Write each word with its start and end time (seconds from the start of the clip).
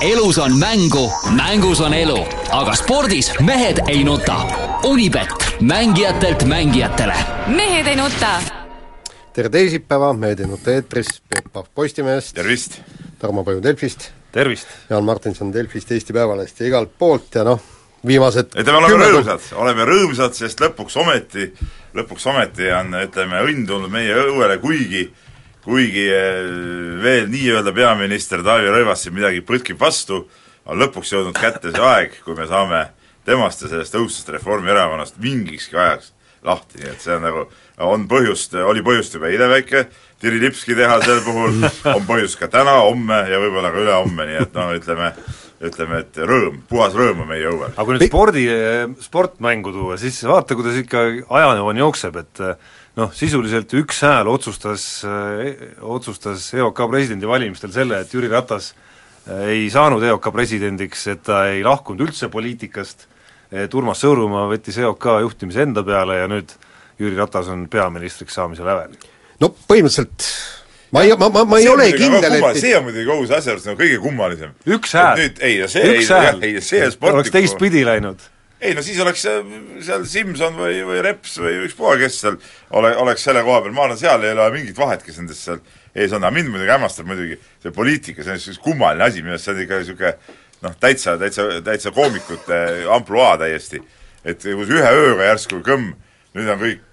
elus 0.00 0.38
on 0.38 0.58
mängu, 0.58 1.12
mängus 1.36 1.80
on 1.80 1.94
elu, 1.94 2.16
aga 2.50 2.74
spordis 2.74 3.32
mehed 3.40 3.82
ei 3.88 4.04
nuta. 4.04 4.40
Unibet, 4.84 5.28
mängijatelt 5.60 6.44
mängijatele. 6.44 7.14
mehed 7.46 7.86
ei 7.86 7.96
nuta. 7.96 8.40
tere 9.32 9.48
teisipäeva, 9.48 10.12
Mehed 10.12 10.40
ei 10.40 10.46
nuta 10.46 10.72
eetris, 10.72 11.22
Peep 11.28 11.52
Pahv 11.52 11.66
Postimehest. 11.74 12.34
tervist! 12.34 12.80
Tarmo 13.18 13.44
Paju 13.44 13.62
Delfist. 13.62 14.10
tervist! 14.32 14.68
Jaan 14.90 15.04
Martinson 15.04 15.52
Delfist, 15.52 15.92
Eesti 15.92 16.12
Päevalehest 16.12 16.60
ja 16.60 16.66
igalt 16.66 16.98
poolt 16.98 17.34
ja 17.34 17.44
noh, 17.44 17.60
viimased 18.06 18.56
et 18.56 18.66
me 18.66 18.72
oleme 18.72 19.04
rõõmsad, 19.04 19.52
oleme 19.54 19.84
rõõmsad, 19.84 20.32
sest 20.32 20.60
lõpuks 20.60 20.96
ometi, 20.96 21.52
lõpuks 21.94 22.26
ometi 22.26 22.72
on, 22.72 22.94
ütleme, 23.04 23.44
õnn 23.44 23.66
tulnud 23.66 23.92
meie 23.92 24.16
õuele, 24.16 24.58
kuigi 24.58 25.10
kuigi 25.64 26.06
eh, 26.08 26.38
veel 27.02 27.28
nii-öelda 27.32 27.74
peaminister 27.76 28.44
Taavi 28.46 28.70
Rõivas 28.72 29.04
siin 29.04 29.16
midagi 29.16 29.42
põtkib 29.46 29.80
vastu, 29.80 30.24
on 30.70 30.80
lõpuks 30.80 31.12
jõudnud 31.12 31.36
kätte 31.36 31.72
see 31.74 31.84
aeg, 31.84 32.16
kui 32.24 32.36
me 32.38 32.48
saame 32.48 32.86
temast 33.28 33.64
ja 33.64 33.72
sellest 33.72 33.96
õudsast 33.98 34.32
Reformierakonnast 34.36 35.20
mingikski 35.20 35.76
ajaks 35.76 36.14
lahti, 36.46 36.80
nii 36.80 36.88
et 36.94 37.02
see 37.04 37.12
on 37.16 37.26
nagu, 37.26 37.42
on 37.84 38.06
põhjust, 38.08 38.54
oli 38.64 38.80
põhjust 38.84 39.16
juba 39.16 39.28
eile 39.28 39.50
väike 39.50 39.84
tirilipski 40.20 40.76
teha 40.76 40.96
sel 41.04 41.20
puhul, 41.24 41.60
on 41.92 42.08
põhjust 42.08 42.40
ka 42.40 42.48
täna, 42.52 42.78
homme 42.86 43.20
ja 43.28 43.40
võib-olla 43.42 43.72
ka 43.72 43.82
ülehomme, 43.82 44.26
nii 44.28 44.40
et 44.40 44.56
noh, 44.56 44.72
ütleme, 44.76 45.10
ütleme, 45.68 46.00
et 46.04 46.20
rõõm, 46.30 46.62
puhas 46.70 46.96
rõõm 46.96 47.24
on 47.26 47.30
meie 47.30 47.48
õuel. 47.50 47.72
aga 47.74 47.84
kui 47.84 47.96
nüüd 47.96 48.06
spordi, 48.08 48.46
sportmängu 49.04 49.74
tuua, 49.76 50.00
siis 50.00 50.16
vaata, 50.28 50.56
kuidas 50.56 50.80
ikka 50.80 51.04
ajajoon 51.28 51.84
jookseb, 51.84 52.20
et 52.24 52.44
noh, 53.00 53.10
sisuliselt 53.16 53.72
üks 53.80 54.02
hääl 54.04 54.28
otsustas, 54.30 54.86
otsustas 55.80 56.50
EOK 56.56 56.84
presidendivalimistel 56.90 57.72
selle, 57.74 58.02
et 58.04 58.14
Jüri 58.14 58.30
Ratas 58.30 58.72
ei 59.46 59.68
saanud 59.72 60.04
EOK 60.04 60.30
presidendiks, 60.34 61.06
et 61.12 61.22
ta 61.26 61.44
ei 61.50 61.64
lahkunud 61.66 62.08
üldse 62.08 62.30
poliitikast, 62.32 63.06
et 63.52 63.74
Urmas 63.74 64.02
Sõõrumaa 64.04 64.48
võttis 64.50 64.78
EOK 64.80 65.10
juhtimise 65.26 65.64
enda 65.66 65.84
peale 65.86 66.20
ja 66.22 66.30
nüüd 66.30 66.54
Jüri 67.00 67.16
Ratas 67.18 67.48
on 67.52 67.66
peaministriks 67.72 68.36
saamise 68.36 68.66
lävel. 68.66 68.96
no 69.40 69.52
põhimõtteliselt 69.68 70.26
ma 70.92 71.04
ei, 71.06 71.14
ma, 71.16 71.30
ma, 71.32 71.44
ma 71.48 71.60
ei 71.60 71.68
ole 71.70 71.86
kindel, 71.94 72.36
et 72.40 72.60
see 72.60 72.74
on 72.76 72.84
muidugi 72.88 73.06
kogu 73.08 73.28
see 73.28 73.38
asja 73.38 73.54
juures 73.54 73.70
nagu 73.70 73.80
kõige 73.80 74.02
kummalisem. 74.02 74.52
üks 74.66 74.92
hääl, 74.98 75.22
nüüd, 75.22 75.40
ei, 75.46 75.62
see 75.70 75.86
üks 75.94 76.10
ei, 76.10 76.26
hääl, 76.26 76.44
ei, 76.44 76.60
see 76.64 76.90
sportlik 76.92 77.20
oleks 77.20 77.34
teistpidi 77.36 77.86
läinud 77.86 78.28
ei 78.60 78.74
no 78.76 78.82
siis 78.84 79.00
oleks 79.00 79.22
seal 79.24 80.04
Simson 80.08 80.56
või, 80.58 80.82
või 80.86 81.00
Reps 81.04 81.38
või 81.40 81.62
ükspuha, 81.66 81.96
kes 82.00 82.18
seal 82.24 82.36
ole, 82.76 82.92
oleks 83.00 83.24
selle 83.24 83.42
koha 83.46 83.62
peal, 83.64 83.74
ma 83.76 83.86
arvan, 83.86 84.00
seal 84.00 84.24
ei 84.26 84.34
ole 84.34 84.50
mingit 84.54 84.78
vahet, 84.78 85.04
kes 85.06 85.20
nendest 85.22 85.48
seal 85.48 85.62
ees 85.94 86.12
on, 86.12 86.22
aga 86.22 86.34
mind 86.34 86.52
muidugi 86.52 86.74
hämmastab 86.74 87.08
muidugi 87.08 87.38
see 87.62 87.72
poliitika, 87.74 88.22
see 88.22 88.34
on 88.34 88.38
niisugune 88.38 88.64
kummaline 88.66 89.06
asi, 89.06 89.24
minu 89.24 89.34
arust 89.34 89.48
see 89.48 89.56
on 89.56 89.64
ikka 89.64 89.80
niisugune 89.80 90.12
noh, 90.66 90.76
täitsa, 90.82 91.16
täitsa, 91.20 91.48
täitsa 91.64 91.94
koomikute 91.96 92.60
ampluaa 92.92 93.38
täiesti. 93.40 93.82
et 94.24 94.44
kus 94.44 94.68
ühe 94.68 94.92
ööga 94.92 95.30
järsku 95.30 95.62
kõmm, 95.64 95.94
nüüd 96.36 96.48
on 96.52 96.60
kõik 96.60 96.86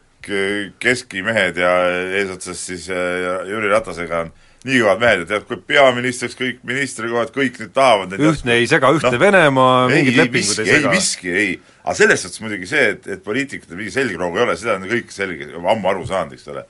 keskimehed 0.80 1.60
ja 1.60 1.72
eesotsas 2.20 2.62
siis 2.70 2.88
Jüri 2.90 3.70
Ratasega 3.72 4.26
on 4.26 4.32
nii 4.68 4.82
kõvad 4.84 5.02
mehed, 5.02 5.32
et 5.38 5.46
kui 5.48 5.60
peaministriks 5.72 6.36
kõik 6.38 6.60
ministrikohad, 6.68 7.32
kõik 7.36 7.60
nüüd 7.62 7.72
tahavad 7.76 8.16
ühtne 8.18 8.58
ei 8.60 8.68
sega 8.70 8.92
ühte 8.96 9.14
no, 9.14 9.22
Venemaa, 9.22 9.78
mingid 9.92 10.20
lepingud 10.20 10.62
ei 10.64 10.68
sega. 10.72 10.78
ei 10.78 10.92
miski, 10.92 11.32
ei. 11.32 11.54
aga 11.84 11.96
selles 12.02 12.26
suhtes 12.26 12.44
muidugi 12.44 12.70
see, 12.70 12.84
et, 12.96 13.08
et 13.16 13.24
poliitikutel 13.24 13.80
mingi 13.80 13.94
selgroogu 13.96 14.42
ei 14.42 14.46
ole, 14.48 14.58
seda 14.60 14.76
on 14.80 14.90
kõik 14.90 15.14
selge, 15.16 15.50
ammu 15.58 15.94
aru 15.94 16.06
saanud, 16.10 16.36
eks 16.38 16.52
ole. 16.54 16.66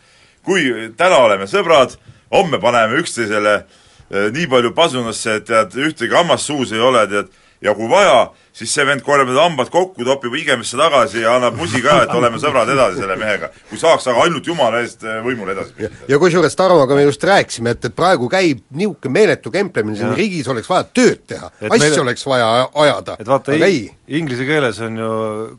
kui 0.48 0.70
täna 1.00 1.20
oleme 1.26 1.50
sõbrad, 1.50 1.98
homme 2.34 2.62
paneme 2.64 3.02
üksteisele 3.02 3.58
eh, 3.58 4.30
nii 4.36 4.48
palju 4.52 4.74
pasunasse, 4.78 5.40
et 5.42 5.50
tead, 5.50 5.76
ühtegi 5.90 6.16
hammast 6.16 6.52
suus 6.52 6.76
ei 6.76 6.84
ole, 6.84 7.04
tead, 7.12 7.34
ja 7.62 7.74
kui 7.78 7.90
vaja, 7.90 8.30
siis 8.56 8.72
see 8.74 8.86
vend 8.86 9.04
korjab 9.06 9.30
need 9.30 9.40
hambad 9.40 9.70
kokku, 9.74 10.06
topib 10.06 10.36
igemisse 10.38 10.78
tagasi 10.80 11.24
ja 11.24 11.36
annab 11.38 11.58
musi 11.58 11.82
ka, 11.84 12.00
et 12.06 12.14
oleme 12.18 12.40
sõbrad 12.42 12.70
edasi 12.74 13.02
selle 13.02 13.18
mehega. 13.20 13.50
kui 13.70 13.80
saaks 13.82 14.08
aga 14.12 14.26
ainult 14.28 14.48
jumala 14.48 14.82
eest 14.84 15.04
eh, 15.06 15.20
võimule 15.26 15.56
edasi 15.56 15.88
ja, 15.88 15.92
ja 16.14 16.20
kusjuures 16.22 16.58
Tarmoga 16.58 16.98
me 16.98 17.08
just 17.08 17.24
rääkisime, 17.28 17.76
et, 17.76 17.90
et 17.90 17.98
praegu 17.98 18.30
käib 18.32 18.64
niisugune 18.70 19.14
meeletu 19.18 19.54
kemplemine 19.54 19.98
siin 19.98 20.16
riigis, 20.18 20.48
oleks 20.54 20.70
vaja 20.70 20.88
tööd 20.90 21.24
teha, 21.28 21.52
asju 21.60 21.84
meil... 21.84 22.00
oleks 22.06 22.26
vaja 22.30 22.50
ajada, 22.86 23.18
aga 23.26 23.60
ei. 23.68 23.88
Inglise 24.18 24.46
keeles 24.48 24.78
on 24.86 25.02
ju 25.02 25.12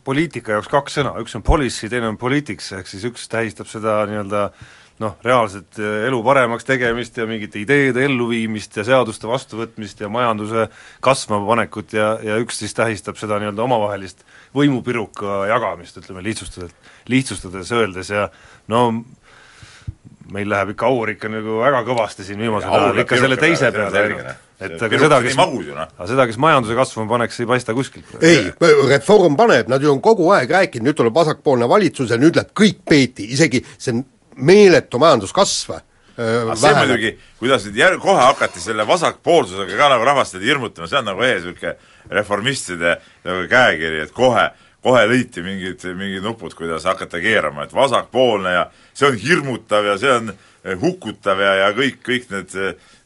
poliitika 0.05 0.55
jaoks 0.57 0.71
kaks 0.73 1.01
sõna, 1.01 1.13
üks 1.21 1.35
on 1.37 1.45
policy, 1.45 1.91
teine 1.93 2.09
on 2.09 2.17
politics, 2.21 2.71
ehk 2.79 2.89
siis 2.89 3.05
üks 3.11 3.27
tähistab 3.29 3.69
seda 3.69 4.01
nii-öelda 4.09 4.49
noh, 5.03 5.15
reaalset 5.25 5.79
eh, 5.79 6.07
elu 6.09 6.19
paremaks 6.27 6.67
tegemist 6.67 7.19
ja 7.19 7.27
mingite 7.29 7.61
ideede 7.61 8.05
elluviimist 8.09 8.81
ja 8.81 8.87
seaduste 8.87 9.31
vastuvõtmist 9.31 10.01
ja 10.03 10.11
majanduse 10.13 10.67
kasvama 11.05 11.47
panekut 11.49 11.95
ja, 11.97 12.17
ja 12.25 12.39
üks 12.43 12.59
siis 12.63 12.75
tähistab 12.77 13.21
seda 13.21 13.39
nii-öelda 13.39 13.65
omavahelist 13.67 14.25
võimupiruka 14.57 15.45
jagamist, 15.53 16.01
ütleme 16.03 16.25
lihtsustades, 16.27 16.75
lihtsustades 17.11 17.73
öeldes 17.77 18.11
ja 18.15 18.27
no 18.73 18.89
meil 20.33 20.51
läheb 20.51 20.75
ikka 20.75 20.91
aur 20.91 21.15
ikka 21.15 21.31
nagu 21.33 21.63
väga 21.63 21.81
kõvasti 21.87 22.27
siin 22.27 22.43
viimasel 22.43 22.75
ajal 22.75 23.01
ikka 23.05 23.23
selle 23.23 23.39
teise 23.41 23.71
peale, 23.73 24.35
et 24.59 24.83
aga 24.83 25.01
seda, 25.01 25.23
kes, 25.25 25.39
aga 25.39 26.09
seda, 26.11 26.27
kes 26.29 26.39
majanduse 26.43 26.77
kasvama 26.77 27.13
paneks, 27.15 27.39
ei 27.41 27.49
paista 27.49 27.75
kuskilt. 27.77 28.11
ei, 28.21 28.51
Reform 28.91 29.39
paneb, 29.39 29.71
nad 29.73 29.83
ju 29.83 29.95
on 29.95 30.03
kogu 30.05 30.29
aeg 30.37 30.53
rääkinud, 30.53 30.91
nüüd 30.91 30.99
tuleb 30.99 31.17
vasakpoolne 31.17 31.69
valitsus 31.71 32.13
ja 32.13 32.21
nüüd 32.21 32.37
läheb 32.37 32.53
kõik 32.61 32.83
peeti, 32.89 33.31
isegi 33.39 33.63
see 33.79 34.03
meeletu 34.39 35.01
majanduskasv 35.03 35.79
aga 36.19 36.57
see 36.59 36.75
muidugi, 36.75 37.13
kuidas 37.39 37.67
nüüd 37.69 37.79
jär-, 37.79 37.99
kohe 38.03 38.21
hakati 38.21 38.63
selle 38.63 38.87
vasakpoolsusega 38.89 39.79
ka 39.79 39.91
nagu 39.93 40.07
rahvast 40.07 40.39
hirmutama, 40.43 40.89
see 40.91 40.99
on 40.99 41.07
nagu 41.13 41.23
ees 41.27 41.45
niisugune 41.45 41.77
reformistide 42.19 42.97
nagu 43.27 43.47
käekiri, 43.51 44.03
et 44.07 44.13
kohe, 44.17 44.49
kohe 44.85 45.05
lõiti 45.11 45.45
mingid, 45.47 45.87
mingid 45.99 46.27
nupud, 46.27 46.55
kuidas 46.59 46.89
hakata 46.91 47.23
keerama, 47.23 47.69
et 47.69 47.75
vasakpoolne 47.75 48.55
ja 48.57 48.69
see 48.93 49.11
on 49.11 49.19
hirmutav 49.23 49.87
ja 49.93 49.99
see 50.01 50.15
on 50.17 50.33
hukutav 50.83 51.43
ja, 51.45 51.55
ja 51.63 51.73
kõik, 51.77 52.03
kõik 52.07 52.31
need, 52.35 52.57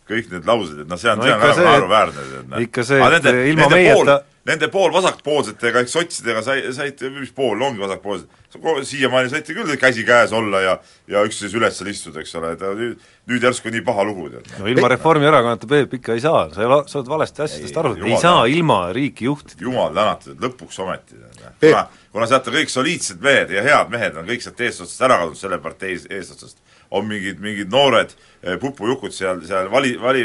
kõik 0.09 0.33
need 0.33 0.49
laused, 0.49 0.85
et 0.85 0.89
noh, 0.89 1.01
see 1.01 1.13
on 1.13 1.21
no, 1.21 1.29
see 1.29 1.37
on 1.37 1.45
väga 1.45 1.69
naeruväärne. 1.69 2.29
Noh. 2.49 2.65
ikka 2.65 2.87
see, 2.87 3.03
et 3.03 3.19
nende, 3.19 3.49
ilma 3.53 3.69
meieta 3.73 4.23
nende 4.49 4.69
pool 4.73 4.91
vasakpoolsetega 4.95 5.83
ehk 5.83 5.91
sotsidega 5.91 6.43
sai, 6.43 6.63
saite, 6.75 7.11
mis 7.15 7.31
pool 7.35 7.61
ongi 7.63 7.83
vasakpoolsed, 7.83 8.41
siiamaani 8.89 9.31
saite 9.31 9.55
küll 9.55 9.77
käsi 9.81 10.05
käes 10.07 10.35
olla 10.35 10.63
ja 10.65 10.77
ja 11.11 11.23
üksteise 11.27 11.59
üles 11.61 11.79
istuda, 11.93 12.23
eks 12.23 12.35
ole, 12.41 12.53
et 12.57 12.65
nüüd, 12.79 13.07
nüüd 13.31 13.47
järsku 13.47 13.71
nii 13.73 13.85
paha 13.87 14.05
lugu, 14.09 14.29
tead. 14.33 14.51
no 14.59 14.71
ilma 14.71 14.91
Reformierakonnata, 14.93 15.69
Peep, 15.71 15.97
ikka 16.01 16.17
ei 16.19 16.25
saa, 16.25 16.45
sa 16.55 16.65
ei 16.65 16.71
ole, 16.71 16.81
sa 16.91 16.99
oled 17.01 17.13
valesti 17.13 17.45
asjadest 17.47 17.81
aru. 17.83 17.95
Ei 18.09 18.19
saa 18.23 18.45
ilma 18.51 18.81
riiki 18.97 19.29
juhtida. 19.29 19.63
jumal 19.63 19.95
tänatud, 19.95 20.35
et 20.35 20.47
lõpuks 20.47 20.83
ometi, 20.83 21.23
kuna, 21.63 21.87
kuna 22.15 22.31
sealt 22.31 22.51
kõik 22.59 22.73
soliidsed 22.73 23.23
mehed 23.23 23.55
ja 23.55 23.67
head 23.67 23.95
mehed 23.95 24.19
on 24.19 24.29
kõik 24.31 24.43
sealt 24.45 24.67
eesotsast 24.67 25.07
ära 25.07 25.23
kadunud, 25.23 25.39
selle 25.39 25.63
partei 25.63 25.99
eesotsast 26.19 26.59
on 26.93 27.09
mingid, 27.09 27.41
mingid 27.43 27.71
noored 27.73 28.13
eh, 28.43 28.57
pupujukud 28.61 29.15
seal, 29.15 29.41
seal 29.49 29.71
vali, 29.73 29.95
vali, 30.01 30.23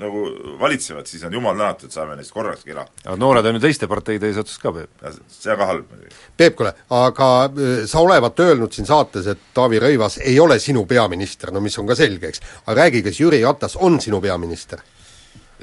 nagu 0.00 0.24
valitsevad, 0.60 1.08
siis 1.08 1.24
on 1.24 1.36
jumal 1.36 1.56
tänatud, 1.56 1.92
saame 1.94 2.16
neist 2.18 2.34
korrakski 2.34 2.76
lahti. 2.76 3.06
aga 3.06 3.16
noored 3.20 3.48
on 3.48 3.58
ju 3.58 3.64
teiste 3.64 3.88
parteide 3.90 4.28
eesotsas 4.30 4.60
ka, 4.62 4.72
Peep. 4.76 5.06
see 5.32 5.52
on 5.52 5.60
ka 5.60 5.70
halb 5.70 5.90
muidugi. 5.90 6.16
Peep, 6.36 6.58
kuule, 6.60 6.74
aga 7.00 7.30
eh, 7.48 7.84
sa 7.90 8.04
olevat 8.04 8.44
öelnud 8.46 8.76
siin 8.76 8.88
saates, 8.88 9.30
et 9.32 9.50
Taavi 9.56 9.80
Rõivas 9.82 10.20
ei 10.22 10.36
ole 10.40 10.58
sinu 10.62 10.84
peaminister, 10.90 11.52
no 11.54 11.64
mis 11.64 11.78
on 11.80 11.88
ka 11.88 11.96
selge, 11.98 12.32
eks. 12.32 12.44
aga 12.66 12.80
räägi, 12.82 13.04
kas 13.08 13.20
Jüri 13.20 13.42
Ratas 13.44 13.78
on 13.80 14.00
sinu 14.04 14.20
peaminister? 14.24 14.84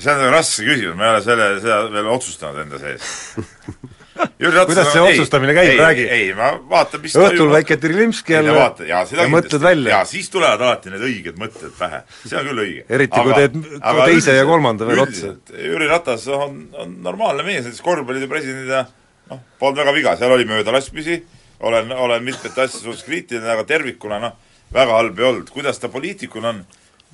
see 0.01 0.09
on 0.09 0.21
nagu 0.23 0.33
raske 0.33 0.65
küsimus, 0.65 0.95
ma 0.97 1.09
ei 1.09 1.15
ole 1.15 1.25
selle, 1.25 1.49
seda 1.61 1.81
veel 1.93 2.13
otsustanud 2.15 2.63
enda 2.63 2.79
sees 2.81 3.09
kuidas 4.37 4.91
see 4.91 5.01
otsustamine 5.01 5.53
käib, 5.55 5.79
räägi? 5.79 6.05
ei, 6.11 6.29
ma 6.35 6.51
vaatan, 6.69 7.01
mis 7.03 7.15
õhtul 7.15 7.51
väike 7.53 7.77
Trilimski 7.81 8.35
jälle 8.35 8.55
ja, 8.55 8.69
ja, 8.87 9.01
ja 9.21 9.27
mõtled 9.31 9.63
välja. 9.63 9.93
jaa, 9.95 10.05
siis 10.09 10.29
tulevad 10.33 10.61
alati 10.65 10.93
need 10.93 11.05
õiged 11.07 11.39
mõtted 11.41 11.73
pähe, 11.77 12.01
see 12.25 12.39
on 12.39 12.49
küll 12.49 12.63
õige. 12.65 12.85
eriti 12.89 13.19
aga, 13.19 13.27
kui 13.27 13.37
teed 13.39 13.79
aga 13.79 14.07
teise 14.11 14.35
ja 14.35 14.47
kolmanda 14.47 14.87
veel 14.89 15.03
otsa. 15.05 15.35
Jüri 15.55 15.89
Ratas 15.91 16.27
on, 16.35 16.63
on 16.81 16.97
normaalne 17.05 17.45
mees, 17.47 17.63
näiteks 17.65 17.85
korvpallide 17.85 18.29
presidendina 18.31 18.83
noh, 19.31 19.43
polnud 19.61 19.83
väga 19.83 19.95
viga, 19.95 20.15
seal 20.19 20.35
oli 20.35 20.47
möödalaskmisi, 20.49 21.21
olen, 21.67 21.93
olen 21.95 22.25
mitmete 22.25 22.65
asjade 22.65 22.83
suhtes 22.83 23.05
kriitiline, 23.07 23.47
aga 23.53 23.63
tervikuna 23.69 24.19
noh, 24.23 24.35
väga 24.73 24.97
halb 24.99 25.19
ei 25.19 25.29
olnud, 25.29 25.53
kuidas 25.53 25.79
ta 25.79 25.91
poliitikuna 25.93 26.51
on, 26.51 26.65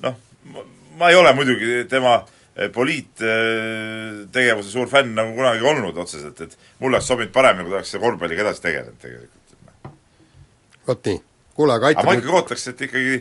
noh, 0.06 0.18
ma 0.98 1.12
ei 1.12 1.18
ole 1.18 1.32
muidugi 1.36 1.84
tema 1.90 2.18
eh, 2.18 2.34
poliittegevuse 2.74 4.70
suur 4.72 4.88
fänn 4.90 5.14
nagu 5.14 5.34
kunagi 5.36 5.62
olnud 5.62 5.96
otseselt, 6.02 6.40
et 6.42 6.56
mulle 6.80 6.96
oleks 6.98 7.06
sobinud 7.12 7.32
paremini, 7.34 7.64
kui 7.66 7.72
ta 7.74 7.78
oleks 7.78 7.92
korvpalliga 8.02 8.42
edasi 8.46 8.64
tegelenud 8.64 8.98
tegelikult. 9.02 9.44
vot 10.88 11.00
nii, 11.06 11.18
kuule, 11.54 11.72
aga 11.76 11.78
aga 11.78 11.92
aitab 11.92 12.04
ma 12.08 12.14
nüüd 12.16 12.24
ikkagi 12.24 12.38
ootaks, 12.40 12.64
et 12.72 12.80
ikkagi 12.88 13.14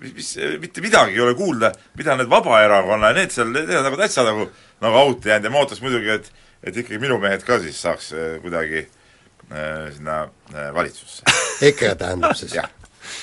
mis, 0.00 0.12
mis, 0.14 0.30
mitte 0.62 0.84
midagi 0.84 1.18
ei 1.18 1.24
ole 1.24 1.34
kuulda, 1.38 1.72
mida 1.98 2.16
need 2.16 2.30
Vabaerakonna 2.30 3.12
ja 3.12 3.18
need 3.18 3.34
seal, 3.34 3.50
need 3.54 3.74
on 3.76 3.84
nagu 3.88 3.98
täitsa 4.00 4.24
nagu, 4.26 4.48
nagu 4.84 5.00
auti 5.02 5.32
jäänud 5.32 5.48
ja 5.48 5.52
ma 5.52 5.64
ootaks 5.64 5.82
muidugi, 5.84 6.14
et 6.14 6.32
et 6.62 6.76
ikkagi 6.76 6.98
minu 7.02 7.18
mehed 7.22 7.44
ka 7.46 7.60
siis 7.62 7.76
saaks 7.84 8.12
eh, 8.12 8.38
kuidagi 8.42 8.80
äh, 8.82 9.92
sinna 9.94 10.22
äh, 10.54 10.72
valitsusse. 10.74 11.22
EKRE 11.68 11.94
tähendab 12.00 12.34
siis 12.38 12.56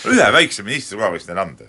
ühe 0.09 0.29
väikse 0.33 0.63
ministri 0.63 0.99
koha 0.99 1.11
võiks 1.13 1.27
neile 1.27 1.43
anda. 1.43 1.67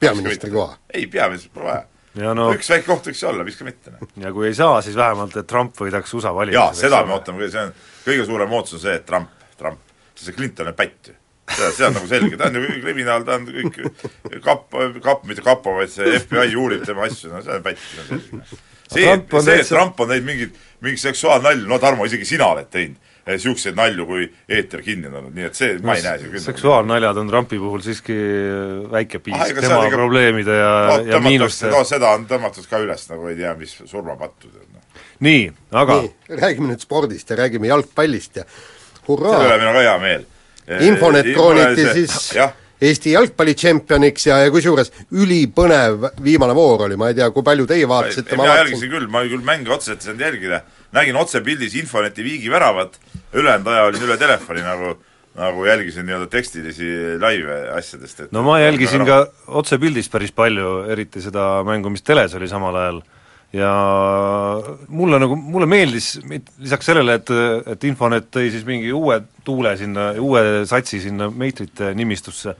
peaministri 0.00 0.50
koha. 0.50 0.78
ei, 0.94 1.06
peaministrit 1.06 1.54
pole 1.54 1.70
vaja 1.70 1.84
ja 1.84 1.97
no 2.34 2.48
üks 2.54 2.70
väike 2.72 2.86
koht 2.86 3.08
võiks 3.10 3.22
olla, 3.28 3.44
miks 3.46 3.58
ka 3.60 3.66
mitte. 3.66 3.92
noh. 3.94 4.10
ja 4.22 4.32
kui 4.34 4.48
ei 4.48 4.56
saa, 4.56 4.80
siis 4.84 4.96
vähemalt, 4.98 5.36
et 5.36 5.48
Trump 5.50 5.76
võidaks 5.78 6.14
USA 6.16 6.30
jaa, 6.30 6.36
valimised. 6.40 6.80
seda 6.80 7.02
me 7.06 7.16
ootame, 7.16 7.48
see 7.52 7.64
on 7.64 7.72
kõige 8.06 8.28
suurem 8.28 8.54
ootus 8.58 8.78
on 8.78 8.84
see, 8.84 8.94
et 9.00 9.06
Trump, 9.08 9.48
Trump, 9.60 9.96
see 10.18 10.36
Clinton 10.36 10.72
on 10.72 10.78
pätt 10.78 11.12
ju. 11.12 11.16
see, 11.54 11.72
see 11.78 11.88
on 11.88 11.96
nagu 11.96 12.08
selge, 12.10 12.38
ta 12.40 12.48
on 12.48 12.60
ju 12.60 12.78
kriminaal, 12.84 13.26
ta 13.28 13.36
on 13.38 13.48
kõik 13.48 14.40
kapp, 14.44 14.78
kapp, 15.04 15.28
mitte 15.28 15.44
kapo, 15.44 15.76
vaid 15.80 15.92
see 15.92 16.16
FBI 16.24 16.56
uurib 16.60 16.86
tema 16.88 17.06
asju, 17.08 17.32
no 17.34 17.42
see 17.44 17.58
on 17.58 17.66
pätt, 17.66 17.84
see 17.90 18.04
on 18.04 18.10
selge. 18.14 18.62
see, 18.88 19.04
Trump 19.04 19.38
on 19.40 19.46
see, 19.50 19.60
et 19.62 19.74
Trump 19.74 20.00
on 20.04 20.12
teinud 20.12 20.32
mingeid, 20.32 20.64
mingeid 20.84 21.04
seksuaalnalju, 21.08 21.68
no 21.70 21.80
Tarmo, 21.82 22.08
isegi 22.08 22.28
sina 22.36 22.50
oled 22.54 22.72
teinud 22.72 23.07
niisuguseid 23.36 23.76
nalju, 23.76 24.06
kui 24.08 24.26
eeter 24.48 24.80
kinni 24.86 25.08
on 25.10 25.18
olnud, 25.20 25.34
nii 25.36 25.46
et 25.48 25.58
see, 25.58 25.74
ma 25.84 25.94
ei 25.98 26.02
näe 26.06 26.18
küll 26.24 26.40
seksuaalnaljad 26.44 27.16
on 27.22 27.28
Trumpi 27.28 27.58
puhul 27.60 27.82
siiski 27.84 28.16
väike 28.92 29.18
piis 29.24 29.36
Ah, 29.36 29.50
tema 29.60 29.82
ikka- 29.84 29.96
probleemide 29.96 30.56
ja, 30.56 30.72
no, 30.88 30.98
ja 31.12 31.20
miinuste 31.24 31.70
no 31.72 31.82
seda 31.88 32.14
on 32.16 32.24
tõmmatud 32.30 32.68
ka 32.70 32.80
üles 32.84 33.04
nagu 33.10 33.28
ei 33.28 33.36
tea 33.36 33.52
mis 33.58 33.76
surmapattud, 33.84 34.54
noh. 34.72 35.04
nii, 35.26 35.44
aga 35.72 36.00
nii, 36.02 36.12
räägime 36.40 36.72
nüüd 36.72 36.84
spordist 36.86 37.30
ja 37.30 37.36
räägime 37.42 37.68
jalgpallist 37.70 38.40
ja 38.40 38.46
selle 38.48 39.06
hurraa 39.08 39.38
üle, 39.44 39.56
meil 39.58 39.68
on 39.70 39.76
ka 39.78 39.84
hea 39.86 39.98
meel. 40.02 40.24
Infonet 40.84 41.28
krooniti 41.32 41.84
siis 41.96 42.16
jah, 42.36 42.50
Eesti 42.78 43.10
jalgpallitšempioniks 43.10 44.28
ja, 44.28 44.36
ja 44.44 44.50
kusjuures 44.54 44.92
ülipõnev 45.10 46.04
viimane 46.22 46.54
voor 46.54 46.86
oli, 46.86 46.98
ma 47.00 47.10
ei 47.10 47.16
tea, 47.18 47.26
kui 47.34 47.42
palju 47.46 47.66
teie 47.66 47.88
vaatasite, 47.90 48.36
ma 48.38 48.46
vaatasin 48.46 48.60
jälgisin 48.62 48.92
küll, 48.92 49.08
ma 49.10 49.24
küll 49.26 49.42
mänge 49.46 49.74
otseselt 49.74 50.04
ei 50.04 50.12
saanud 50.12 50.22
jälgida, 50.22 50.62
nägin 50.94 51.18
otsepildis 51.18 51.74
Infoneti 51.80 52.22
Viigi 52.26 52.52
väravat, 52.52 52.94
ülejäänud 53.34 53.72
aja 53.72 53.88
olin 53.90 54.06
üle 54.06 54.18
telefoni 54.20 54.62
nagu 54.62 54.94
nagu 55.38 55.64
jälgisin 55.66 56.06
nii-öelda 56.06 56.26
tekstilisi 56.30 56.88
laive 57.20 57.58
asjadest, 57.76 58.24
et 58.24 58.32
no 58.34 58.42
ma 58.46 58.58
jälgisin 58.58 59.04
ka 59.06 59.20
otsepildist 59.60 60.10
päris 60.10 60.32
palju, 60.34 60.80
eriti 60.90 61.22
seda 61.22 61.62
mängu, 61.66 61.92
mis 61.94 62.02
teles 62.02 62.34
oli 62.34 62.48
samal 62.50 62.78
ajal, 62.80 63.02
ja 63.52 63.70
mulle 64.88 65.20
nagu, 65.22 65.36
mulle 65.36 65.68
meeldis 65.70 66.18
lisaks 66.60 66.90
sellele, 66.90 67.16
et, 67.16 67.30
et 67.72 67.86
Infonet 67.88 68.28
tõi 68.34 68.50
siis 68.52 68.66
mingi 68.68 68.92
uue 68.92 69.22
tuule 69.44 69.72
sinna, 69.80 70.10
uue 70.20 70.66
satsi 70.68 71.00
sinna 71.00 71.30
meistrite 71.32 71.94
nimistusse, 71.96 72.54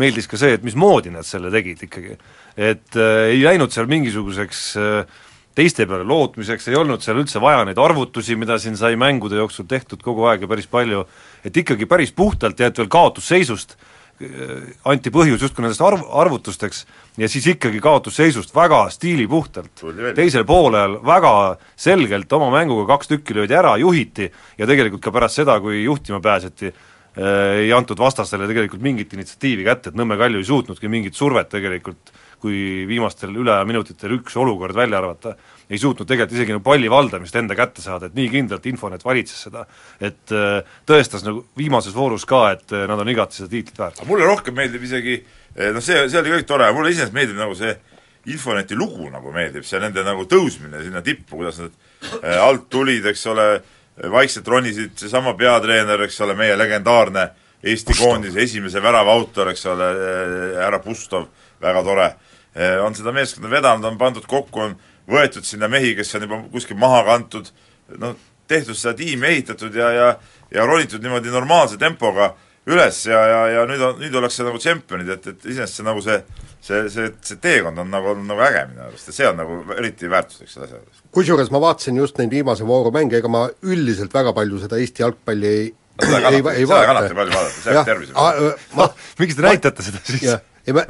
meeldis 0.00 0.28
ka 0.28 0.40
see, 0.40 0.56
et 0.58 0.66
mismoodi 0.66 1.14
nad 1.14 1.24
selle 1.24 1.52
tegid 1.54 1.86
ikkagi. 1.86 2.18
et 2.56 2.98
äh, 3.00 3.30
ei 3.32 3.40
läinud 3.42 3.72
seal 3.72 3.88
mingisuguseks 3.90 4.64
äh, 4.76 5.22
teiste 5.54 5.86
peale 5.86 6.04
lootmiseks, 6.06 6.68
ei 6.68 6.76
olnud 6.76 7.02
seal 7.02 7.18
üldse 7.22 7.40
vaja 7.42 7.64
neid 7.64 7.78
arvutusi, 7.78 8.36
mida 8.36 8.58
siin 8.60 8.76
sai 8.76 8.98
mängude 9.00 9.38
jooksul 9.38 9.68
tehtud 9.70 10.02
kogu 10.02 10.26
aeg 10.28 10.44
ja 10.44 10.50
päris 10.50 10.68
palju, 10.70 11.04
et 11.46 11.56
ikkagi 11.56 11.86
päris 11.90 12.12
puhtalt 12.12 12.60
jäeti 12.60 12.82
veel 12.82 12.90
kaotusseisust, 12.92 13.76
anti 14.86 15.10
põhjus 15.10 15.42
justkui 15.42 15.64
nendest 15.64 15.82
arv, 15.82 16.04
arvutusteks 16.22 16.84
ja 17.18 17.28
siis 17.30 17.46
ikkagi 17.50 17.80
kaotusseisust 17.82 18.54
väga 18.54 18.84
stiilipuhtalt. 18.94 19.84
Teisel 20.14 20.46
poolel 20.46 21.00
väga 21.04 21.32
selgelt 21.76 22.32
oma 22.32 22.52
mänguga 22.54 22.86
kaks 22.94 23.10
tükki 23.10 23.34
löödi 23.34 23.56
ära, 23.58 23.74
juhiti 23.80 24.30
ja 24.58 24.68
tegelikult 24.70 25.02
ka 25.02 25.14
pärast 25.14 25.42
seda, 25.42 25.58
kui 25.60 25.82
juhtima 25.82 26.20
pääseti, 26.24 26.70
ei 27.18 27.72
antud 27.74 27.98
vastasele 27.98 28.46
tegelikult 28.50 28.82
mingit 28.82 29.12
initsiatiivi 29.14 29.66
kätte, 29.66 29.90
et 29.90 29.98
Nõmme 29.98 30.18
Kalju 30.18 30.42
ei 30.42 30.46
suutnudki 30.46 30.90
mingit 30.90 31.18
survet 31.18 31.50
tegelikult, 31.50 32.14
kui 32.44 32.84
viimastel 32.88 33.32
ülejäänud 33.32 33.70
minutitel 33.70 34.12
üks 34.18 34.36
olukord 34.36 34.76
välja 34.76 35.00
arvata, 35.00 35.32
ei 35.70 35.80
suutnud 35.80 36.08
tegelikult 36.08 36.36
isegi 36.36 36.52
nagu 36.52 36.64
palli 36.66 36.90
valdamist 36.92 37.36
enda 37.40 37.56
kätte 37.56 37.80
saada, 37.84 38.10
et 38.10 38.16
nii 38.18 38.28
kindlalt 38.32 38.66
Infonet 38.68 39.04
valitses 39.04 39.46
seda. 39.46 39.64
et 40.00 40.34
äh, 40.34 40.60
tõestas 40.88 41.24
nagu 41.24 41.46
viimases 41.56 41.96
voorus 41.96 42.26
ka, 42.28 42.42
et 42.52 42.74
äh, 42.76 42.84
nad 42.90 43.00
on 43.00 43.08
igati 43.08 43.40
seda 43.40 43.48
tiitlit 43.54 43.80
väärt. 43.80 44.04
mulle 44.08 44.28
rohkem 44.28 44.56
meeldib 44.58 44.84
isegi, 44.84 45.22
noh 45.72 45.84
see, 45.84 46.02
see 46.12 46.20
oli 46.20 46.34
kõik 46.34 46.48
tore, 46.50 46.68
mulle 46.76 46.92
iseenesest 46.92 47.16
meeldib 47.16 47.40
nagu 47.40 47.56
see 47.58 47.72
Infoneti 48.32 48.76
lugu 48.76 49.10
nagu 49.12 49.32
meeldib, 49.32 49.64
see 49.68 49.80
nende 49.80 50.04
nagu 50.04 50.24
tõusmine 50.28 50.80
sinna 50.80 51.02
tippu, 51.04 51.38
kuidas 51.38 51.60
nad 51.60 51.72
äh, 52.20 52.36
alt 52.40 52.68
tulid, 52.72 53.06
eks 53.08 53.24
ole, 53.32 53.48
vaikselt 54.12 54.48
ronisid, 54.50 54.92
seesama 55.00 55.36
peatreener, 55.38 56.04
eks 56.04 56.20
ole, 56.24 56.36
meie 56.36 56.56
legendaarne 56.58 57.30
Eesti 57.64 57.94
koondise 57.96 58.42
esimese 58.42 58.80
värava 58.84 59.12
autor, 59.16 59.48
eks 59.54 59.62
ole, 59.72 59.86
härra 60.58 60.82
Pustov, 60.84 61.30
väga 61.64 61.82
tore, 61.86 62.08
on 62.84 62.94
seda 62.94 63.12
meeskonda 63.12 63.50
vedanud, 63.50 63.88
on 63.88 63.98
pandud 63.98 64.26
kokku, 64.30 64.60
on 64.60 64.76
võetud 65.10 65.44
sinna 65.44 65.68
mehi, 65.68 65.94
kes 65.98 66.14
on 66.14 66.28
juba 66.28 66.38
kuskil 66.52 66.78
maha 66.78 67.02
kantud, 67.08 67.50
noh, 67.98 68.14
tehtud 68.48 68.76
seda 68.78 68.94
tiimi 68.98 69.26
ehitatud 69.32 69.74
ja, 69.74 69.90
ja 69.90 70.08
ja 70.54 70.66
ronitud 70.66 71.02
niimoodi 71.02 71.32
normaalse 71.34 71.78
tempoga 71.80 72.34
üles 72.70 73.02
ja, 73.06 73.20
ja, 73.28 73.40
ja 73.52 73.62
nüüd 73.68 73.82
on, 73.84 73.98
nüüd 74.00 74.14
ollakse 74.16 74.44
nagu 74.46 74.58
tšempionid, 74.60 75.10
et, 75.16 75.26
et 75.34 75.46
iseenesest 75.50 75.80
see 75.80 75.86
nagu 75.86 76.00
see 76.04 76.16
see, 76.64 76.80
see, 76.92 77.10
see 77.26 77.40
teekond 77.42 77.82
on 77.82 77.90
nagu, 77.92 78.14
nagu 78.24 78.44
äge 78.46 78.62
minu 78.70 78.86
arust 78.86 79.10
ja 79.10 79.16
see 79.18 79.28
on 79.28 79.36
nagu 79.42 79.58
eriti 79.76 80.08
väärtuslik 80.10 80.52
selle 80.52 80.68
asja 80.68 80.78
juures. 80.78 81.02
kusjuures 81.12 81.52
ma 81.52 81.60
vaatasin 81.66 82.00
just 82.00 82.20
neid 82.20 82.32
viimase 82.32 82.64
vooru 82.68 82.92
mänge, 82.94 83.20
ega 83.20 83.30
ma 83.32 83.46
üldiselt 83.66 84.14
väga 84.14 84.32
palju 84.36 84.62
seda 84.62 84.80
Eesti 84.80 85.04
jalgpalli 85.04 85.52
ei 85.52 85.68
seda 86.00 86.16
ei, 86.16 86.24
kannab, 86.24 86.50
ei 86.54 86.62
seda 86.62 86.72
vaata. 86.72 86.88
kannabki 86.92 87.20
palju 87.20 87.36
vaadata, 87.36 87.60
see 87.60 87.76
jääb 87.76 87.90
tervise 87.90 88.16
peale. 88.16 88.56
ma, 88.80 88.88
miks 89.20 89.38
te 89.38 89.46
näitate 89.48 89.88
seda 89.90 90.04
siis? 90.08 90.28
Ei 90.64 90.72
ma, 90.72 90.82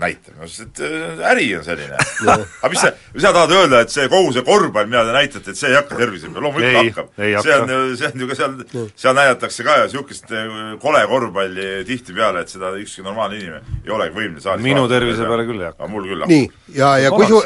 näitame, 0.00 0.46
sest 0.48 0.80
äh, 0.80 1.18
äri 1.28 1.46
on 1.58 1.64
selline. 1.64 1.96
aga 2.24 2.70
mis 2.72 2.80
sa, 2.80 2.90
mis 3.12 3.24
sa 3.24 3.32
tahad 3.36 3.52
öelda, 3.52 3.82
et 3.84 3.92
see 3.92 4.06
kogu 4.08 4.30
see 4.32 4.44
korvpall, 4.46 4.88
mida 4.88 5.02
te 5.04 5.12
näitate, 5.16 5.52
et 5.52 5.60
see 5.60 5.68
ei 5.68 5.76
hakka 5.76 5.98
tervise 5.98 6.30
peale, 6.30 6.44
loomulikult 6.46 6.78
hakkab. 6.88 7.10
see 7.18 7.56
on 7.58 7.96
see 8.00 8.08
on 8.08 8.24
ju 8.24 8.28
ka 8.30 8.38
seal, 8.38 8.54
seal 9.02 9.18
näidatakse 9.18 9.66
ka 9.66 9.76
ju 9.82 9.88
niisugust 9.90 10.32
äh, 10.32 10.54
kole 10.80 11.02
korvpalli 11.10 11.68
tihtipeale, 11.90 12.46
et 12.46 12.54
seda 12.54 12.72
ükski 12.80 13.04
normaalne 13.04 13.36
inimene 13.42 13.80
ei 13.84 13.92
olegi 13.98 14.16
võimeline 14.16 14.40
saalis 14.46 14.64
Minu 14.64 14.86
vaatama. 14.86 14.94
tervise 14.96 15.28
peale 15.28 15.46
küll 15.52 15.60
ei 15.60 15.68
hakka. 15.68 15.90
mul 15.92 16.08
küll 16.08 16.24
hakkab. 16.24 16.34
nii, 16.36 16.50
ja, 16.80 16.94
ja 17.04 17.12
kui 17.12 17.28
su-, 17.28 17.44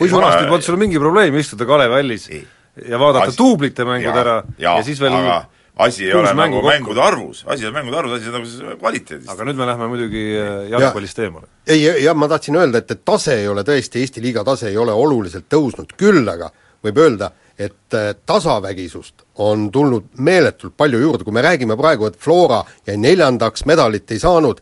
kui 0.00 0.08
su-, 0.08 0.16
vanasti 0.16 0.48
polnud 0.48 0.64
sul 0.70 0.80
mingi 0.80 1.02
probleem 1.02 1.36
istuda 1.44 1.68
Kalevi 1.68 2.00
hallis 2.00 2.28
Ei. 2.32 2.44
ja 2.88 2.96
vaadata 3.00 3.28
Asi- 3.28 3.36
duublite 3.42 3.84
mängud 3.84 4.08
Jaa, 4.14 4.20
ära 4.24 4.42
jaa, 4.56 4.78
ja 4.80 4.86
siis 4.88 5.00
veel 5.02 5.12
aga 5.20 5.42
asi 5.76 6.04
ei 6.06 6.14
ole 6.14 6.34
mängu 6.34 6.38
nagu 6.38 6.60
kokku. 6.60 6.68
mängude 6.68 7.02
arvus, 7.02 7.44
asi 7.46 7.66
on 7.66 7.72
mängude 7.74 7.96
arvus, 7.96 8.20
asi 8.20 8.28
on 8.28 8.34
nagu 8.38 8.46
siis 8.46 8.78
kvaliteedis. 8.78 9.28
aga 9.28 9.44
nüüd 9.44 9.60
me 9.60 9.66
lähme 9.66 9.88
muidugi 9.88 10.24
äh, 10.36 10.70
jalgpallist 10.70 11.18
eemale. 11.18 11.46
ei, 11.66 11.82
jah, 12.04 12.16
ma 12.16 12.28
tahtsin 12.28 12.56
öelda, 12.56 12.78
et, 12.78 12.90
et 12.90 13.04
tase 13.04 13.36
ei 13.40 13.48
ole 13.48 13.64
tõesti, 13.66 14.00
Eesti 14.00 14.22
liiga 14.22 14.44
tase 14.44 14.68
ei 14.68 14.76
ole 14.76 14.92
oluliselt 14.92 15.48
tõusnud, 15.52 15.94
küll 15.96 16.28
aga 16.28 16.50
võib 16.84 16.98
öelda, 17.00 17.30
et 17.58 17.96
äh, 17.96 18.12
tasavägisust 18.26 19.26
on 19.44 19.70
tulnud 19.72 20.10
meeletult 20.18 20.76
palju 20.76 21.00
juurde, 21.00 21.24
kui 21.24 21.36
me 21.36 21.44
räägime 21.44 21.76
praegu, 21.76 22.08
et 22.08 22.18
Flora 22.18 22.62
jäi 22.86 22.96
neljandaks, 23.00 23.66
medalit 23.68 24.10
ei 24.10 24.20
saanud, 24.22 24.60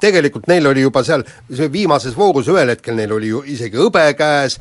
tegelikult 0.00 0.48
neil 0.50 0.66
oli 0.70 0.84
juba 0.84 1.02
seal, 1.06 1.24
see 1.48 1.70
viimases 1.72 2.16
voorus 2.18 2.48
ühel 2.50 2.72
hetkel 2.72 2.96
neil 2.98 3.12
oli 3.16 3.30
ju 3.32 3.42
isegi 3.46 3.78
hõbe 3.80 4.04
käes, 4.18 4.58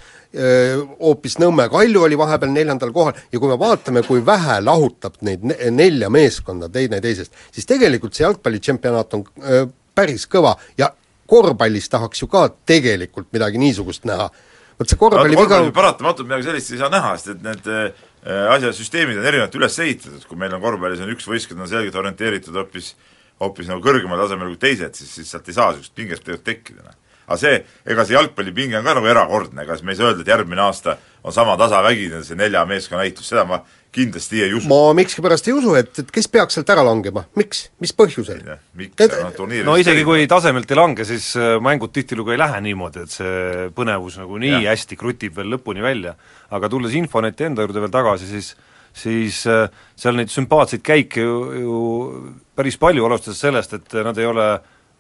hoopis 1.00 1.40
Nõmme 1.42 1.66
Kalju 1.72 2.04
oli 2.06 2.18
vahepeal 2.18 2.52
neljandal 2.54 2.92
kohal 2.94 3.18
ja 3.32 3.40
kui 3.40 3.50
me 3.50 3.58
vaatame, 3.60 4.04
kui 4.06 4.22
vähe 4.26 4.60
lahutab 4.62 5.18
neid 5.26 5.44
ne- 5.44 5.72
nelja 5.74 6.10
meeskonda 6.14 6.70
teineteisest, 6.70 7.34
siis 7.52 7.66
tegelikult 7.66 8.14
see 8.14 8.28
jalgpallitšempionaat 8.28 9.18
on 9.18 9.26
öö, 9.42 9.66
päris 9.98 10.28
kõva 10.30 10.54
ja 10.78 10.92
korvpallis 11.30 11.90
tahaks 11.90 12.22
ju 12.22 12.30
ka 12.30 12.48
tegelikult 12.66 13.32
midagi 13.34 13.58
niisugust 13.62 14.06
näha. 14.06 14.30
vot 14.80 14.90
see 14.90 15.00
korvpalli 15.00 15.34
viga 15.36 15.48
korvpallis 15.48 15.76
paratamatult 15.76 16.30
midagi 16.30 16.48
sellist 16.50 16.72
ei 16.72 16.82
saa 16.84 16.94
näha, 16.94 17.16
sest 17.18 17.34
et 17.34 17.44
need 17.44 17.68
äh, 17.74 17.90
asja 18.54 18.72
süsteemid 18.76 19.18
on 19.18 19.26
erinevalt 19.26 19.56
üles 19.60 19.80
ehitatud, 19.80 20.26
kui 20.30 20.38
meil 20.38 20.54
on 20.54 20.62
korvpallis 20.62 21.02
on 21.04 21.14
üks 21.14 21.28
võistkond 21.30 21.66
on 21.66 21.72
selgelt 21.72 21.98
orienteeritud 22.00 22.54
hoopis 22.54 22.94
hoopis 23.40 23.70
nagu 23.72 23.84
kõrgemal 23.84 24.20
tasemel 24.24 24.54
kui 24.54 24.62
teised, 24.62 24.96
siis, 24.98 25.12
siis 25.20 25.32
sealt 25.32 25.48
ei 25.48 25.58
saa 25.58 25.72
niisugust 25.72 25.96
pinget 25.96 26.24
tegelikult 26.24 26.48
tekkida, 26.48 26.86
noh. 26.86 26.98
aga 27.30 27.40
see, 27.40 27.60
ega 27.94 28.06
see 28.06 28.18
jalgpallipinge 28.18 28.80
on 28.80 28.88
ka 28.88 28.96
nagu 28.98 29.12
erakordne, 29.12 29.64
ega 29.64 29.78
siis 29.78 29.88
me 29.88 29.96
ei 29.96 30.00
saa 30.00 30.12
öelda, 30.12 30.26
et 30.26 30.34
järgmine 30.34 30.66
aasta 30.66 30.98
on 31.24 31.36
sama 31.36 31.58
tasavägine 31.60 32.24
see 32.24 32.40
nelja 32.40 32.64
meeskonna 32.68 33.04
ehitus, 33.06 33.28
seda 33.32 33.46
ma 33.48 33.62
kindlasti 33.96 34.44
ei 34.44 34.54
usu. 34.54 34.70
ma 34.70 34.94
miskipärast 34.98 35.48
ei 35.50 35.56
usu, 35.58 35.74
et, 35.80 35.92
et 36.04 36.12
kes 36.14 36.28
peaks 36.32 36.58
sealt 36.58 36.70
ära 36.70 36.84
langema, 36.86 37.24
miks, 37.40 37.66
mis 37.82 37.94
põhjusel? 37.98 38.42
Need- 38.78 39.16
noh, 39.24 39.54
no 39.66 39.78
isegi 39.82 40.06
kui 40.08 40.28
tasemelt 40.30 40.70
ei 40.70 40.80
lange, 40.80 41.08
siis 41.10 41.32
äh, 41.40 41.56
mängud 41.64 41.94
tihtilugu 41.96 42.36
ei 42.36 42.42
lähe 42.42 42.60
niimoodi, 42.68 43.06
et 43.08 43.16
see 43.16 43.70
põnevus 43.76 44.20
nagu 44.22 44.42
nii 44.42 44.60
Jah. 44.60 44.74
hästi 44.74 45.00
krutib 45.00 45.40
veel 45.40 45.56
lõpuni 45.56 45.86
välja. 45.86 46.16
aga 46.50 46.70
tulles 46.70 46.94
Infoneti 46.98 47.48
enda 47.48 47.66
juurde 47.66 47.82
veel 47.86 47.94
tagasi, 47.94 48.30
siis 48.30 48.54
siis 49.00 49.44
äh, 49.48 49.68
seal 49.98 50.18
neid 50.18 50.32
sümpaatseid 50.34 50.84
käike 50.86 51.24
ju, 51.24 51.36
ju 51.62 51.76
päris 52.60 52.76
palju, 52.80 53.06
alustades 53.08 53.40
sellest, 53.40 53.78
et 53.78 53.94
nad 54.04 54.18
ei 54.20 54.28
ole 54.28 54.48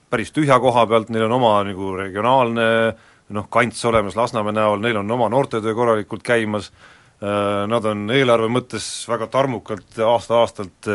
päris 0.10 0.32
tühja 0.32 0.60
koha 0.64 0.86
pealt, 0.88 1.10
neil 1.12 1.28
on 1.28 1.36
oma 1.40 1.58
nagu 1.68 1.92
regionaalne 1.98 2.68
noh, 3.36 3.50
kants 3.52 3.82
olemas 3.86 4.16
Lasnamäe 4.18 4.56
näol, 4.56 4.80
neil 4.84 5.02
on 5.02 5.12
oma 5.12 5.28
noortetöö 5.30 5.76
korralikult 5.78 6.24
käimas, 6.26 6.72
nad 7.20 7.86
on 7.86 8.06
eelarve 8.16 8.48
mõttes 8.48 8.86
väga 9.10 9.28
tarmukalt 9.28 10.00
aasta-aastalt 10.06 10.88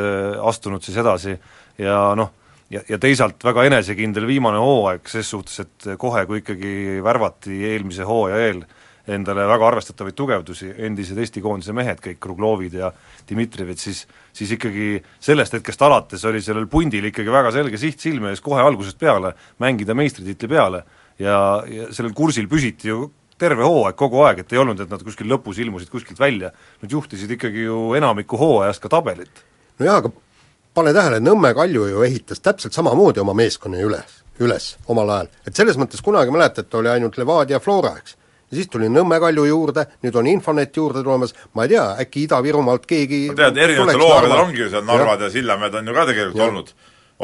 astunud 0.49 0.83
siis 0.83 0.97
edasi 1.03 1.37
ja 1.79 1.99
noh, 2.17 2.33
ja, 2.73 2.81
ja 2.89 2.99
teisalt 2.99 3.45
väga 3.45 3.67
enesekindel 3.69 4.27
viimane 4.27 4.63
hooaeg 4.63 5.05
ses 5.11 5.29
suhtes, 5.31 5.61
et 5.67 5.91
kohe, 6.01 6.25
kui 6.27 6.41
ikkagi 6.41 7.03
värvati 7.05 7.61
eelmise 7.75 8.09
hooaja 8.09 8.41
eel 8.49 8.65
endale 9.07 9.45
väga 9.49 9.67
arvestatavaid 9.69 10.17
tugevdusi, 10.17 10.71
endised 10.87 11.19
Eesti 11.21 11.43
koondise 11.45 11.75
mehed, 11.77 12.01
kõik 12.01 12.21
Kruglovid 12.25 12.77
ja 12.79 12.93
Dmitrijevid, 13.29 13.81
siis 13.81 14.07
siis 14.35 14.55
ikkagi 14.57 14.99
sellest 15.23 15.55
hetkest 15.55 15.83
alates 15.87 16.25
oli 16.27 16.41
sellel 16.43 16.67
pundil 16.71 17.05
ikkagi 17.11 17.31
väga 17.31 17.53
selge 17.55 17.79
siht 17.79 18.01
silme 18.03 18.33
ees 18.33 18.43
kohe 18.43 18.63
algusest 18.63 18.99
peale, 18.99 19.35
mängida 19.63 19.95
meistritiitli 19.95 20.49
peale 20.51 20.83
ja, 21.19 21.37
ja 21.69 21.91
sellel 21.95 22.15
kursil 22.17 22.49
püsiti 22.51 22.91
ju 22.91 23.11
terve 23.39 23.67
hooaeg, 23.67 23.97
kogu 23.99 24.23
aeg, 24.25 24.43
et 24.43 24.53
ei 24.55 24.61
olnud, 24.63 24.81
et 24.81 24.91
nad 24.91 25.03
kuskil 25.03 25.29
lõpus 25.31 25.59
ilmusid 25.63 25.91
kuskilt 25.91 26.21
välja, 26.21 26.53
nad 26.83 26.93
juhtisid 26.93 27.31
ikkagi 27.35 27.67
ju 27.67 27.79
enamiku 27.99 28.39
hooajast 28.41 28.83
ka 28.83 28.91
tabelit. 28.93 29.45
no 29.79 29.87
jaa, 29.87 29.97
aga 30.03 30.11
pane 30.75 30.93
tähele, 30.95 31.21
Nõmme 31.23 31.55
Kalju 31.55 31.89
ju 31.91 32.03
ehitas 32.07 32.41
täpselt 32.41 32.75
samamoodi 32.75 33.23
oma 33.23 33.35
meeskonna 33.35 33.83
üles, 33.83 34.21
üles 34.43 34.75
omal 34.87 35.11
ajal. 35.11 35.33
et 35.47 35.57
selles 35.57 35.79
mõttes 35.79 36.03
kunagi 36.03 36.31
mäletate, 36.35 36.77
oli 36.77 36.91
ainult 36.95 37.19
Levadia 37.19 37.61
Flora, 37.61 37.97
eks. 37.99 38.17
Ja 38.55 38.61
siis 38.61 38.71
tuli 38.71 38.89
Nõmme 38.93 39.19
Kalju 39.23 39.45
juurde, 39.49 39.87
nüüd 40.07 40.17
on 40.21 40.31
Infonet 40.31 40.77
juurde 40.79 41.03
tulemas, 41.03 41.35
ma 41.59 41.67
ei 41.67 41.75
tea, 41.75 41.85
äkki 42.05 42.25
Ida-Virumaalt 42.29 42.87
keegi 42.89 43.27
no 43.33 43.39
tead, 43.39 43.61
erinevatel 43.67 44.05
hooaegadel 44.07 44.45
ongi 44.45 44.63
ju 44.63 44.71
seal 44.73 44.87
Narvad 44.87 45.25
ja, 45.25 45.29
ja 45.29 45.35
Sillamäed 45.35 45.79
on 45.81 45.91
ju 45.91 45.97
ka 45.99 46.07
tegelikult 46.13 46.41
ja. 46.41 46.49
olnud, 46.49 46.73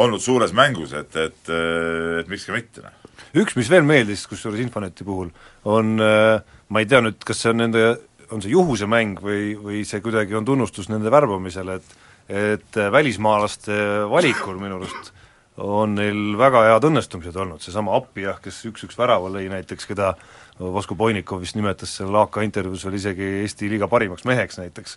olnud 0.04 0.24
suures 0.24 0.54
mängus, 0.56 0.94
et, 0.98 1.16
et, 1.16 1.54
et 2.20 2.30
miks 2.32 2.48
ka 2.48 2.56
mitte, 2.56 2.84
noh. 2.84 3.16
üks, 3.44 3.56
mis 3.58 3.70
veel 3.70 3.86
meeldis, 3.86 4.26
kusjuures 4.30 4.62
Infoneti 4.64 5.06
puhul, 5.06 5.30
on 5.70 5.96
ma 5.96 6.82
ei 6.82 6.90
tea 6.90 7.02
nüüd, 7.06 7.22
kas 7.26 7.44
see 7.44 7.54
on 7.54 7.62
nende, 7.64 7.86
on 8.34 8.42
see 8.42 8.52
juhusemäng 8.52 9.22
või, 9.22 9.54
või 9.58 9.82
see 9.88 10.02
kuidagi 10.02 10.36
on 10.38 10.46
tunnustus 10.48 10.90
nende 10.92 11.12
värbamisele, 11.12 11.80
et 11.80 11.98
et 12.30 12.76
välismaalaste 12.92 13.74
valikul 14.06 14.60
minu 14.62 14.76
arust 14.78 15.08
on 15.60 15.96
neil 15.98 16.36
väga 16.38 16.62
head 16.68 16.86
õnnestumised 16.88 17.36
olnud, 17.36 17.60
seesama 17.62 17.96
Appijah, 17.98 18.38
kes 18.42 18.62
üks-üks 18.70 18.96
värava 18.98 19.28
lõi 19.34 19.48
näiteks, 19.52 19.88
keda 19.90 20.14
Vosko 20.60 20.94
Poinikov 20.94 21.40
vist 21.40 21.56
nimetas 21.56 21.96
seal 21.96 22.16
AK 22.22 22.42
intervjuus 22.44 22.84
veel 22.84 22.98
isegi 22.98 23.28
Eesti 23.40 23.70
liiga 23.72 23.88
parimaks 23.88 24.26
meheks 24.28 24.60
näiteks, 24.60 24.96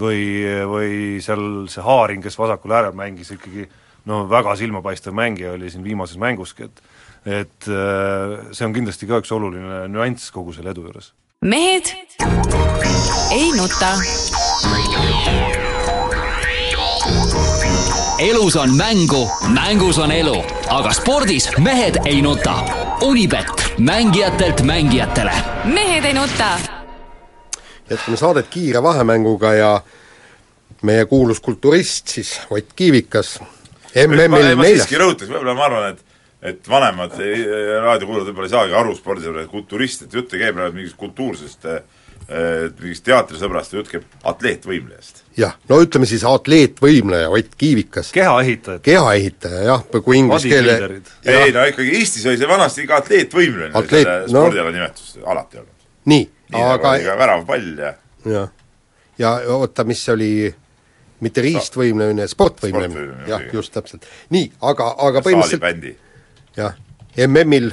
või, 0.00 0.22
või 0.68 1.20
seal 1.24 1.44
see 1.72 1.84
Haaring, 1.84 2.22
kes 2.24 2.38
vasakul 2.38 2.76
äärel 2.76 2.96
mängis 2.96 3.32
ikkagi 3.36 3.68
no 4.10 4.24
väga 4.30 4.56
silmapaistev 4.56 5.16
mängija 5.16 5.54
oli 5.56 5.70
siin 5.70 5.84
viimases 5.84 6.20
mänguski, 6.20 6.68
et 6.68 6.82
et 7.20 7.68
äh, 7.68 8.38
see 8.56 8.64
on 8.64 8.72
kindlasti 8.72 9.08
ka 9.08 9.18
üks 9.20 9.32
oluline 9.36 9.82
nüanss 9.92 10.30
kogu 10.32 10.54
selle 10.56 10.72
edu 10.72 10.86
juures. 10.86 11.12
mehed 11.44 11.92
ei 13.36 13.52
nuta 13.56 13.92
elus 18.20 18.56
on 18.56 18.76
mängu, 18.76 19.28
mängus 19.48 19.98
on 19.98 20.12
elu, 20.12 20.36
aga 20.68 20.92
spordis 20.92 21.48
mehed 21.58 22.00
ei 22.04 22.22
nuta. 22.22 22.89
Unibet, 23.00 23.46
mängijatelt 23.78 24.62
mängijatele. 24.62 25.32
mehed 25.64 26.04
ei 26.04 26.12
nuta. 26.12 26.58
jätkame 27.90 28.16
saadet 28.16 28.46
kiire 28.50 28.82
vahemänguga 28.82 29.52
ja 29.54 29.80
meie 30.82 31.04
kuulus 31.04 31.40
kulturist 31.40 32.08
siis 32.08 32.40
Ott 32.50 32.72
Kiivikas 32.76 33.40
MM-il 33.94 34.28
neljas. 34.28 34.56
ma 34.56 34.64
siiski 34.64 34.98
rõhutaks, 35.00 35.30
võib-olla 35.32 35.54
ma 35.54 35.64
arvan, 35.64 35.88
et 35.94 36.04
et 36.42 36.68
vanemad 36.68 37.16
raadiokuulajad 37.84 38.28
võib-olla 38.28 38.46
ei 38.48 38.52
saagi 38.52 38.74
aru 38.74 38.94
spordisõbrad, 38.96 39.48
kulturist, 39.48 40.02
et 40.02 40.14
jutt 40.14 40.34
ei 40.34 40.44
käi 40.44 40.52
praegu 40.52 40.76
mingist 40.76 40.96
kultuursest 40.96 41.66
äh, 41.68 41.82
mingist 42.30 43.02
teatrisõbrast, 43.06 43.72
jutt 43.74 43.88
käib 43.90 44.04
atleetvõimlejast. 44.30 45.24
jah, 45.40 45.56
no 45.68 45.80
ütleme 45.82 46.06
siis 46.06 46.22
atleetvõimleja 46.28 47.30
Ott 47.30 47.56
Kiivikas. 47.58 48.12
kehaehitaja. 48.14 48.78
kehaehitaja 48.86 49.64
jah, 49.66 49.82
kui 50.04 50.20
inglise 50.20 50.48
keele 50.48 51.00
ei 51.24 51.52
no 51.56 51.64
ikkagi 51.66 51.96
Eestis 51.98 52.26
oli 52.30 52.38
see 52.38 52.48
vanasti 52.48 52.84
ikka 52.86 53.00
atleetvõimleja 53.02 53.72
Atleet, 53.74 54.06
selle 54.06 54.30
no, 54.30 54.44
spordiala 54.46 54.74
nimetus, 54.76 55.18
alati 55.26 55.62
olnud. 55.62 55.88
nii, 56.12 56.24
nii, 56.54 56.62
aga 56.62 56.94
nagu 56.96 57.18
väravpall 57.24 57.84
ja 57.84 57.92
jah, 58.36 58.54
ja 59.18 59.34
oota, 59.56 59.84
mis 59.88 60.04
see 60.04 60.14
oli, 60.14 60.30
mitte 61.24 61.44
riistvõimlemine, 61.44 62.28
sportvõimlemine, 62.30 63.26
jah, 63.30 63.44
just 63.52 63.74
täpselt. 63.74 64.06
nii, 64.30 64.52
aga, 64.70 64.92
aga 65.08 65.24
põhimõtteliselt 65.26 66.56
jah, 66.56 66.78
MM-il 67.26 67.72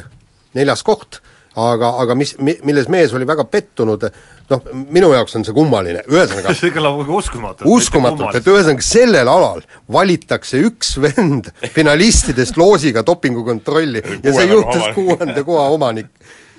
neljas 0.58 0.84
koht, 0.86 1.22
aga, 1.58 1.94
aga 2.02 2.16
mis, 2.18 2.36
mi-, 2.42 2.58
milles 2.68 2.90
mees 2.92 3.14
oli 3.18 3.28
väga 3.28 3.46
pettunud, 3.52 4.08
noh, 4.52 4.64
minu 4.94 5.12
jaoks 5.14 5.38
on 5.40 5.46
see 5.48 5.56
kummaline, 5.56 6.04
ühesõnaga 6.12 6.56
see 6.58 6.74
kõlab 6.76 7.02
nagu 7.02 7.20
uskumatult. 7.20 7.70
uskumatult, 7.74 8.40
et 8.40 8.50
ühesõnaga 8.50 8.86
sellel 8.86 9.32
alal 9.32 9.62
valitakse 9.94 10.62
üks 10.70 10.96
vend 11.04 11.52
finalistidest 11.76 12.60
loosiga 12.60 13.06
dopingukontrolli 13.08 14.04
ja 14.24 14.34
see 14.34 14.50
juhtus 14.52 14.92
kuuenda 14.98 15.44
koha 15.48 15.70
omanik. 15.76 16.12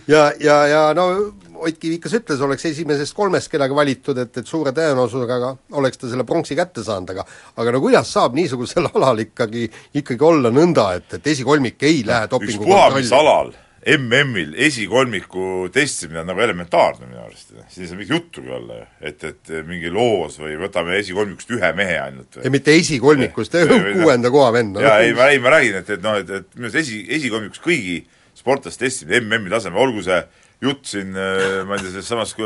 ja, 0.08 0.30
ja, 0.40 0.64
ja 0.68 0.88
no 0.96 1.10
Ott 1.58 1.74
Kivikas 1.82 2.12
ütles, 2.14 2.38
oleks 2.38 2.68
esimesest 2.68 3.16
kolmest 3.18 3.50
kedagi 3.50 3.74
valitud, 3.74 4.18
et, 4.22 4.30
et 4.38 4.46
suure 4.46 4.70
tõenäosusega 4.70 5.48
oleks 5.80 5.98
ta 5.98 6.06
selle 6.06 6.22
pronksi 6.22 6.54
kätte 6.54 6.84
saanud, 6.86 7.10
aga 7.16 7.24
aga 7.58 7.72
no 7.74 7.80
kuidas 7.82 8.12
saab 8.14 8.36
niisugusel 8.38 8.86
alal 8.92 9.24
ikkagi, 9.24 9.64
ikkagi 9.98 10.22
olla 10.22 10.52
nõnda, 10.54 10.92
et, 11.00 11.18
et 11.18 11.32
esikolmik 11.34 11.82
ei 11.82 12.04
lähe 12.06 12.30
dopingukontrolli? 12.30 12.70
ükspuha 12.70 13.00
mis 13.00 13.10
alal 13.18 13.50
MM-il 13.96 14.52
esikolmiku 14.66 15.68
testimine 15.72 16.20
on 16.20 16.28
nagu 16.28 16.42
elementaarne 16.44 17.06
minu 17.06 17.22
arust, 17.22 17.54
siin 17.72 17.84
ei 17.84 17.88
saa 17.88 17.96
mingit 17.96 18.12
juttugi 18.12 18.50
olla 18.52 18.80
ju, 18.80 18.86
et, 19.10 19.24
et 19.24 19.52
mingi 19.68 19.92
loos 19.92 20.36
või 20.42 20.58
võtame 20.60 20.98
esikolmikust 20.98 21.54
ühe 21.56 21.70
mehe 21.78 21.94
ainult 22.02 22.36
või? 22.36 22.44
ei 22.44 22.52
mitte 22.52 22.74
esikolmikust, 22.76 23.56
kuuenda 24.02 24.32
koha 24.34 24.50
vend 24.58 24.76
no.. 24.76 24.82
jaa, 24.84 24.98
ei 25.06 25.14
ma, 25.16 25.30
ei 25.32 25.40
ma 25.42 25.54
räägin, 25.56 25.78
et, 25.80 25.92
et 25.96 26.04
noh, 26.04 26.18
et, 26.20 26.34
et 26.40 26.58
minu 26.58 26.68
arust 26.68 26.82
esi, 26.82 27.00
esikolmikus 27.16 27.62
kõigi 27.64 28.02
sportlaste 28.36 28.84
testimine 28.84 29.22
MM-i 29.24 29.54
tasemel, 29.54 29.80
olgu 29.86 30.04
see 30.04 30.20
jutt 30.66 30.90
siin 30.90 31.14
ma 31.14 31.78
ei 31.78 31.84
tea, 31.84 31.92
sellest 31.94 32.12
samast 32.12 32.42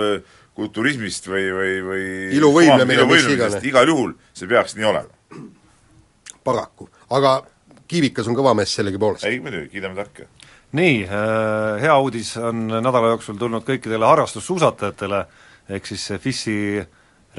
kulturismist 0.55 1.27
või, 1.33 1.47
või, 1.57 1.73
või 1.87 2.05
iluvõimlemine, 2.37 3.09
mis 3.09 3.31
iganes. 3.33 3.65
igal 3.67 3.89
juhul 3.89 4.13
see 4.37 4.51
peaks 4.51 4.77
nii 4.77 4.89
olema. 4.93 5.43
paraku, 6.45 6.91
aga 7.11 7.41
Kiivikas 7.93 8.29
on 8.31 8.37
kõva 8.39 8.55
mees 8.57 8.73
sellegipoolest. 8.77 9.27
ei 9.29 9.41
muidugi, 9.41 9.73
kiidame 9.75 9.99
tarka 9.99 10.29
nii, 10.77 11.03
äh, 11.05 11.81
hea 11.83 11.97
uudis 12.01 12.37
on 12.41 12.67
nädala 12.73 13.13
jooksul 13.13 13.37
tulnud 13.41 13.65
kõikidele 13.67 14.09
harrastussuusatajatele, 14.09 15.25
ehk 15.77 15.89
siis 15.89 16.07
see 16.09 16.21
FIS-i 16.23 16.57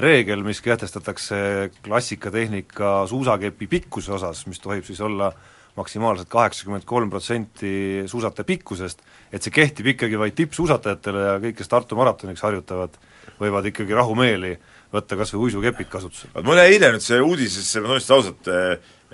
reegel, 0.00 0.42
mis 0.46 0.60
kehtestatakse 0.62 1.70
klassikatehnika 1.84 3.04
suusakepi 3.10 3.68
pikkuse 3.70 4.14
osas, 4.14 4.46
mis 4.50 4.62
tohib 4.62 4.86
siis 4.86 5.00
olla 5.04 5.32
maksimaalselt 5.74 6.30
kaheksakümmend 6.30 6.86
kolm 6.86 7.10
protsenti 7.10 8.04
suusataja 8.06 8.46
pikkusest, 8.46 9.02
et 9.34 9.42
see 9.42 9.54
kehtib 9.54 9.90
ikkagi 9.94 10.18
vaid 10.18 10.36
tippsuusatajatele 10.38 11.24
ja 11.26 11.34
kõik, 11.42 11.58
kes 11.58 11.70
Tartu 11.70 11.98
maratoniks 11.98 12.42
harjutavad, 12.46 12.94
võivad 13.40 13.66
ikkagi 13.70 13.96
rahumeeli 13.98 14.54
võtta 14.94 15.18
kas 15.18 15.34
või 15.34 15.48
uisukepid 15.48 15.90
kasutusele. 15.90 16.42
mul 16.46 16.60
jäi 16.62 16.76
eile 16.76 16.92
nüüd 16.94 17.02
see 17.02 17.18
uudisesse, 17.18 17.82
ma 17.82 17.90
tunnistan 17.90 18.20
ausalt, 18.20 18.50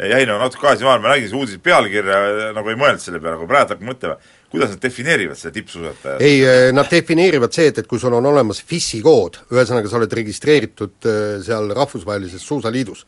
jäi 0.09 0.27
nagu 0.29 0.41
natuke 0.41 0.63
kaasa 0.63 0.87
maha, 0.87 1.01
ma 1.03 1.13
nägin 1.13 1.29
seda 1.29 1.41
uudise 1.41 1.61
pealkirja, 1.65 2.21
nagu 2.57 2.73
ei 2.73 2.79
mõelnud 2.81 3.03
selle 3.03 3.21
peale, 3.21 3.37
aga 3.37 3.49
praegu 3.51 3.75
hakkan 3.75 3.91
mõtlema, 3.91 4.33
kuidas 4.53 4.73
nad 4.75 4.83
defineerivad 4.83 5.41
seda 5.41 5.55
tippsuusatajat? 5.59 6.25
ei, 6.25 6.41
eh, 6.47 6.67
nad 6.77 6.89
defineerivad 6.91 7.55
see, 7.57 7.69
et, 7.73 7.83
et 7.83 7.91
kui 7.91 8.01
sul 8.03 8.17
on 8.17 8.31
olemas 8.33 8.63
FIS-i 8.67 9.03
kood, 9.05 9.41
ühesõnaga 9.53 9.93
sa 9.93 10.01
oled 10.01 10.19
registreeritud 10.21 11.11
eh, 11.11 11.39
seal 11.47 11.73
rahvusvahelises 11.77 12.47
suusaliidus, 12.49 13.07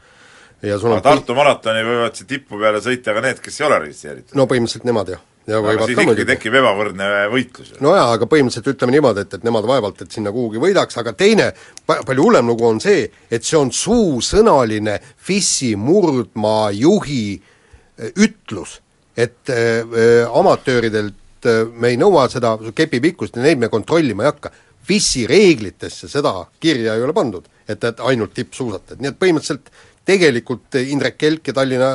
ja 0.63 0.79
sul 0.79 0.93
on 0.93 1.01
aga 1.01 1.09
Tartu 1.09 1.37
maratoni 1.39 1.85
võivad 1.87 2.19
siit 2.19 2.31
tippu 2.37 2.61
peale 2.61 2.85
sõita 2.85 3.17
ka 3.17 3.25
need, 3.25 3.43
kes 3.45 3.61
ei 3.61 3.69
ole 3.71 3.85
registreeritud? 3.87 4.37
no 4.39 4.49
põhimõtteliselt 4.51 4.89
nemad, 4.89 5.17
jah 5.17 5.29
ja 5.47 5.59
aga 5.59 5.87
siis 5.87 5.99
ikkagi 5.99 6.27
tekib 6.29 6.57
ebavõrdne 6.61 7.09
võitlus. 7.33 7.73
no 7.83 7.95
jaa, 7.97 8.13
aga 8.17 8.29
põhimõtteliselt 8.31 8.75
ütleme 8.75 8.95
niimoodi, 8.97 9.25
et, 9.27 9.39
et 9.39 9.47
nemad 9.47 9.67
vaevalt, 9.69 10.05
et 10.05 10.15
sinna 10.15 10.33
kuhugi 10.35 10.63
võidaks, 10.63 10.99
aga 11.03 11.15
teine 11.19 11.51
pa-, 11.87 12.01
palju 12.07 12.29
hullem 12.29 12.53
lugu 12.53 12.69
on 12.69 12.81
see, 12.83 13.09
et 13.31 13.47
see 13.47 13.59
on 13.59 13.73
suusõnaline 13.75 14.99
FIS-i 15.17 15.75
murdmaa 15.81 16.71
juhi 16.77 17.25
äh, 17.37 18.13
ütlus, 18.17 18.79
et 19.17 19.51
äh, 19.51 19.83
äh, 19.83 20.39
amatööridelt 20.39 21.49
äh, 21.49 21.65
me 21.75 21.93
ei 21.93 21.99
nõua 22.01 22.29
seda 22.33 22.55
kepi 22.75 23.01
pikkust 23.11 23.37
ja 23.37 23.45
neid 23.45 23.61
me 23.61 23.73
kontrollima 23.73 24.25
ei 24.27 24.33
hakka. 24.33 24.53
FIS-i 24.83 25.29
reeglitesse 25.31 26.09
seda 26.11 26.33
kirja 26.61 26.97
ei 26.99 27.05
ole 27.05 27.15
pandud, 27.15 27.45
et, 27.69 27.85
et 27.85 28.01
ainult 28.03 28.33
tippsuusatajad, 28.35 28.99
nii 28.99 29.13
et 29.13 29.19
põhimõtteliselt 29.21 29.71
tegelikult 30.09 30.79
Indrek 30.81 31.17
Kelk 31.21 31.51
ja 31.51 31.55
Tallinna 31.57 31.93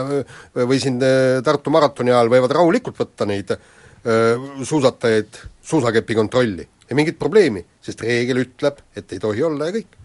või 0.57 0.79
siin 0.81 0.99
äh, 1.03 1.39
Tartu 1.45 1.73
maratoni 1.73 2.13
ajal 2.13 2.31
võivad 2.31 2.55
rahulikult 2.55 2.99
võtta 3.01 3.27
neid 3.27 3.51
äh, 3.53 4.47
suusatajaid 4.63 5.41
suusakepi 5.67 6.15
kontrolli. 6.15 6.67
ei 6.89 6.95
mingit 6.95 7.19
probleemi, 7.19 7.65
sest 7.83 8.01
reegel 8.01 8.45
ütleb, 8.45 8.79
et 8.95 9.11
ei 9.11 9.19
tohi 9.19 9.43
olla 9.43 9.67
ja 9.67 9.75
kõik. 9.75 9.97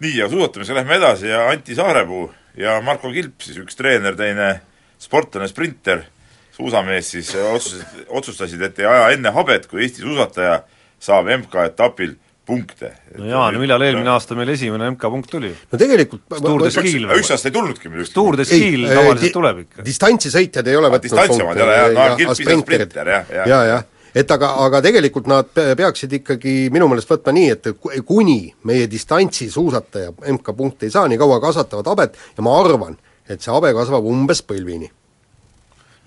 nii, 0.00 0.16
ja 0.18 0.28
suusatamisega 0.28 0.80
lähme 0.80 0.96
edasi 1.00 1.30
ja 1.32 1.46
Anti 1.48 1.74
Saarepuu 1.74 2.30
ja 2.56 2.80
Marko 2.84 3.12
Kilp 3.12 3.40
siis, 3.40 3.56
üks 3.62 3.76
treener, 3.76 4.16
teine 4.16 4.60
sportlane, 5.00 5.48
sprinter, 5.48 6.04
suusamees 6.52 7.10
siis 7.14 7.32
otsustasid, 7.34 8.04
otsustasid, 8.08 8.62
et 8.62 8.82
ei 8.82 8.88
aja 8.90 9.08
enne 9.14 9.32
habet, 9.32 9.66
kui 9.70 9.84
Eesti 9.86 10.04
suusataja 10.04 10.60
saab 11.00 11.30
MK-etapil 11.38 12.18
punkte. 12.46 12.92
no 13.18 13.28
jaa, 13.28 13.50
no 13.52 13.60
millal 13.62 13.82
eelmine 13.86 14.10
aasta 14.10 14.34
meil 14.38 14.48
esimene 14.54 14.90
MK-punkt 14.94 15.30
tuli? 15.30 15.52
no 15.72 15.78
tegelikult 15.78 16.24
Tour 16.40 16.64
de 16.64 16.70
Ski. 16.74 16.96
üks, 16.98 17.20
üks 17.20 17.30
aasta 17.36 17.50
ei 17.50 17.54
tulnudki 17.54 17.92
meil 17.92 18.02
ükski 18.04 18.16
Tour 18.16 18.38
de 18.40 18.46
Ski'l 18.48 18.88
tavaliselt 18.90 19.36
tuleb 19.36 19.62
ikka. 19.66 19.84
distantsisõitjad 19.86 20.68
ei 20.72 20.76
ole 20.80 20.90
võtnud 20.92 21.08
distantsemad 21.08 21.60
ei 21.60 21.66
ole 21.66 21.78
jah, 21.78 21.88
no 21.94 22.20
kilpis 22.20 22.44
on 22.56 22.62
sprinter 22.64 23.12
jah, 23.14 23.32
jah. 23.38 23.48
ja, 23.54 23.62
jah 23.74 23.88
et 24.14 24.30
aga, 24.34 24.48
aga 24.64 24.80
tegelikult 24.82 25.28
nad 25.30 25.50
pe- 25.54 25.74
peaksid 25.78 26.16
ikkagi 26.18 26.54
minu 26.74 26.88
meelest 26.90 27.10
võtma 27.12 27.34
nii, 27.36 27.50
et 27.54 27.68
ku- 27.78 27.92
kuni 28.08 28.40
meie 28.66 28.88
distantsisuusataja 28.90 30.16
MK-punkte 30.34 30.88
ei 30.88 30.94
saa, 30.94 31.06
nii 31.10 31.20
kaua 31.20 31.38
kasvatavad 31.42 31.86
habet 31.92 32.18
ja 32.36 32.42
ma 32.42 32.56
arvan, 32.58 32.96
et 33.30 33.38
see 33.44 33.52
habe 33.54 33.70
kasvab 33.76 34.08
umbes 34.10 34.42
põlvini. 34.42 34.90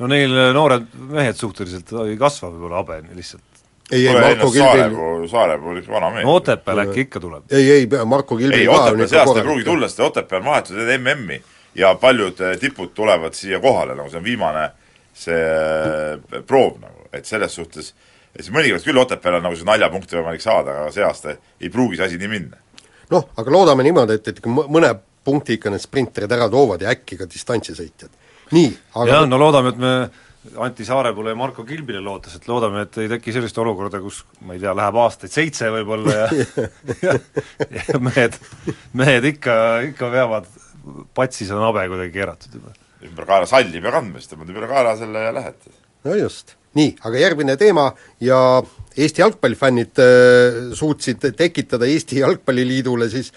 no 0.02 0.10
neil 0.12 0.34
noored 0.58 0.90
mehed 1.14 1.40
suhteliselt 1.40 1.94
ei 2.04 2.18
kasva 2.20 2.50
võib-olla 2.52 2.82
habe 2.82 3.00
lihtsalt. 3.16 3.46
Ei, 3.92 4.08
ei 4.08 4.14
Marko 4.14 4.30
ennast 4.30 4.54
Kilbil 4.54 4.64
Saarepuu, 4.64 5.28
Saarepuu 5.28 5.70
oli 5.70 5.80
ikka 5.80 5.94
vana 5.94 6.10
mees. 6.10 6.26
Otepääl 6.28 6.80
äkki 6.86 7.08
ikka 7.08 7.20
tuleb. 7.20 7.44
ei, 7.52 7.72
ei, 7.72 7.90
Marko 8.06 8.38
Kilbil 8.38 8.60
ei, 8.60 8.68
Otepää 8.68 9.08
see 9.08 9.20
aasta 9.20 9.40
ei 9.40 9.44
pruugi 9.44 9.64
tulla, 9.64 9.88
sest 9.88 10.00
Otepää 10.00 10.40
on 10.40 10.46
vahetunud 10.46 10.94
MM-i 10.98 11.44
ja 11.76 11.96
paljud 11.96 12.40
eh, 12.42 12.58
tipud 12.60 12.94
tulevad 12.94 13.34
siia 13.34 13.60
kohale, 13.60 13.96
nagu 13.96 14.10
see 14.10 14.22
on 14.22 14.26
viimane 14.26 14.66
see 15.14 15.38
eh, 15.38 16.42
proov 16.48 16.80
nagu, 16.82 17.08
et 17.14 17.26
selles 17.26 17.56
suhtes 17.56 17.94
ja 18.34 18.42
siis 18.42 18.54
mõnikord 18.54 18.86
küll 18.86 19.02
Otepääl 19.02 19.40
on 19.40 19.48
nagu 19.48 19.58
see 19.58 19.68
naljapunkte 19.68 20.18
võimalik 20.18 20.44
saada, 20.44 20.80
aga 20.84 20.92
see 20.94 21.06
aasta 21.06 21.36
ei 21.62 21.70
pruugi 21.74 22.00
see 22.00 22.08
asi 22.08 22.20
nii 22.22 22.32
minna. 22.32 22.60
noh, 23.14 23.30
aga 23.38 23.54
loodame 23.54 23.86
niimoodi, 23.86 24.18
et, 24.20 24.28
et 24.34 24.46
mõne 24.48 24.94
punkti 25.24 25.58
ikka 25.58 25.72
need 25.72 25.84
sprinterid 25.84 26.32
ära 26.32 26.50
toovad 26.52 26.82
ja 26.84 26.92
äkki 26.94 27.18
ka 27.20 27.30
distantsisõitjad. 27.30 28.12
nii, 28.54 28.72
aga 28.96 29.10
jah, 29.12 29.28
no 29.30 29.40
loodame, 29.42 29.74
et 29.74 29.82
me 29.82 29.94
Anti 30.60 30.86
Saarepuule 30.86 31.32
ja 31.32 31.38
Marko 31.40 31.64
Kilbile 31.64 32.02
lootes, 32.04 32.36
et 32.36 32.48
loodame, 32.50 32.84
et 32.84 32.98
ei 33.00 33.10
teki 33.14 33.32
sellist 33.36 33.58
olukorda, 33.64 34.02
kus 34.04 34.24
ma 34.44 34.58
ei 34.58 34.60
tea, 34.60 34.74
läheb 34.76 34.98
aastaid 35.00 35.32
seitse 35.32 35.70
võib-olla 35.72 36.16
ja 36.18 36.26
ja, 37.06 37.14
ja 37.94 38.02
mehed, 38.04 38.36
mehed 39.00 39.30
ikka, 39.32 39.56
ikka 39.92 40.12
veavad, 40.12 40.50
patsis 41.16 41.54
on 41.56 41.64
habe 41.64 41.86
kuidagi 41.94 42.12
keeratud 42.18 42.60
juba. 42.60 42.76
ümber 43.08 43.30
kaela 43.30 43.48
salli 43.48 43.80
ei 43.80 43.86
pea 43.86 43.96
kandma, 43.96 44.20
siis 44.20 44.34
tõmbad 44.34 44.52
ümber 44.52 44.68
kaela 44.72 44.98
selle 45.00 45.24
ja 45.30 45.34
lähed. 45.40 45.72
no 46.10 46.20
just. 46.20 46.58
nii, 46.76 46.96
aga 47.08 47.24
järgmine 47.24 47.58
teema 47.60 47.92
ja 48.24 48.40
Eesti 48.94 49.24
jalgpallifännid 49.24 50.00
äh, 50.04 50.58
suutsid 50.78 51.24
tekitada 51.40 51.88
Eesti 51.90 52.20
Jalgpalliliidule 52.20 53.08
siis 53.10 53.32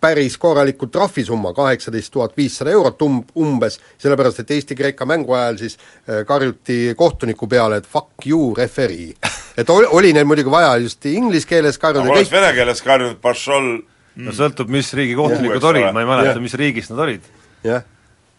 päris 0.00 0.38
korraliku 0.38 0.86
trahvisumma, 0.92 1.52
kaheksateist 1.56 2.12
tuhat 2.12 2.36
viissada 2.36 2.72
eurot 2.74 3.02
um-, 3.02 3.22
umbes, 3.38 3.78
sellepärast 3.98 4.42
et 4.42 4.50
Eesti-Kreeka 4.56 5.06
mängu 5.08 5.34
ajal 5.36 5.60
siis 5.60 5.78
äh, 5.78 6.24
karjuti 6.26 6.94
kohtuniku 6.96 7.48
peale, 7.50 7.80
et 7.82 7.86
fuck 7.86 8.26
you, 8.26 8.54
referee. 8.58 9.12
et 9.60 9.70
oli, 9.70 9.86
oli 9.90 10.12
neil 10.16 10.28
muidugi 10.28 10.50
vaja 10.52 10.76
just 10.82 11.06
inglise 11.10 11.48
keeles 11.48 11.78
karjuda 11.78 12.06
aga 12.06 12.18
oleks 12.18 12.32
vene 12.32 12.52
keeles 12.56 12.82
karjunud 12.86 13.22
Baršol 13.22 13.72
no 14.18 14.34
sõltub, 14.34 14.70
mis 14.72 14.90
riigi 14.98 15.16
kohtunikud 15.18 15.58
Eks 15.58 15.70
olid, 15.72 15.88
ma 15.94 16.04
ei 16.04 16.10
mäleta, 16.10 16.38
mis 16.42 16.54
riigist 16.58 16.94
nad 16.94 17.04
olid. 17.06 17.26
jah, 17.66 17.84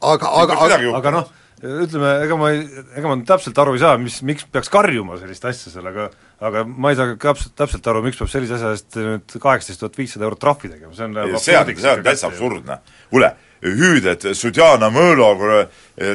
aga, 0.01 0.31
aga, 0.43 0.57
aga 0.65 0.79
aga 0.99 1.13
noh, 1.15 1.29
ütleme, 1.59 2.13
ega 2.25 2.39
ma 2.39 2.51
ei, 2.55 2.63
ega 2.99 3.11
ma 3.11 3.19
täpselt 3.27 3.59
aru 3.63 3.75
ei 3.75 3.83
saa, 3.83 3.99
mis, 4.01 4.19
miks 4.27 4.47
peaks 4.51 4.71
karjuma 4.71 5.19
sellist 5.21 5.45
asja 5.49 5.73
seal, 5.73 5.87
aga 5.91 6.09
aga 6.39 6.63
ma 6.63 6.93
ei 6.93 6.97
saa 6.99 7.15
täpselt, 7.19 7.53
täpselt 7.59 7.91
aru, 7.91 8.01
miks 8.05 8.19
peab 8.19 8.31
sellise 8.31 8.55
asja 8.55 8.71
eest 8.75 8.97
nüüd 8.99 9.37
kaheksateist 9.43 9.83
tuhat 9.83 9.99
viissada 9.99 10.27
eurot 10.27 10.41
trahvi 10.41 10.71
tegema, 10.71 10.95
see 10.95 11.07
on 11.09 11.15
see 11.37 11.57
on, 11.59 11.71
see 11.75 11.91
on 11.91 12.03
täitsa 12.05 12.29
absurdne. 12.31 12.79
kuule, 13.11 13.33
hüüded 13.63 14.29
Sudjana 14.39 14.91
Mõõlo, 14.93 15.31
kuule, 15.39 15.63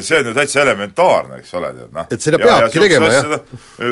see 0.01 0.21
on 0.21 0.31
ju 0.31 0.37
täitsa 0.37 0.63
elementaarne, 0.65 1.41
eks 1.43 1.57
ole, 1.59 1.73
tead 1.77 1.91
noh. 1.93 2.07
Et 2.09 2.29
seda 2.29 2.41
peabki 2.41 2.85
tegema, 2.87 3.11
jah. 3.13 3.35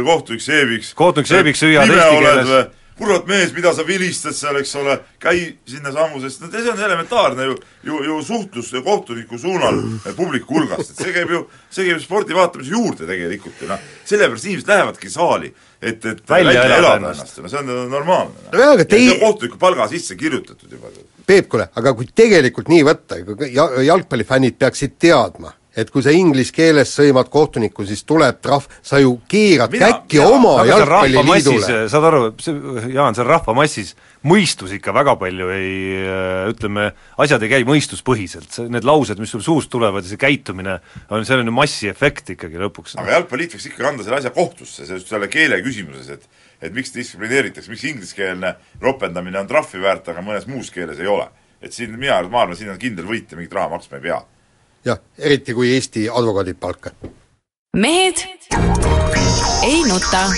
kohtunik 0.08 0.42
Seebiks 0.42 0.96
Kohtunik 0.98 1.30
Seebiks 1.30 1.68
pime 1.68 1.84
eesti 1.84 2.16
oled 2.18 2.42
keeles. 2.48 2.72
kurat 2.98 3.26
mees, 3.30 3.54
mida 3.54 3.74
sa 3.74 3.86
vilistad 3.86 4.36
seal, 4.38 4.58
eks 4.62 4.74
ole, 4.78 4.98
käi 5.22 5.38
sinnasamusest, 5.70 6.44
no 6.44 6.50
see 6.54 6.72
on 6.72 6.82
elementaarne 6.88 7.48
ju, 7.50 7.56
ju, 7.90 8.02
ju 8.10 8.18
suhtlus 8.26 8.70
kohtuniku 8.86 9.38
suunal 9.42 9.80
publiku 10.18 10.60
hulgast, 10.60 10.94
et 10.94 11.02
see 11.02 11.14
käib 11.16 11.34
ju, 11.34 11.44
see 11.74 11.88
käib 11.90 12.02
spordi 12.04 12.38
vaatamise 12.38 12.74
juurde 12.74 13.10
tegelikult 13.10 13.66
ja 13.66 13.74
noh, 13.74 13.88
sellepärast 14.06 14.50
inimesed 14.50 14.70
lähevadki 14.70 15.10
saali, 15.14 15.50
et, 15.84 16.06
et 16.06 16.22
Välja 16.30 16.52
elada 16.64 16.78
elada 16.80 16.96
ennast. 17.14 17.38
no 17.44 17.50
see 17.52 17.60
on 17.60 17.72
normaalne. 17.92 18.34
No 18.54 18.60
jaa, 18.64 18.72
aga 18.78 18.86
teie- 18.90 19.18
kohtuniku 19.22 19.58
palga 19.62 19.88
sisse 19.92 20.16
kirjutatud 20.20 20.72
juba. 20.72 20.92
Peep, 21.28 21.48
kuule, 21.52 21.70
aga 21.80 21.94
kui 21.98 22.08
tegelikult 22.16 22.68
nii 22.72 22.84
võtta, 22.88 23.20
ja 23.52 23.68
jalgpallifännid 23.88 24.58
peaksid 24.60 24.98
teadma, 25.00 25.54
et 25.76 25.90
kui 25.90 26.04
sa 26.06 26.12
inglise 26.14 26.52
keeles 26.54 26.92
sõimad 26.94 27.30
kohtunikku, 27.34 27.86
siis 27.86 28.04
tuleb 28.06 28.38
trahv, 28.42 28.68
sa 28.82 29.00
ju 29.02 29.16
keerad 29.28 29.72
Mina- 29.72 29.88
käkki 29.92 30.20
mina- 30.20 30.30
oma 30.30 30.66
jalgpalliliidule. 30.66 31.90
saad 31.90 32.04
aru, 32.04 32.34
see, 32.40 32.54
Jaan, 32.94 33.16
seal 33.16 33.28
rahvamassis 33.28 33.96
mõistus 34.24 34.72
ikka 34.78 34.94
väga 34.94 35.16
palju 35.20 35.50
ei 35.50 35.74
ütleme, 36.54 36.92
asjad 37.18 37.42
ei 37.44 37.50
käi 37.50 37.64
mõistuspõhiselt, 37.68 38.50
see, 38.54 38.70
need 38.70 38.86
laused, 38.88 39.20
mis 39.20 39.30
sul 39.34 39.42
suust 39.42 39.70
tulevad 39.74 40.04
ja 40.06 40.10
see 40.14 40.18
käitumine, 40.22 40.80
on, 41.10 41.26
seal 41.26 41.40
on 41.44 41.50
ju 41.50 41.56
massiefekt 41.58 42.30
ikkagi 42.36 42.62
lõpuks. 42.62 42.96
aga 43.00 43.18
Jalgpalliliit 43.18 43.56
võiks 43.58 43.68
ikkagi 43.72 43.90
anda 43.90 44.04
selle 44.04 44.18
asja 44.22 44.32
kohtusse, 44.36 44.86
see- 44.86 45.00
selle 45.00 45.28
keele 45.28 45.62
küsimuses, 45.66 46.10
et 46.10 46.28
et 46.64 46.72
miks 46.74 46.94
distsiplineeritakse, 46.96 47.68
miks 47.70 47.84
ingliskeelne 47.84 48.56
ropendamine 48.82 49.36
on 49.40 49.48
trahvi 49.50 49.82
väärt, 49.84 50.08
aga 50.08 50.22
mõnes 50.24 50.46
muus 50.48 50.70
keeles 50.72 51.00
ei 51.00 51.08
ole. 51.08 51.28
et 51.64 51.72
siin 51.72 51.94
mina, 52.00 52.22
ma 52.28 52.42
arvan, 52.42 52.56
siin 52.60 52.70
on 52.74 52.78
kindel 52.78 53.06
võit 53.08 53.32
ja 53.32 53.38
mingit 53.38 53.54
raha 53.54 53.70
maksma 53.70 53.96
ei 53.98 54.02
pea. 54.04 54.22
Jah, 54.86 55.00
eriti 55.18 55.54
kui 55.54 55.74
Eesti 55.74 56.10
advokaadid 56.10 56.58
palka. 56.60 56.92
mehed 57.78 58.16
ei 59.64 59.84
nuta. 59.88 60.30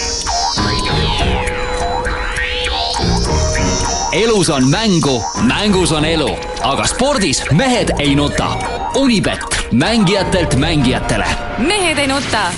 elus 4.14 4.50
on 4.50 4.70
mängu, 4.70 5.24
mängus 5.48 5.92
on 5.92 6.06
elu, 6.06 6.30
aga 6.62 6.86
spordis 6.88 7.44
mehed 7.52 7.90
ei 8.00 8.16
nuta. 8.16 8.50
Unibet, 8.96 9.40
mängijatelt 9.72 10.56
mängijatele 10.56 11.26
mehed 11.58 11.98
ei 11.98 12.08
nuta. 12.08 12.52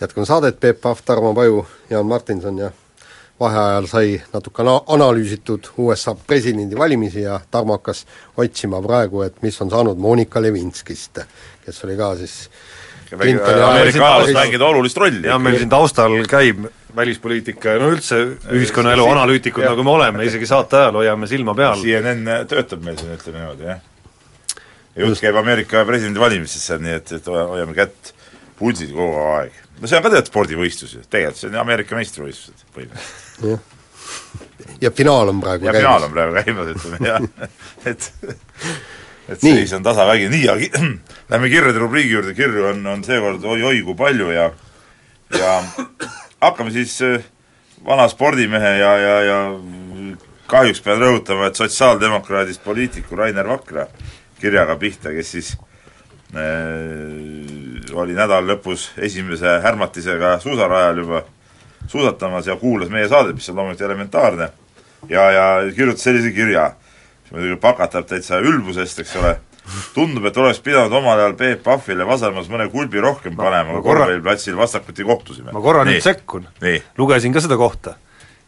jätkame 0.00 0.26
saadet, 0.26 0.60
Peep 0.60 0.80
Pahv, 0.80 0.98
Tarmo 1.04 1.34
Paju, 1.34 1.66
Jaan 1.90 2.06
Martinson 2.06 2.58
ja 2.58 2.70
vaheajal 3.40 3.86
sai 3.86 4.16
natuke 4.32 4.62
ana-, 4.64 4.80
analüüsitud 4.94 5.70
USA 5.78 6.14
presidendivalimisi 6.14 7.22
ja 7.22 7.40
Tarmo 7.50 7.78
hakkas 7.78 8.04
otsima 8.36 8.82
praegu, 8.82 9.22
et 9.22 9.42
mis 9.42 9.60
on 9.62 9.70
saanud 9.70 9.98
Monika 9.98 10.42
Levinskist, 10.42 11.22
kes 11.64 11.84
oli 11.84 11.96
ka 11.96 12.14
siis 12.18 12.40
Clintoni 13.08 13.62
Ameerika 13.62 14.04
ajaloos 14.04 14.34
mängida 14.36 14.66
olulist 14.66 14.96
rolli. 14.96 15.26
ja 15.26 15.38
meil 15.38 15.56
siin 15.56 15.70
taustal 15.72 16.12
käib 16.28 16.66
välispoliitika 16.96 17.76
ja 17.76 17.78
no 17.80 17.92
üldse 17.94 18.18
ühiskonnaelu 18.52 19.04
Jah. 19.06 19.12
analüütikud, 19.16 19.64
nagu 19.64 19.84
me 19.86 19.90
oleme, 19.90 20.24
isegi 20.28 20.46
saate 20.50 20.76
ajal 20.76 20.98
hoiame 21.00 21.28
silma 21.30 21.54
peal. 21.54 21.80
CNN 21.80 22.48
töötab 22.50 22.82
meil 22.84 22.98
siin, 23.00 23.14
ütleme 23.14 23.40
niimoodi, 23.40 23.68
jah. 23.70 23.80
ja 24.96 25.06
jutt 25.06 25.22
käib 25.22 25.38
Ameerika 25.40 25.84
presidendivalimistest 25.88 26.72
seal, 26.72 26.82
nii 26.84 26.96
et, 26.98 27.14
et 27.20 27.30
hoia- 27.32 27.46
hoiame 27.54 27.76
kätt 27.76 28.12
pulsil 28.58 28.92
kogu 28.92 29.24
aeg. 29.38 29.56
no 29.78 29.86
see 29.86 29.96
on 29.96 30.02
ka 30.02 30.10
tegelikult 30.10 30.32
spordivõistlus 30.34 30.98
ju, 30.98 31.06
tegelikult 31.08 31.40
see 31.44 31.52
on 31.52 31.58
Ameerika 31.62 31.96
meistrivõistlused 31.96 32.68
põhimõtteliselt. 32.74 33.27
ja 34.84 34.90
finaal 34.90 35.32
on 35.32 35.40
praegu 35.40 35.68
ja 35.68 35.74
finaal 35.76 36.06
on 36.06 36.14
praegu 36.14 36.38
käimas, 36.42 36.70
ütleme 36.74 37.08
jah, 37.08 37.26
et 37.90 38.12
et 39.28 39.40
seis 39.40 39.72
on 39.76 39.84
tasavägi, 39.84 40.28
nii, 40.32 40.48
aga 40.48 40.84
lähme 41.32 41.50
kirjade 41.52 41.78
rubriigi 41.82 42.14
juurde, 42.16 42.34
kirju 42.34 42.70
on, 42.72 42.86
on 42.86 43.04
seekord 43.04 43.44
oi-oi 43.44 43.82
kui 43.86 43.98
palju 43.98 44.30
ja 44.32 44.50
ja 45.36 45.58
hakkame 46.40 46.72
siis 46.72 46.96
äh, 47.04 47.22
vana 47.84 48.08
spordimehe 48.08 48.78
ja, 48.78 48.92
ja, 48.98 49.16
ja 49.22 49.38
kahjuks 50.48 50.80
pean 50.82 51.02
rõhutama, 51.02 51.48
et 51.48 51.58
sotsiaaldemokraadist 51.60 52.64
poliitiku 52.64 53.16
Rainer 53.16 53.48
Vakra 53.48 53.86
kirjaga 54.40 54.78
pihta, 54.80 55.12
kes 55.12 55.32
siis 55.34 55.50
äh, 56.32 57.92
oli 57.92 58.16
nädala 58.16 58.54
lõpus 58.54 58.90
esimese 58.96 59.58
härmatisega 59.64 60.38
suusarajal 60.44 61.04
juba 61.04 61.22
suusatamas 61.88 62.46
ja 62.46 62.56
kuulas 62.56 62.90
meie 62.92 63.08
saadet, 63.08 63.36
mis 63.36 63.48
on 63.50 63.56
loomulikult 63.56 63.86
elementaarne, 63.88 64.50
ja, 65.08 65.30
ja 65.30 65.44
kirjutas 65.74 66.04
sellise 66.08 66.32
kirja, 66.36 66.70
mis 67.24 67.34
muidugi 67.36 67.60
pakatab 67.60 68.08
täitsa 68.08 68.40
ülbusest, 68.44 69.04
eks 69.04 69.14
ole, 69.20 69.36
tundub, 69.94 70.26
et 70.28 70.36
oleks 70.40 70.60
pidanud 70.64 70.92
omal 71.00 71.20
ajal 71.20 71.36
Peep 71.38 71.62
Pahvile 71.64 72.06
Vasalemmas 72.08 72.48
mõne 72.52 72.68
kulbi 72.72 73.00
rohkem 73.04 73.36
panema, 73.36 73.76
kui 73.76 73.86
korvpalliplatsil 73.90 74.56
vastakuti 74.56 75.06
kohtusime. 75.06 75.52
ma 75.52 75.62
korra 75.64 75.84
Nii. 75.84 75.98
nüüd 75.98 76.04
sekkun. 76.04 76.48
lugesin 76.98 77.32
ka 77.32 77.44
seda 77.44 77.56
kohta. 77.60 77.96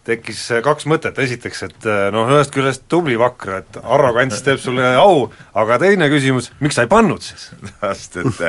tekkis 0.04 0.40
äh, 0.50 0.62
kaks 0.64 0.86
mõtet, 0.88 1.18
esiteks, 1.20 1.62
et 1.62 1.86
äh, 1.86 2.06
noh, 2.12 2.28
ühest 2.32 2.54
küljest 2.54 2.86
tubli 2.88 3.18
Vakra, 3.20 3.60
et 3.60 3.76
arrogants 3.82 4.40
teeb 4.42 4.58
sulle 4.58 4.94
au, 4.96 5.28
aga 5.54 5.76
teine 5.78 6.08
küsimus, 6.08 6.50
miks 6.60 6.78
sa 6.78 6.86
ei 6.86 6.90
pannud 6.90 7.20
siis? 7.22 7.50
sest 7.92 8.16
et 8.22 8.40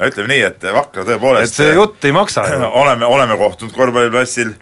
no 0.00 0.08
ütleme 0.08 0.32
nii, 0.32 0.42
et 0.48 0.66
Vakra 0.74 1.04
tõepoolest 1.06 1.52
et 1.52 1.60
see 1.60 1.76
jutt 1.76 2.08
ei 2.08 2.16
maksa 2.16 2.46
ju. 2.48 2.58
oleme, 2.82 3.06
oleme 3.06 3.38
kohtunud 3.40 3.76
korvpalliplatsil 3.76 4.54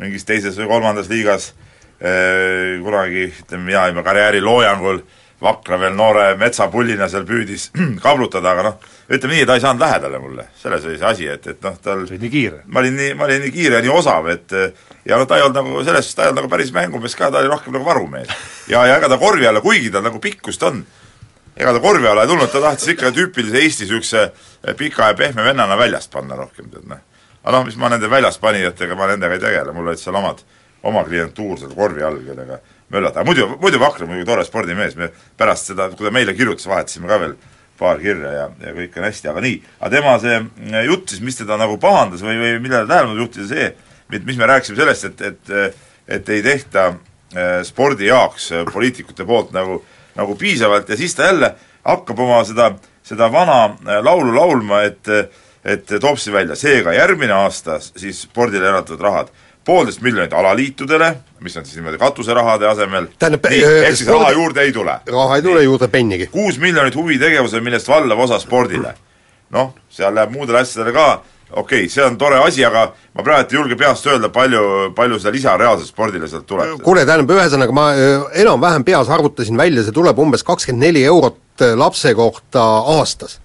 mingis 0.00 0.26
teises 0.28 0.56
või 0.60 0.70
kolmandas 0.70 1.10
liigas 1.10 1.52
eh, 1.98 2.76
kunagi, 2.84 3.30
ütleme 3.44 3.70
mina 3.72 3.86
juba 3.90 4.06
karjääri 4.06 4.42
loojangul 4.44 5.02
Vakra 5.42 5.76
veel 5.76 5.92
noore 5.92 6.30
metsapullina 6.40 7.10
seal 7.12 7.26
püüdis 7.28 7.66
kablutada, 8.04 8.54
aga 8.54 8.70
noh, 8.70 8.92
ütleme 9.12 9.36
nii, 9.36 9.48
ta 9.48 9.58
ei 9.58 9.64
saanud 9.64 9.82
lähedale 9.84 10.20
mulle, 10.22 10.46
selles 10.56 10.86
oli 10.88 10.96
see 10.96 11.08
asi, 11.10 11.26
et, 11.28 11.50
et 11.52 11.66
noh, 11.66 11.74
tal 11.76 12.06
sa 12.06 12.14
olid 12.14 12.24
nii 12.24 12.32
kiire. 12.32 12.62
ma 12.72 12.80
olin 12.80 12.96
nii, 12.96 13.10
ma 13.18 13.26
olin 13.26 13.44
nii 13.44 13.52
kiire 13.52 13.80
ja 13.80 13.84
nii 13.84 13.92
osav, 13.92 14.30
et 14.32 14.54
ja 14.56 15.18
noh, 15.18 15.26
ta 15.28 15.36
ei 15.36 15.44
olnud 15.44 15.60
nagu 15.60 15.82
selles, 15.84 16.08
ta 16.14 16.24
ei 16.24 16.32
olnud 16.32 16.40
nagu 16.40 16.52
päris 16.54 16.72
mängumees 16.72 17.18
ka, 17.18 17.28
ta 17.28 17.42
oli 17.42 17.52
rohkem 17.52 17.76
nagu 17.76 17.84
varumees. 17.84 18.32
ja, 18.72 18.86
ja 18.88 18.96
ega 18.96 19.12
ta 19.12 19.20
korvi 19.20 19.48
alla, 19.50 19.60
kuigi 19.64 19.92
tal 19.92 20.06
nagu 20.08 20.22
pikkust 20.24 20.64
on, 20.70 20.80
ega 21.56 21.72
ta 21.72 21.80
korvi 21.80 22.08
alla 22.08 22.26
ei 22.26 22.30
tulnud, 22.30 22.50
ta 22.52 22.60
tahtis 22.60 22.92
ikka 22.92 23.12
tüüpilise 23.16 23.62
Eesti 23.62 23.86
niisuguse 23.86 24.74
pika 24.76 25.10
ja 25.10 25.16
pehme 25.18 25.44
vennana 25.44 25.78
väljast 25.78 26.12
panna 26.12 26.36
rohkem, 26.38 26.68
tead 26.72 26.86
noh. 26.90 27.00
aga 27.42 27.56
noh, 27.56 27.66
mis 27.68 27.78
ma 27.80 27.90
nende 27.92 28.10
väljast 28.12 28.40
panijatega, 28.42 28.98
ma 28.98 29.08
nendega 29.12 29.38
ei 29.38 29.42
tegele, 29.42 29.74
mul 29.76 29.90
olid 29.90 30.02
seal 30.02 30.18
omad, 30.18 30.42
oma 30.86 31.04
klientuur 31.06 31.58
seal 31.60 31.74
korvi 31.76 32.04
all, 32.04 32.20
kellega 32.26 32.60
möllata, 32.92 33.20
aga 33.20 33.26
muidu, 33.28 33.48
muidu 33.62 33.80
Vakra 33.82 34.06
muidugi 34.06 34.28
tore 34.28 34.44
spordimees, 34.46 34.96
me 35.00 35.10
pärast 35.38 35.72
seda, 35.72 35.88
kui 35.94 36.06
ta 36.06 36.12
meile 36.14 36.36
kirjutas, 36.36 36.68
vahetasime 36.70 37.08
ka 37.10 37.20
veel 37.22 37.34
paar 37.76 37.98
kirja 38.00 38.30
ja, 38.32 38.44
ja 38.62 38.76
kõik 38.76 38.94
on 38.96 39.08
hästi, 39.08 39.32
aga 39.32 39.42
nii, 39.44 39.56
aga 39.80 39.90
tema 39.96 40.14
see 40.22 40.38
jutt 40.86 41.10
siis, 41.12 41.24
mis 41.24 41.40
teda 41.40 41.58
nagu 41.60 41.76
pahandas 41.80 42.22
või, 42.24 42.38
või 42.40 42.54
millele 42.60 42.86
tähelepanu 42.88 43.24
juhtida, 43.24 43.48
see, 43.50 43.72
mis 44.16 44.38
me 44.38 44.48
rääkisime 44.48 44.78
sellest, 44.80 45.10
et, 45.10 45.26
et 45.32 45.82
et 46.06 46.28
ei 46.28 46.42
tehta 46.42 46.86
äh, 46.86 47.62
spordi 47.66 48.06
jaoks 48.06 48.50
äh, 48.52 48.64
poliitikute 48.72 49.26
poolt 49.26 49.52
nagu, 49.56 49.80
nagu 50.16 50.34
piisavalt 50.34 50.88
ja 50.88 50.96
siis 50.96 51.14
ta 51.14 51.30
jälle 51.30 51.54
hakkab 51.84 52.18
oma 52.18 52.44
seda, 52.44 52.72
seda 53.02 53.30
vana 53.32 53.64
äh, 53.64 54.00
laulu 54.04 54.34
laulma, 54.36 54.82
et 54.82 55.08
et 55.66 55.90
toob 56.00 56.18
siin 56.18 56.34
välja, 56.34 56.54
seega 56.54 56.92
järgmine 56.94 57.34
aasta 57.34 57.80
siis 57.82 58.20
spordile 58.22 58.68
eraldatud 58.68 59.00
rahad 59.02 59.32
poolteist 59.66 60.00
miljonit 60.00 60.32
alaliitudele, 60.32 61.08
mis 61.42 61.56
on 61.56 61.64
siis 61.66 61.76
niimoodi 61.80 61.98
katuserahade 61.98 62.68
asemel, 62.70 63.08
Tähendab, 63.18 63.48
nii, 63.50 63.62
äh, 63.66 63.88
ehk 63.88 63.98
siis 63.98 64.10
raha 64.10 64.30
juurde 64.36 64.62
ei 64.62 64.72
tule. 64.72 64.94
raha 65.12 65.36
ei 65.36 65.42
tule 65.42 65.62
juurde 65.62 65.88
pennigi. 65.88 66.26
kuus 66.30 66.58
miljonit 66.62 66.94
huvitegevusele, 66.94 67.64
millest 67.66 67.88
vallav 67.88 68.20
osa 68.28 68.38
spordile. 68.38 68.94
noh, 69.50 69.74
seal 69.90 70.14
läheb 70.14 70.30
muudele 70.34 70.62
asjadele 70.62 70.92
ka, 70.94 71.22
okei 71.50 71.78
okay,, 71.78 71.88
see 71.88 72.04
on 72.04 72.18
tore 72.18 72.38
asi, 72.42 72.64
aga 72.64 72.88
ma 73.14 73.22
praegu 73.22 73.54
ei 73.54 73.58
julge 73.58 73.78
peast 73.78 74.06
öelda, 74.10 74.30
palju, 74.34 74.92
palju 74.96 75.18
seda 75.22 75.32
lisa 75.34 75.56
reaalselt 75.56 75.88
spordile 75.88 76.28
sealt 76.28 76.46
tuleb. 76.46 76.76
kuule, 76.82 77.04
tähendab, 77.06 77.34
ühesõnaga 77.36 77.74
ma 77.76 77.86
öö, 77.94 78.20
enam-vähem 78.42 78.84
peas 78.86 79.10
arvutasin 79.12 79.58
välja, 79.58 79.84
see 79.86 79.94
tuleb 79.94 80.18
umbes 80.18 80.42
kakskümmend 80.46 80.88
neli 80.88 81.04
eurot 81.06 81.62
öö, 81.62 81.76
lapse 81.78 82.14
kohta 82.18 82.64
aastas. 82.96 83.38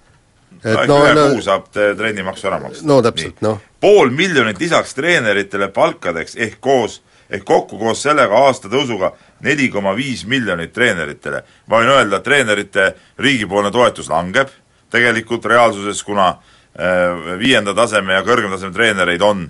et 0.63 0.87
no, 0.89 0.97
ühe 1.05 1.27
kuu 1.35 1.41
saab 1.45 1.69
trennimaksu 1.73 2.49
ära 2.49 2.59
maksta. 2.63 2.87
no 2.89 3.01
täpselt, 3.05 3.41
noh. 3.45 3.61
pool 3.81 4.09
miljonit 4.09 4.59
lisaks 4.59 4.97
treeneritele 4.97 5.69
palkadeks 5.73 6.35
ehk 6.37 6.57
koos, 6.59 7.01
ehk 7.29 7.45
kokku 7.45 7.77
koos 7.77 8.01
sellega 8.01 8.45
aastatõusuga 8.47 9.11
neli 9.45 9.69
koma 9.69 9.93
viis 9.97 10.25
miljonit 10.25 10.73
treeneritele. 10.73 11.43
ma 11.67 11.83
võin 11.83 11.93
öelda, 11.99 12.19
treenerite 12.25 12.95
riigipoolne 13.19 13.71
toetus 13.71 14.09
langeb 14.09 14.49
tegelikult 14.91 15.45
reaalsuses, 15.45 16.01
kuna 16.03 16.27
äh, 16.27 16.57
viienda 17.39 17.73
taseme 17.75 18.13
ja 18.15 18.21
kõrgema 18.23 18.55
taseme 18.55 18.71
treenereid 18.73 19.21
on 19.21 19.41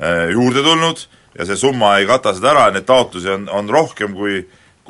äh, 0.00 0.30
juurde 0.32 0.62
tulnud 0.64 1.02
ja 1.38 1.44
see 1.46 1.58
summa 1.60 1.98
ei 2.00 2.06
kata 2.08 2.32
seda 2.34 2.54
ära, 2.54 2.70
neid 2.72 2.86
taotlusi 2.88 3.28
on, 3.30 3.44
on 3.52 3.68
rohkem, 3.68 4.14
kui 4.16 4.40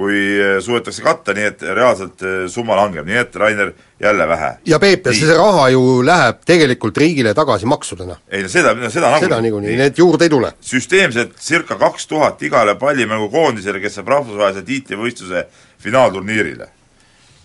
kui 0.00 0.16
äh, 0.40 0.59
suudetakse 0.64 1.03
katta, 1.05 1.35
nii 1.37 1.46
et 1.50 1.62
reaalselt 1.76 2.22
äh, 2.24 2.37
summa 2.48 2.76
langeb, 2.79 3.05
nii 3.05 3.18
et 3.20 3.35
Rainer, 3.37 3.72
jälle 4.00 4.26
vähe. 4.29 4.50
ja 4.70 4.79
Peep, 4.81 5.07
ja 5.11 5.12
see 5.12 5.35
raha 5.37 5.66
ju 5.74 5.83
läheb 6.07 6.38
tegelikult 6.48 6.96
riigile 7.03 7.35
tagasi 7.37 7.68
maksudena. 7.68 8.16
ei 8.31 8.46
no 8.46 8.48
seda, 8.48 8.72
seda 8.88 9.11
nagu 9.12 9.26
seda 9.26 9.40
niikuinii, 9.44 9.76
need 9.83 9.98
juurde 10.00 10.24
ei 10.24 10.33
tule. 10.33 10.53
süsteemselt 10.64 11.35
circa 11.42 11.76
kaks 11.81 12.07
tuhat 12.09 12.42
igale 12.46 12.79
pallimängukoondisele, 12.81 13.83
kes 13.83 13.98
saab 13.98 14.14
rahvusvahelise 14.14 14.64
tiitlivõistluse 14.70 15.44
finaalturniirile. 15.85 16.70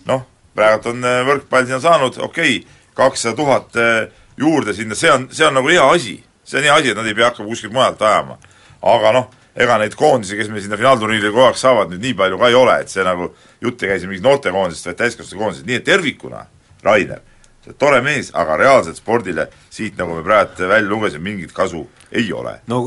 noh, 0.08 0.24
praegult 0.54 0.94
on 0.94 1.04
äh, 1.04 1.20
võrkpall 1.28 1.68
sinna 1.68 1.82
saanud, 1.82 2.16
okei 2.30 2.56
okay,, 2.62 2.78
kakssada 2.96 3.36
tuhat 3.36 3.76
äh, 3.76 4.06
juurde 4.38 4.74
sinna, 4.76 4.94
see 4.94 5.10
on, 5.12 5.28
see 5.32 5.46
on 5.46 5.54
nagu 5.58 5.68
hea 5.72 5.90
asi. 5.90 6.16
see 6.44 6.58
on 6.60 6.64
hea 6.68 6.74
asi, 6.74 6.90
et 6.92 6.96
nad 6.96 7.06
ei 7.06 7.14
pea 7.14 7.30
hakkama 7.30 7.48
kuskilt 7.48 7.72
mujalt 7.74 8.02
ajama. 8.02 8.38
aga 8.82 9.12
noh, 9.12 9.30
ega 9.56 9.78
neid 9.80 9.94
koondisi, 9.96 10.36
kes 10.36 10.50
meil 10.52 10.62
sinna 10.62 10.76
finaalturniirile 10.76 11.32
kogu 11.32 11.46
aeg 11.46 11.56
saavad, 11.60 11.90
nüüd 11.94 12.04
nii 12.04 12.14
palju 12.18 12.38
ka 12.38 12.50
ei 12.52 12.58
ole, 12.58 12.76
et 12.82 12.92
see 12.92 13.04
nagu 13.06 13.30
jutt 13.64 13.82
ei 13.82 13.92
käi 13.92 14.02
siin 14.02 14.12
mingist 14.12 14.26
noortekoondisest, 14.26 14.90
vaid 14.90 15.00
täiskasvanute 15.00 15.42
koondisest, 15.42 15.66
nii 15.70 15.78
et 15.80 15.86
tervikuna, 15.88 16.44
Rainer, 16.84 17.22
sa 17.64 17.70
oled 17.72 17.78
tore 17.80 18.00
mees, 18.04 18.28
aga 18.36 18.58
reaalselt 18.60 19.00
spordile 19.00 19.48
siit, 19.72 19.96
nagu 19.98 20.18
me 20.18 20.24
praegu 20.26 20.68
välja 20.68 20.88
lugesime, 20.88 21.24
mingit 21.30 21.54
kasu 21.56 21.86
ei 22.12 22.28
ole. 22.32 22.58
no 22.70 22.82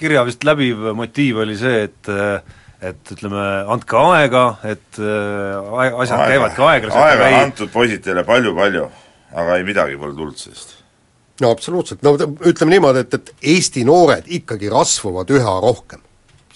kirja 0.00 0.24
vist 0.26 0.44
läbiv 0.44 0.88
motiiv 0.96 1.44
oli 1.44 1.58
see, 1.60 1.84
et 1.90 2.14
et 2.86 3.12
ütleme, 3.14 3.42
andke 3.72 3.96
aega, 3.96 4.46
et 4.68 4.98
äh, 5.00 6.00
asjad 6.00 6.18
Aega- 6.20 6.26
käivadki 6.32 6.62
aeglaselt 6.62 7.02
aega 7.02 7.28
on 7.28 7.38
antud 7.46 7.70
poisitele 7.72 8.24
palju-palju, 8.24 8.88
aga 9.32 9.56
ei 9.56 9.64
midagi 9.64 9.96
pole 10.00 10.14
tulnud 10.16 10.36
sellest. 10.40 10.75
No 11.40 11.50
absoluutselt, 11.50 12.02
no 12.02 12.14
ütleme 12.16 12.76
niimoodi, 12.76 13.04
et, 13.04 13.14
et 13.14 13.48
Eesti 13.54 13.84
noored 13.86 14.28
ikkagi 14.38 14.70
rasvuvad 14.72 15.30
üha 15.36 15.56
rohkem. 15.62 16.00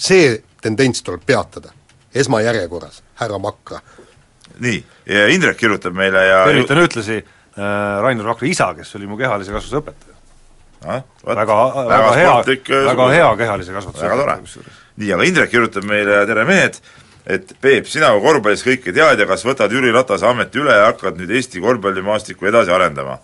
see 0.00 0.38
tendents 0.64 1.02
tuleb 1.04 1.24
peatada, 1.26 1.72
esmajärjekorras, 2.14 3.02
härra 3.20 3.38
Makra. 3.38 3.80
nii, 4.58 4.84
ja 5.06 5.26
Indrek 5.28 5.58
kirjutab 5.60 5.96
meile 5.96 6.24
ja 6.24 6.44
tervitan 6.48 6.80
ühtlasi 6.84 7.18
äh, 7.18 8.00
Rainer 8.02 8.24
Vakra 8.32 8.48
isa, 8.48 8.72
kes 8.74 8.94
oli 8.96 9.06
mu 9.06 9.18
kehalise 9.20 9.52
kasvatuse 9.52 9.82
õpetaja. 9.82 10.16
Ah, 10.80 11.02
vot, 11.24 11.36
väga, 11.36 11.56
väga 11.88 12.12
hea, 12.16 12.32
äh, 12.40 12.86
väga 12.88 13.10
hea 13.12 13.28
kehalise 13.36 13.76
kasvatuse 13.76 14.16
tore 14.22 14.38
kusjuures.. 14.46 14.80
nii, 14.96 15.12
aga 15.16 15.28
Indrek 15.28 15.52
kirjutab 15.52 15.84
meile, 15.88 16.22
tere 16.28 16.46
mehed, 16.48 16.80
et 17.28 17.52
Peep, 17.60 17.88
sina 17.88 18.14
kui 18.14 18.24
korvpallis 18.24 18.64
kõike 18.64 18.94
tead 18.96 19.20
ja 19.20 19.28
kas 19.28 19.44
võtad 19.44 19.72
Jüri 19.72 19.92
Ratase 19.92 20.26
ameti 20.26 20.62
üle 20.62 20.72
ja 20.72 20.88
hakkad 20.88 21.20
nüüd 21.20 21.36
Eesti 21.36 21.60
korvpallimaastikku 21.60 22.48
edasi 22.48 22.72
arendama? 22.72 23.18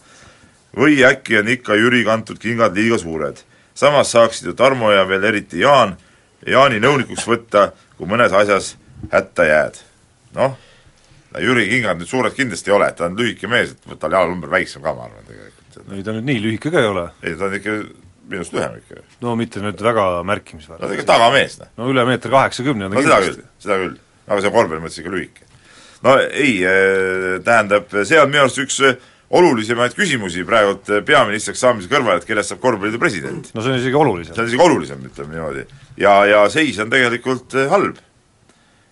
Või 0.77 1.01
äkki 1.05 1.39
on 1.41 1.49
ikka 1.49 1.77
Jüri 1.79 2.05
kantud 2.05 2.39
kingad 2.39 2.77
liiga 2.77 2.99
suured? 2.99 3.43
samas 3.77 4.13
saaksid 4.13 4.47
ju 4.47 4.55
Tarmo 4.57 4.91
ja 4.93 5.05
veel 5.09 5.25
eriti 5.25 5.61
Jaan, 5.61 5.97
Jaani 6.47 6.81
nõunikuks 6.81 7.27
võtta, 7.29 7.71
kui 7.97 8.09
mõnes 8.09 8.33
asjas 8.33 8.77
hätta 9.13 9.45
jääd. 9.45 9.83
noh, 10.35 10.57
Jüri 11.41 11.69
kingad 11.69 12.01
nüüd 12.01 12.09
suured 12.09 12.35
kindlasti 12.37 12.73
ei 12.73 12.77
ole, 12.77 12.89
ta 12.97 13.05
on 13.11 13.19
lühike 13.19 13.49
mees, 13.49 13.75
et 13.77 14.01
tal 14.01 14.13
jalanumber 14.13 14.51
väiksem 14.51 14.83
ka, 14.83 14.95
ma 14.97 15.09
arvan 15.09 15.29
tegelikult. 15.29 15.93
ei 15.93 16.03
ta 16.03 16.17
nüüd 16.17 16.29
nii 16.31 16.43
lühike 16.45 16.73
ka 16.73 16.81
ei 16.81 16.89
ole. 16.93 17.09
ei, 17.23 17.37
ta 17.37 17.51
on 17.51 17.57
ikka 17.59 17.77
minust 18.31 18.55
lühem 18.57 18.79
ikka. 18.81 19.03
no 19.21 19.35
mitte 19.37 19.61
nüüd 19.65 19.83
väga 19.83 20.07
no 20.07 20.15
ta 20.15 20.23
on 20.23 20.31
märkimisväärne 20.31 20.93
ikka 20.97 21.09
tagamees, 21.13 21.59
noh. 21.61 21.73
no 21.77 21.91
üle 21.93 22.07
meeter 22.09 22.33
kaheksakümne 22.33 22.89
on 22.89 22.97
ta 22.97 23.01
no 23.01 23.05
seda 23.05 23.21
küll, 23.27 23.43
seda 23.63 23.79
küll, 23.83 23.99
aga 24.27 24.41
see 24.45 24.55
korvpalli 24.57 24.87
mõttes 24.87 25.03
ikka 25.03 25.13
lühike. 25.13 25.51
no 26.07 26.17
ei, 26.31 26.57
tähendab, 27.45 27.93
see 28.03 28.21
on 28.23 28.33
minu 28.33 28.47
arust 28.47 28.65
üks 28.65 28.81
eh, 28.89 28.97
olulisemaid 29.31 29.95
küsimusi 29.97 30.45
praegult 30.47 30.91
eh, 30.91 31.03
peaministriks 31.07 31.61
saamise 31.63 31.91
kõrval, 31.91 32.21
et 32.21 32.29
kellest 32.29 32.53
saab 32.53 32.63
korvpalliliidu 32.63 33.01
president. 33.03 33.51
no 33.55 33.63
see 33.63 33.73
on 33.73 33.81
isegi 33.81 33.99
olulisem 33.99 34.35
see 34.35 34.45
on 34.45 34.51
isegi 34.53 34.63
olulisem, 34.63 35.03
ütleme 35.11 35.35
niimoodi. 35.35 35.65
ja, 36.03 36.15
ja 36.31 36.45
seis 36.53 36.79
on 36.83 36.93
tegelikult 36.93 37.57
eh, 37.59 37.69
halb. 37.73 37.99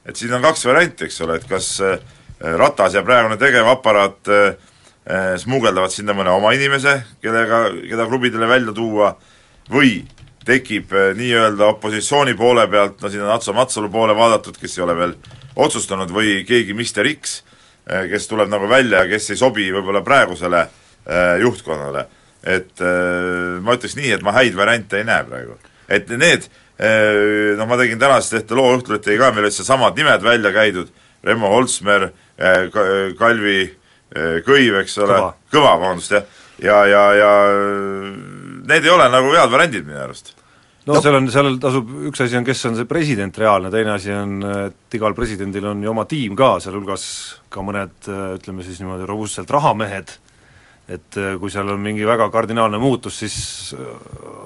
et 0.05 0.19
siin 0.19 0.35
on 0.35 0.43
kaks 0.43 0.67
varianti, 0.67 1.07
eks 1.07 1.21
ole, 1.27 1.39
et 1.39 1.49
kas 1.51 1.71
eh, 1.87 1.99
Ratas 2.45 2.97
ja 2.97 3.01
praegune 3.07 3.39
tegevaparaat 3.41 4.29
smugeldavad 5.39 5.93
sinna 5.93 6.13
mõne 6.17 6.33
oma 6.35 6.51
inimese, 6.53 6.97
kellega, 7.23 7.61
keda 7.77 8.05
klubidele 8.11 8.49
välja 8.51 8.73
tuua, 8.75 9.13
või 9.71 10.03
tekib 10.45 10.93
nii-öelda 11.17 11.71
opositsiooni 11.77 12.35
poole 12.37 12.67
pealt, 12.69 12.99
no 13.01 13.09
siin 13.13 13.23
on 13.25 13.33
Atso 13.33 13.55
Matsalu 13.57 13.89
poole 13.93 14.17
vaadatud, 14.19 14.59
kes 14.61 14.77
ei 14.77 14.85
ole 14.85 14.97
veel 14.99 15.15
otsustanud, 15.57 16.13
või 16.13 16.43
keegi 16.49 16.77
Mister 16.77 17.09
X, 17.15 17.39
kes 17.85 18.29
tuleb 18.29 18.49
nagu 18.49 18.69
välja 18.69 19.05
ja 19.05 19.09
kes 19.11 19.31
ei 19.35 19.39
sobi 19.39 19.69
võib-olla 19.73 20.01
praegusele 20.05 20.61
eh, 20.65 21.41
juhtkonnale. 21.43 22.07
et 22.45 22.81
eh, 22.81 23.61
ma 23.61 23.77
ütleks 23.77 23.97
nii, 23.97 24.13
et 24.17 24.23
ma 24.25 24.33
häid 24.37 24.57
variante 24.57 24.99
ei 25.01 25.05
näe 25.05 25.25
praegu. 25.29 25.59
et 25.89 26.09
need 26.09 26.49
eh, 26.79 27.55
noh, 27.59 27.69
ma 27.69 27.77
tegin 27.81 28.01
tänasest 28.01 28.41
ehte 28.41 28.57
loo 28.57 28.77
Õhtulehti 28.77 29.19
ka, 29.21 29.33
meil 29.33 29.49
olid 29.49 29.57
seesamad 29.57 29.97
nimed 29.97 30.23
välja 30.25 30.53
käidud, 30.53 30.93
Remmo 31.25 31.49
Holsmer, 31.49 32.11
Kalvi 33.19 33.61
eh, 33.65 34.41
Kõiv, 34.47 34.81
eks 34.81 34.99
ole 35.05 35.19
Kõva., 35.21 35.35
Kõva, 35.53 35.77
vabandust, 35.77 36.17
jah, 36.17 36.25
ja, 36.63 36.81
ja, 36.89 37.05
ja 37.21 37.35
need 38.65 38.85
ei 38.85 38.93
ole 38.93 39.11
nagu 39.13 39.33
head 39.37 39.53
variandid 39.53 39.87
minu 39.87 40.01
arust. 40.07 40.35
No 40.87 41.01
seal 41.01 41.19
on, 41.19 41.31
seal 41.33 41.57
tasub, 41.63 41.95
üks 42.11 42.25
asi 42.25 42.37
on, 42.39 42.45
kes 42.47 42.65
on 42.69 42.77
see 42.79 42.89
president 42.89 43.39
reaalne, 43.41 43.71
teine 43.73 43.95
asi 43.95 44.13
on, 44.15 44.37
et 44.67 44.99
igal 44.99 45.17
presidendil 45.17 45.71
on 45.71 45.83
ju 45.83 45.95
oma 45.95 46.05
tiim 46.11 46.37
ka, 46.39 46.57
sealhulgas 46.65 47.07
ka 47.53 47.65
mõned 47.65 48.11
ütleme 48.11 48.67
siis 48.67 48.83
niimoodi 48.83 49.09
robustselt 49.09 49.51
rahamehed, 49.55 50.17
et 50.85 51.17
äh, 51.17 51.37
kui 51.41 51.53
seal 51.53 51.71
on 51.73 51.81
mingi 51.81 52.05
väga 52.05 52.29
kardinaalne 52.33 52.79
muutus, 52.81 53.17
siis 53.23 53.37
äh, 53.77 53.87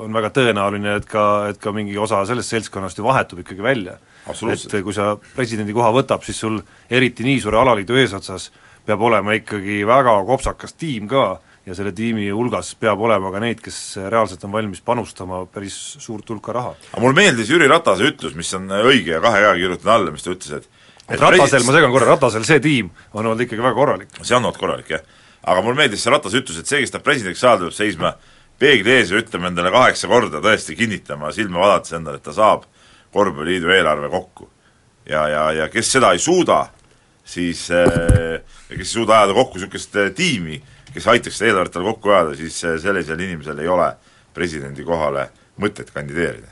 on 0.05 0.15
väga 0.15 0.31
tõenäoline, 0.37 0.95
et 1.01 1.09
ka, 1.11 1.25
et 1.51 1.59
ka 1.63 1.73
mingi 1.75 1.99
osa 1.99 2.23
sellest 2.29 2.55
seltskonnast 2.55 3.01
ju 3.01 3.07
vahetub 3.07 3.43
ikkagi 3.43 3.65
välja. 3.65 3.99
Et 4.29 4.79
kui 4.85 4.95
sa 4.95 5.15
presidendi 5.35 5.75
koha 5.75 5.91
võtab, 5.97 6.23
siis 6.27 6.39
sul 6.39 6.61
eriti 6.91 7.27
nii 7.27 7.41
suure 7.43 7.59
alaliidu 7.63 7.97
eesotsas 7.99 8.51
peab 8.87 9.03
olema 9.05 9.35
ikkagi 9.37 9.83
väga 9.89 10.15
kopsakas 10.29 10.77
tiim 10.79 11.09
ka 11.11 11.39
ja 11.69 11.77
selle 11.77 11.93
tiimi 11.93 12.31
hulgas 12.33 12.73
peab 12.81 13.01
olema 13.05 13.31
ka 13.35 13.43
neid, 13.45 13.61
kes 13.61 13.99
reaalselt 14.09 14.45
on 14.49 14.55
valmis 14.55 14.81
panustama 14.85 15.43
päris 15.53 15.77
suurt 16.01 16.31
hulka 16.33 16.55
raha. 16.57 16.75
aga 16.93 17.03
mulle 17.05 17.19
meeldis 17.21 17.53
Jüri 17.53 17.69
Ratase 17.69 18.09
ütlus, 18.09 18.35
mis 18.39 18.51
on 18.57 18.71
õige 18.81 19.19
ja 19.19 19.21
kahe 19.25 19.43
käega 19.45 19.59
kirjutan 19.61 19.95
alla, 19.99 20.15
mis 20.15 20.25
ta 20.25 20.33
ütles, 20.33 20.63
et 20.63 20.69
et 21.09 21.21
Ratasel, 21.21 21.65
ma 21.65 21.73
segan 21.77 21.93
korra, 21.93 22.11
Ratasel 22.15 22.45
see 22.45 22.61
tiim 22.65 22.91
on 23.13 23.25
olnud 23.25 23.45
ikkagi 23.45 23.65
väga 23.65 23.77
korralik. 23.77 24.11
see 24.23 24.37
on 24.37 24.45
olnud 24.45 24.61
korralik, 24.61 24.91
jah. 24.97 25.05
aga 25.45 25.63
mulle 25.65 25.83
meeldis 25.83 26.05
see 26.05 26.13
Ratase 26.13 26.41
ütlus, 26.41 26.61
et 26.61 26.71
see, 26.71 26.83
kes 26.85 26.95
tahab 26.95 27.07
presidendiks 27.07 27.45
saada, 27.45 27.69
peab 27.69 27.77
seisma 27.77 28.15
peegli 28.59 28.97
ees 28.97 29.13
ja 29.13 29.21
ütlema 29.21 29.53
endale 29.53 29.73
kaheksa 29.75 30.11
korda, 30.11 30.43
tõesti 30.45 30.77
kinnitama 30.79 31.33
silma 31.37 31.63
vaadates 31.63 31.95
endale, 31.99 32.21
et 32.21 32.27
ta 32.27 32.35
saab 32.37 32.67
korvpalliliidu 33.15 33.71
eelarve 33.77 34.11
kokku. 34.13 34.51
ja, 35.09 35.29
ja, 35.29 35.45
ja 35.63 35.69
kes 35.73 35.93
seda 35.93 36.13
ei 36.13 36.21
suuda, 36.21 36.67
siis 37.25 37.69
äh, 37.73 38.41
kes 38.69 38.89
ei 38.89 38.93
suuda 38.93 39.21
ajada 39.21 39.37
kokku 39.37 39.59
niisugust 39.61 39.97
äh, 39.97 40.11
tiimi, 40.17 40.61
kes 40.95 41.07
aitaks 41.07 41.39
seda 41.39 41.53
eelarvet 41.53 41.75
tal 41.75 41.87
kokku 41.89 42.13
ajada, 42.13 42.37
siis 42.39 42.61
äh, 42.65 42.79
sellisel 42.83 43.21
inimesel 43.21 43.59
ei 43.63 43.69
ole 43.69 43.91
presidendi 44.35 44.85
kohale 44.87 45.29
mõtet 45.61 45.93
kandideerida. 45.95 46.51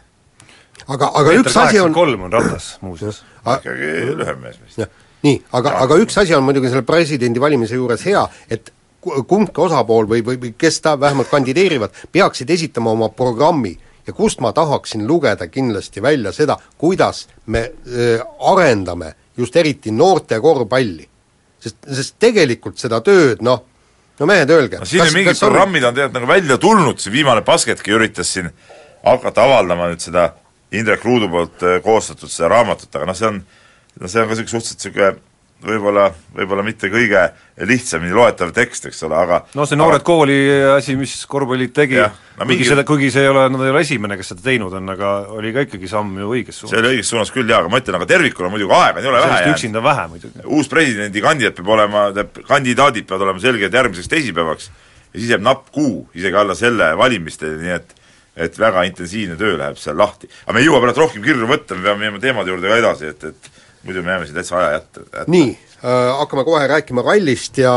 aga, 0.87 1.11
aga 1.15 1.35
üks 1.41 1.57
asi 1.57 1.81
on 1.81 1.95
kolm 1.95 2.29
on 2.29 2.33
Ratas 2.33 2.77
muuseas. 2.81 3.23
ikkagi 3.45 4.17
lühem 4.17 4.41
mees 4.43 4.59
vist. 4.63 4.87
nii, 5.23 5.43
aga, 5.53 5.77
aga 5.85 6.01
üks 6.03 6.19
asi 6.23 6.35
on 6.35 6.45
muidugi 6.45 6.73
selle 6.73 6.87
presidendi 6.87 7.41
valimise 7.41 7.75
juures 7.75 8.05
hea, 8.07 8.27
et 8.51 8.73
kumbki 9.07 9.61
osapool 9.63 10.09
või, 10.11 10.23
või, 10.27 10.39
või 10.43 10.55
kes 10.59 10.81
ta 10.83 10.97
vähemalt 11.01 11.31
kandideerivad, 11.31 11.95
peaksid 12.13 12.51
esitama 12.51 12.91
oma 12.91 13.09
programmi 13.09 13.77
ja 14.07 14.13
kust 14.13 14.41
ma 14.41 14.53
tahaksin 14.53 15.07
lugeda 15.07 15.47
kindlasti 15.47 16.03
välja 16.03 16.33
seda, 16.33 16.59
kuidas 16.79 17.27
me 17.47 17.63
äh, 17.71 18.27
arendame 18.41 19.15
just 19.37 19.57
eriti 19.57 19.91
noorte 19.91 20.41
korvpalli. 20.41 21.09
sest, 21.61 21.77
sest 21.93 22.17
tegelikult 22.19 22.79
seda 22.79 23.01
tööd 23.01 23.43
noh, 23.43 23.63
no 24.21 24.29
mehed, 24.31 24.51
öelge. 24.51 24.81
No 24.81 24.89
siin 24.89 25.05
kas, 25.05 25.15
mingid 25.15 25.39
programmid 25.41 25.85
on 25.85 25.95
tegelikult 25.97 26.19
nagu 26.21 26.31
välja 26.31 26.59
tulnud, 26.63 27.01
see 27.03 27.15
viimane 27.15 27.45
Basketki 27.47 27.95
üritas 27.95 28.33
siin 28.33 28.51
hakata 29.05 29.47
avaldama 29.47 29.91
nüüd 29.93 30.03
seda 30.03 30.31
Indrek 30.77 31.05
Ruudu 31.07 31.29
poolt 31.31 31.63
koostatud 31.85 32.33
seda 32.33 32.51
raamatut, 32.51 32.91
aga 32.97 33.07
noh, 33.11 33.17
see 33.17 33.29
on, 33.29 33.43
no 34.01 34.11
see 34.11 34.23
on 34.23 34.31
ka 34.31 34.35
niisugune 34.35 34.53
suhteliselt 34.53 34.83
niisugune 34.83 35.13
võib-olla, 35.65 36.07
võib-olla 36.37 36.63
mitte 36.67 36.91
kõige 36.93 37.23
lihtsamini 37.67 38.13
loetav 38.15 38.53
tekst, 38.55 38.89
eks 38.91 39.03
ole, 39.07 39.17
aga 39.17 39.39
no 39.57 39.65
see 39.69 39.79
Noored 39.79 40.03
aga... 40.03 40.07
Kooli 40.07 40.37
asi, 40.75 40.97
mis 41.01 41.15
korvpalliliit 41.31 41.73
tegi, 41.77 41.99
no, 42.01 42.11
kuigi 42.37 42.51
mingi... 42.51 42.69
seda, 42.69 42.85
kuigi 42.89 43.11
see 43.15 43.25
ei 43.25 43.31
ole, 43.33 43.47
nad 43.53 43.65
ei 43.65 43.73
ole 43.73 43.83
esimene, 43.87 44.19
kes 44.21 44.33
seda 44.35 44.45
teinud 44.45 44.77
on, 44.77 44.93
aga 44.93 45.13
oli 45.37 45.53
ka 45.57 45.67
ikkagi 45.67 45.91
samm 45.91 46.21
ju 46.21 46.31
õiges 46.37 46.61
suunas. 46.61 46.75
see 46.75 46.83
oli 46.83 46.93
õiges 46.95 47.13
suunas 47.15 47.33
küll 47.35 47.53
jaa, 47.53 47.63
aga 47.65 47.73
ma 47.73 47.81
ütlen, 47.83 47.99
aga 47.99 48.09
tervikuna 48.13 48.53
muidugi 48.53 48.77
aega 48.77 49.03
ei 49.03 49.11
ole 49.13 49.23
vähe 49.25 49.41
jäänud. 49.41 49.57
üksinda 49.57 49.85
vähe 49.87 50.09
muidugi. 50.13 50.45
uus 50.45 50.73
presidendikandidaat 50.73 51.61
peab 51.61 51.75
olema, 51.79 52.09
tähendab, 52.13 52.43
kandidaadid 52.53 53.09
peavad 53.09 53.29
olema 53.29 53.45
selged 53.47 53.81
järgmiseks 53.81 54.13
teisipäevaks 54.13 54.71
ja 54.71 55.21
siis 55.21 55.31
jääb 55.33 55.47
napp 55.47 55.71
kuu, 55.73 56.03
isegi 56.15 56.37
alla 56.37 56.59
selle 56.59 56.93
valimisteni, 56.99 57.63
nii 57.65 57.79
et 57.81 58.03
et 58.37 58.59
väga 58.61 58.83
intensiivne 58.85 59.33
töö 59.41 59.55
läheb 59.57 59.79
seal 59.81 59.97
lahti. 59.97 60.29
aga 60.45 60.53
me 60.53 60.61
ei 60.61 60.67
jõua 60.69 60.83
praegu 60.85 61.01
rohkem 61.01 61.23
kirju 61.25 61.49
võtta, 61.49 61.73
me 61.73 61.87
peame 61.87 62.03
minema 62.03 62.21
teemade 62.21 62.53
juurde 62.53 62.69
ka 62.69 62.81
edasi, 62.83 63.13
et, 63.15 63.25
et 63.25 63.56
muidu 63.87 64.03
me 64.03 64.11
jääme 64.15 64.27
siin 64.27 64.35
täitsa 64.35 64.59
aja 64.59 64.73
jätta, 64.79 65.01
jätta.. 65.01 65.25
nii 65.31 65.49
äh,, 65.53 66.19
hakkame 66.19 66.45
kohe 66.45 66.67
rääkima 66.67 67.05
rallist 67.07 67.59
ja 67.59 67.73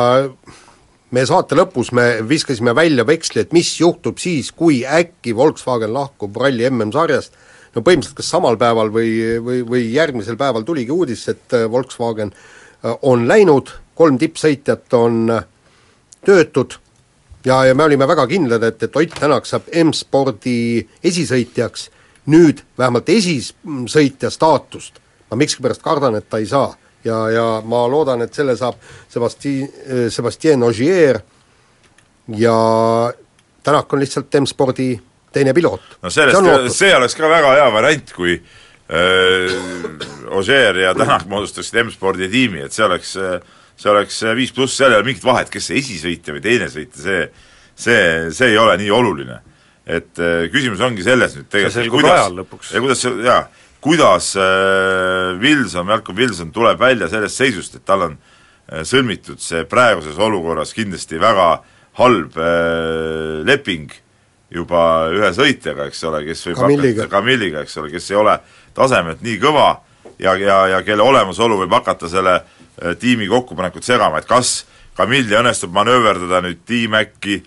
meie 1.15 1.26
saate 1.30 1.58
lõpus 1.58 1.91
me 1.95 2.08
viskasime 2.30 2.76
välja 2.76 3.06
veksli, 3.08 3.43
et 3.43 3.54
mis 3.56 3.72
juhtub 3.80 4.19
siis, 4.22 4.52
kui 4.52 4.82
äkki 4.86 5.36
Volkswagen 5.36 5.93
lahkub 5.93 6.38
ralli 6.38 6.67
MM-sarjast, 6.69 7.38
no 7.76 7.84
põhimõtteliselt 7.86 8.19
kas 8.22 8.30
samal 8.36 8.58
päeval 8.62 8.91
või, 8.93 9.13
või, 9.45 9.63
või 9.65 9.86
järgmisel 9.93 10.38
päeval 10.38 10.65
tuligi 10.67 10.93
uudis, 10.93 11.28
et 11.32 11.58
äh, 11.58 11.65
Volkswagen 11.72 12.34
äh, 12.34 12.93
on 13.02 13.28
läinud, 13.30 13.74
kolm 14.00 14.19
tippsõitjat 14.22 14.93
on 14.95 15.34
töötud 16.26 16.78
ja, 17.45 17.63
ja 17.65 17.76
me 17.76 17.84
olime 17.84 18.08
väga 18.08 18.28
kindlad, 18.30 18.63
et, 18.63 18.84
et 18.84 18.95
Ott 18.95 19.19
Tänak 19.19 19.50
saab 19.50 19.69
M-spordi 19.84 20.86
esisõitjaks, 21.04 21.89
nüüd 22.30 22.63
vähemalt 22.78 23.10
esisõitja 23.10 24.30
staatust 24.34 25.02
ma 25.30 25.39
miskipärast 25.39 25.84
kardan, 25.84 26.18
et 26.20 26.30
ta 26.30 26.38
ei 26.38 26.48
saa. 26.50 26.74
ja, 27.04 27.18
ja 27.32 27.44
ma 27.63 27.86
loodan, 27.88 28.22
et 28.22 28.34
selle 28.36 28.58
saab 28.60 28.76
Sebasti-, 29.10 30.10
Sebastien 30.10 30.63
Ogier 30.63 31.22
ja 32.36 32.56
Tänak 33.63 33.94
on 33.94 34.00
lihtsalt 34.00 34.36
M-spordi 34.39 35.00
teine 35.32 35.54
piloot. 35.54 35.82
no 36.02 36.10
sellest, 36.10 36.76
see, 36.76 36.96
oleks 36.96 37.15
ka 37.15 37.30
väga 37.30 37.54
hea 37.56 37.70
variant, 37.74 38.13
kui 38.15 38.36
äh, 38.36 39.56
Ogier 40.36 40.84
ja 40.84 40.94
Tänak 40.96 41.28
moodustaksid 41.32 41.84
M-spordi 41.86 42.28
tiimi, 42.30 42.65
et 42.68 42.76
see 42.76 42.86
oleks 42.86 43.15
see 43.80 43.92
oleks 43.92 44.24
viis 44.36 44.52
pluss, 44.52 44.76
seal 44.76 44.92
ei 44.92 45.00
ole 45.00 45.08
mingit 45.08 45.24
vahet, 45.24 45.48
kes 45.54 45.70
see 45.72 45.80
esisõitja 45.80 46.36
või 46.36 46.44
teine 46.44 46.68
sõitja, 46.68 47.00
see 47.00 47.22
see, 47.80 48.32
see 48.36 48.52
ei 48.54 48.58
ole 48.58 48.76
nii 48.80 48.92
oluline. 48.92 49.39
et 49.89 50.20
äh, 50.22 50.44
küsimus 50.54 50.82
ongi 50.86 51.02
selles 51.02 51.34
nüüd 51.34 51.48
tegelikult, 51.50 52.04
kuidas, 52.04 52.68
ja 52.70 52.82
kuidas 52.84 53.00
see, 53.02 53.13
jaa, 53.26 53.39
kuidas 53.82 54.36
äh, 54.36 55.39
Wilson, 55.39 55.86
Malcolm 55.86 56.18
Wilson 56.18 56.52
tuleb 56.52 56.80
välja 56.80 57.10
sellest 57.10 57.39
seisust, 57.39 57.76
et 57.80 57.86
tal 57.88 58.06
on 58.10 58.18
äh, 58.18 58.84
sõlmitud 58.88 59.39
see 59.44 59.63
praeguses 59.70 60.20
olukorras 60.20 60.74
kindlasti 60.76 61.20
väga 61.22 61.50
halb 62.00 62.38
äh, 62.38 63.39
leping 63.48 63.92
juba 64.50 64.82
ühe 65.13 65.30
sõitjaga, 65.36 65.88
eks 65.89 66.04
ole, 66.10 66.24
kes 66.28 66.48
võib 66.50 66.60
Kamilliga. 66.63 67.04
hakata, 67.04 67.15
Kamilliga, 67.15 67.63
eks 67.63 67.78
ole, 67.80 67.92
kes 67.94 68.12
ei 68.12 68.20
ole 68.20 68.39
tasemelt 68.76 69.22
nii 69.24 69.38
kõva 69.42 69.70
ja, 70.20 70.34
ja, 70.36 70.60
ja 70.76 70.82
kelle 70.84 71.06
olemasolu 71.06 71.62
võib 71.63 71.76
hakata 71.80 72.10
selle 72.10 72.39
tiimi 73.00 73.28
kokkupanekut 73.28 73.84
segama, 73.84 74.20
et 74.20 74.28
kas 74.28 74.63
Kamilli 74.96 75.36
õnnestub 75.36 75.72
manööverdada 75.76 76.42
nüüd 76.44 76.63
T-Maci, 76.68 77.38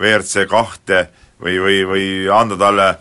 WRC 0.00 0.46
kahte 0.48 1.06
või, 1.42 1.56
või, 1.60 1.78
või 1.88 2.04
anda 2.32 2.56
talle 2.60 2.86
äh, 2.92 3.00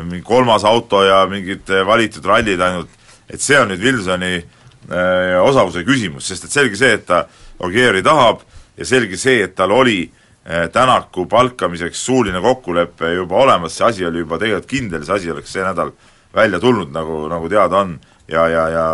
mingi 0.00 0.22
kolmas 0.24 0.64
auto 0.64 1.02
ja 1.04 1.22
mingid 1.28 1.68
eh, 1.70 1.84
valitud 1.86 2.24
rallid 2.26 2.60
ainult, 2.60 2.90
et 3.28 3.40
see 3.40 3.58
on 3.60 3.70
nüüd 3.72 3.82
Wilsoni 3.84 4.34
äh, 4.38 5.36
osavuse 5.42 5.84
küsimus, 5.86 6.26
sest 6.28 6.48
et 6.48 6.54
selge 6.54 6.78
see, 6.80 6.96
et 6.96 7.06
ta 7.08 7.24
Ogieri 7.62 8.02
tahab 8.04 8.42
ja 8.78 8.86
selge 8.88 9.18
see, 9.20 9.42
et 9.44 9.54
tal 9.58 9.74
oli 9.76 10.00
äh, 10.06 10.68
Tänaku 10.72 11.26
palkamiseks 11.30 12.06
suuline 12.06 12.40
kokkulepe 12.42 13.12
juba 13.14 13.42
olemas, 13.44 13.76
see 13.76 13.86
asi 13.88 14.08
oli 14.08 14.24
juba 14.24 14.40
tegelikult 14.40 14.70
kindel, 14.70 15.04
see 15.06 15.18
asi 15.18 15.34
oleks 15.34 15.52
see 15.52 15.64
nädal 15.66 15.92
välja 16.34 16.60
tulnud, 16.60 16.92
nagu, 16.94 17.26
nagu 17.28 17.52
teada 17.52 17.84
on, 17.84 17.98
ja, 18.28 18.48
ja, 18.48 18.66
ja 18.72 18.86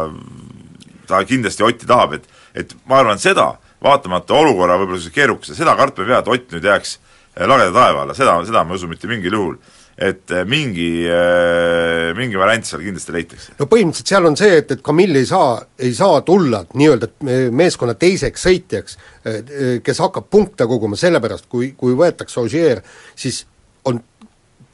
ta 1.07 1.23
kindlasti 1.25 1.67
Otti 1.67 1.87
tahab, 1.87 2.19
et, 2.19 2.29
et 2.59 2.75
ma 2.91 2.99
arvan, 3.03 3.23
seda, 3.23 3.53
vaatamata 3.85 4.35
olukorra 4.35 4.79
võib-olla 4.81 5.15
keerukuse, 5.15 5.55
seda 5.55 5.77
kartma 5.79 6.05
ei 6.05 6.11
pea, 6.11 6.23
et 6.25 6.31
Ott 6.35 6.55
nüüd 6.57 6.67
jääks 6.67 6.99
lageda 7.39 7.71
taeva 7.71 8.03
alla, 8.03 8.15
seda, 8.19 8.35
seda 8.45 8.65
ma 8.67 8.75
ei 8.75 8.81
usu 8.81 8.91
mitte 8.91 9.07
mingil 9.07 9.37
juhul 9.39 9.59
et 9.99 10.31
äh, 10.31 10.45
mingi, 10.47 11.07
äh, 11.11 12.15
mingi 12.15 12.39
variant 12.39 12.67
seal 12.67 12.85
kindlasti 12.87 13.15
leitakse. 13.15 13.55
no 13.59 13.67
põhimõtteliselt 13.67 14.13
seal 14.13 14.29
on 14.29 14.37
see, 14.39 14.61
et, 14.61 14.71
et 14.77 14.83
Camille 14.85 15.19
ei 15.19 15.27
saa, 15.27 15.57
ei 15.83 15.91
saa 15.97 16.21
tulla 16.27 16.63
nii-öelda 16.71 17.09
meeskonna 17.51 17.97
teiseks 17.99 18.47
sõitjaks, 18.47 18.99
äh, 19.27 19.41
kes 19.83 20.03
hakkab 20.05 20.29
punkte 20.31 20.69
koguma, 20.71 20.99
sellepärast 20.99 21.49
kui, 21.51 21.73
kui 21.79 21.99
võetakse 21.99 22.39
Ogier, 22.45 22.85
siis 23.19 23.43
on 23.91 23.99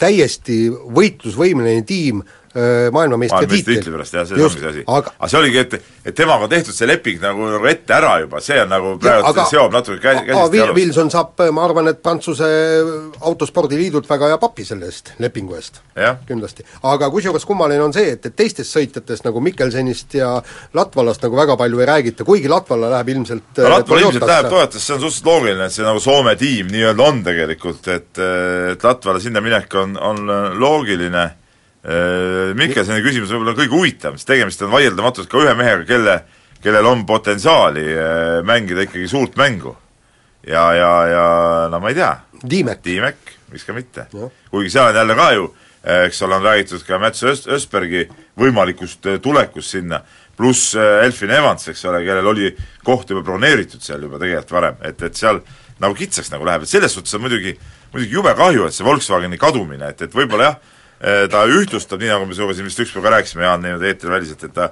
täiesti 0.01 0.67
võitlusvõimeline 0.69 1.87
tiim 1.89 2.21
Äh, 2.55 2.93
maailmameistri 2.95 3.47
tiitli 3.51 3.91
pärast, 3.91 4.15
jah, 4.15 4.27
see 4.31 4.37
ongi 4.39 4.61
see 4.61 4.69
asi. 4.69 4.83
aga, 4.87 5.11
aga 5.19 5.29
see 5.33 5.39
oligi, 5.41 5.59
et, 5.59 5.73
et 6.07 6.15
temaga 6.15 6.47
tehtud 6.53 6.77
see 6.77 6.87
leping 6.87 7.17
nagu, 7.19 7.49
nagu 7.51 7.67
ette 7.67 7.97
ära 7.97 8.13
juba, 8.23 8.39
see 8.47 8.61
on 8.63 8.71
nagu 8.71 8.93
praegu 9.03 9.27
aga, 9.33 9.47
seob 9.51 9.75
natuke 9.75 9.99
käsi, 9.99 10.23
käsist 10.29 10.55
jalust. 10.55 10.77
Wilson 10.77 11.11
saab, 11.11 11.43
ma 11.57 11.65
arvan, 11.67 11.91
et 11.91 11.99
Prantsuse 12.05 12.47
autospordiliidult 13.27 14.07
väga 14.07 14.31
hea 14.31 14.39
papi 14.47 14.69
selle 14.71 14.87
eest, 14.87 15.17
lepingu 15.19 15.59
eest. 15.59 15.83
kindlasti. 16.31 16.63
aga 16.95 17.11
kusjuures 17.11 17.49
kummaline 17.51 17.83
on 17.89 17.99
see, 17.99 18.15
et, 18.15 18.31
et 18.31 18.39
teistest 18.39 18.71
sõitjatest 18.79 19.27
nagu 19.27 19.43
Mikkelsenist 19.43 20.15
ja 20.21 20.37
Latvalast 20.79 21.27
nagu 21.27 21.43
väga 21.43 21.59
palju 21.59 21.83
ei 21.83 21.91
räägita, 21.91 22.23
kuigi 22.23 22.47
Latvala 22.47 22.95
läheb 22.95 23.17
ilmselt 23.19 23.65
no 23.65 23.77
Latvala 23.81 24.07
ilmselt 24.07 24.31
läheb 24.31 24.53
Toyotasse, 24.55 24.87
see 24.87 25.01
on 25.01 25.07
suhteliselt 25.09 25.33
loogiline, 25.33 25.67
et 25.67 25.75
see 25.81 25.91
nagu 25.91 26.07
Soome 26.07 26.39
tiim 26.39 26.71
nii-öelda 26.71 27.11
on 27.11 27.25
tegelikult, 27.27 27.89
et 27.91 28.27
et 28.77 28.93
Latvala 28.93 29.19
sinna 29.19 29.43
minek 29.43 29.83
on, 29.83 29.99
on 29.99 30.29
loogiline 30.55 31.33
Äh, 31.35 31.44
Mikkelsoni 31.85 33.03
küsimus 33.05 33.33
võib-olla 33.35 33.53
kõige 33.59 33.77
huvitavam, 33.77 34.17
sest 34.17 34.31
tegemist 34.31 34.63
on 34.65 34.71
vaieldamatult 34.73 35.29
ka 35.29 35.43
ühe 35.43 35.53
mehega, 35.59 35.85
kelle, 35.89 36.15
kellel 36.65 36.87
on 36.89 37.03
potentsiaali 37.05 37.85
äh, 37.93 38.39
mängida 38.47 38.87
ikkagi 38.87 39.09
suurt 39.09 39.37
mängu. 39.37 39.77
ja, 40.47 40.65
ja, 40.73 40.93
ja 41.09 41.27
no 41.73 41.81
ma 41.81 41.93
ei 41.93 41.99
tea. 41.99 42.15
Tiimek. 42.49 42.81
Tiimek, 42.83 43.37
miks 43.53 43.69
ka 43.69 43.77
mitte. 43.77 44.07
kuigi 44.51 44.71
seal 44.73 44.89
on 44.89 44.97
jälle 44.97 45.15
ka 45.15 45.31
ju, 45.33 45.55
äh, 45.85 46.07
eks 46.07 46.23
ole, 46.23 46.41
on 46.41 46.49
räägitud 46.49 46.87
ka 46.89 46.99
Mats 46.99 47.23
Öst-, 47.23 47.53
Östbergi 47.53 48.09
võimalikust 48.41 49.05
tulekust 49.23 49.77
sinna, 49.77 50.01
pluss 50.37 50.75
Elfin 50.77 51.31
Evans, 51.31 51.69
eks 51.69 51.85
ole, 51.85 52.01
kellel 52.05 52.27
oli 52.27 52.55
koht 52.85 53.11
juba 53.11 53.23
broneeritud 53.23 53.85
seal 53.85 54.03
juba 54.03 54.19
tegelikult 54.19 54.57
varem, 54.57 54.81
et, 54.83 55.03
et 55.03 55.17
seal 55.17 55.45
nagu 55.85 55.95
kitsaks 55.95 56.33
nagu 56.33 56.49
läheb, 56.49 56.65
et 56.65 56.69
selles 56.69 56.97
suhtes 56.97 57.15
on 57.15 57.29
muidugi, 57.29 57.53
muidugi 57.93 58.17
jube 58.17 58.33
kahju, 58.35 58.65
et 58.67 58.75
see 58.75 58.87
Volkswageni 58.87 59.39
kadumine, 59.39 59.93
et, 59.93 60.03
et 60.09 60.17
võib-olla 60.17 60.49
jah, 60.49 60.59
Äh, 60.59 60.74
ta 61.31 61.45
ühtlustab, 61.51 62.01
nii 62.01 62.13
nagu 62.13 62.29
me 62.29 62.37
sinuga 62.37 62.57
siin 62.57 62.69
vist 62.69 62.81
ükspäev 62.81 63.05
ka 63.05 63.17
rääkisime, 63.19 63.45
Jaan, 63.45 63.65
niimoodi 63.65 63.91
eetriväliselt, 63.91 64.45
et 64.47 64.55
ta 64.57 64.71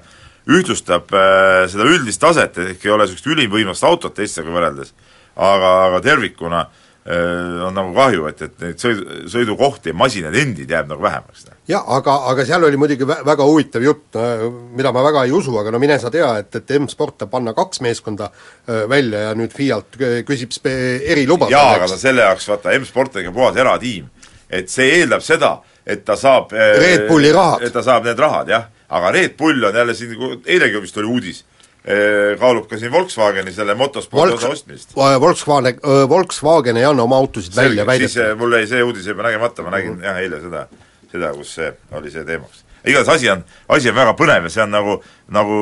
ühtlustab 0.51 1.12
äh, 1.14 1.64
seda 1.71 1.87
üldist 1.88 2.23
taset, 2.23 2.59
ehk 2.59 2.87
ei 2.87 2.95
ole 2.95 3.07
niisugust 3.07 3.29
ülimvõimast 3.31 3.85
autot 3.87 4.14
teistega 4.16 4.53
võrreldes, 4.53 4.95
aga, 5.37 5.75
aga 5.88 6.01
tervikuna 6.05 6.68
on 7.03 7.75
nagu 7.75 7.90
kahju, 7.97 8.29
et, 8.31 8.42
et 8.47 8.61
neid 8.62 8.79
sõidu, 8.79 9.16
sõidukohti 9.33 9.90
ja 9.90 9.95
masinaid 9.99 10.37
endid 10.38 10.71
jääb 10.71 10.87
nagu 10.87 11.03
vähemaks. 11.03 11.49
jah, 11.66 11.83
aga, 11.97 12.14
aga 12.31 12.45
seal 12.47 12.62
oli 12.62 12.79
muidugi 12.79 13.09
vä-, 13.11 13.25
väga 13.27 13.47
huvitav 13.49 13.83
jutt, 13.83 14.18
mida 14.79 14.92
ma 14.95 15.03
väga 15.03 15.25
ei 15.27 15.35
usu, 15.35 15.57
aga 15.59 15.73
no 15.75 15.81
mine 15.83 15.97
sa 15.99 16.12
tea, 16.14 16.29
et, 16.38 16.55
et 16.61 16.71
M-Sport 16.79 17.16
tahab 17.18 17.33
panna 17.33 17.57
kaks 17.59 17.83
meeskonda 17.83 18.31
välja 18.87 19.25
ja 19.25 19.35
nüüd 19.35 19.51
Fiat 19.51 19.99
küsib 20.29 20.55
eriluba 20.62 21.51
jaa, 21.51 21.75
aga 21.81 21.90
selle 21.90 22.23
jaoks 22.23 22.47
vaata, 22.53 22.77
M-Sport 22.79 23.18
on 23.18 23.27
ikka 23.27 23.35
puhas 23.35 23.59
eratiim. 23.59 24.07
et 24.47 24.71
see 24.71 25.01
eeldab 25.01 25.27
seda, 25.27 25.57
et 25.87 26.05
ta 26.05 26.16
saab 26.16 26.53
Red 26.53 27.09
Bulli 27.09 27.33
rahad. 27.33 27.62
et 27.62 27.73
ta 27.73 27.83
saab 27.83 28.05
need 28.07 28.18
rahad, 28.18 28.49
jah. 28.49 28.68
aga 28.88 29.11
Red 29.12 29.37
Bull 29.38 29.64
on 29.64 29.75
jälle 29.75 29.95
siin, 29.95 30.14
eilegi 30.47 30.83
vist 30.83 30.97
oli 31.01 31.07
uudis, 31.07 31.45
kaalub 32.38 32.68
ka 32.71 32.79
siin 32.79 32.92
Volkswageni 32.92 33.53
selle 33.53 33.75
motospordi 33.75 34.37
osa 34.37 34.53
ostmist. 34.55 34.97
Volkswagen, 34.97 35.81
Volkswagen 36.09 36.77
ei 36.77 36.85
anna 36.87 37.03
oma 37.03 37.16
autosid 37.16 37.53
Selge, 37.53 37.68
välja 37.68 37.87
väidetavalt. 37.87 38.12
siis 38.12 38.38
mul 38.38 38.53
jäi 38.59 38.66
see 38.66 38.83
uudis 38.83 39.07
juba 39.07 39.27
nägemata, 39.27 39.62
ma 39.62 39.75
nägin 39.75 39.99
jah 40.03 40.21
eile 40.23 40.40
seda, 40.40 40.66
seda, 41.11 41.33
kus 41.35 41.55
see 41.59 41.73
oli 41.99 42.11
see 42.11 42.25
teemaks. 42.29 42.62
igatahes 42.85 43.16
asi 43.16 43.31
on, 43.31 43.45
asi 43.68 43.90
on 43.90 43.97
väga 43.97 44.14
põnev 44.18 44.47
ja 44.47 44.55
see 44.55 44.62
on 44.62 44.71
nagu, 44.75 45.01
nagu 45.31 45.59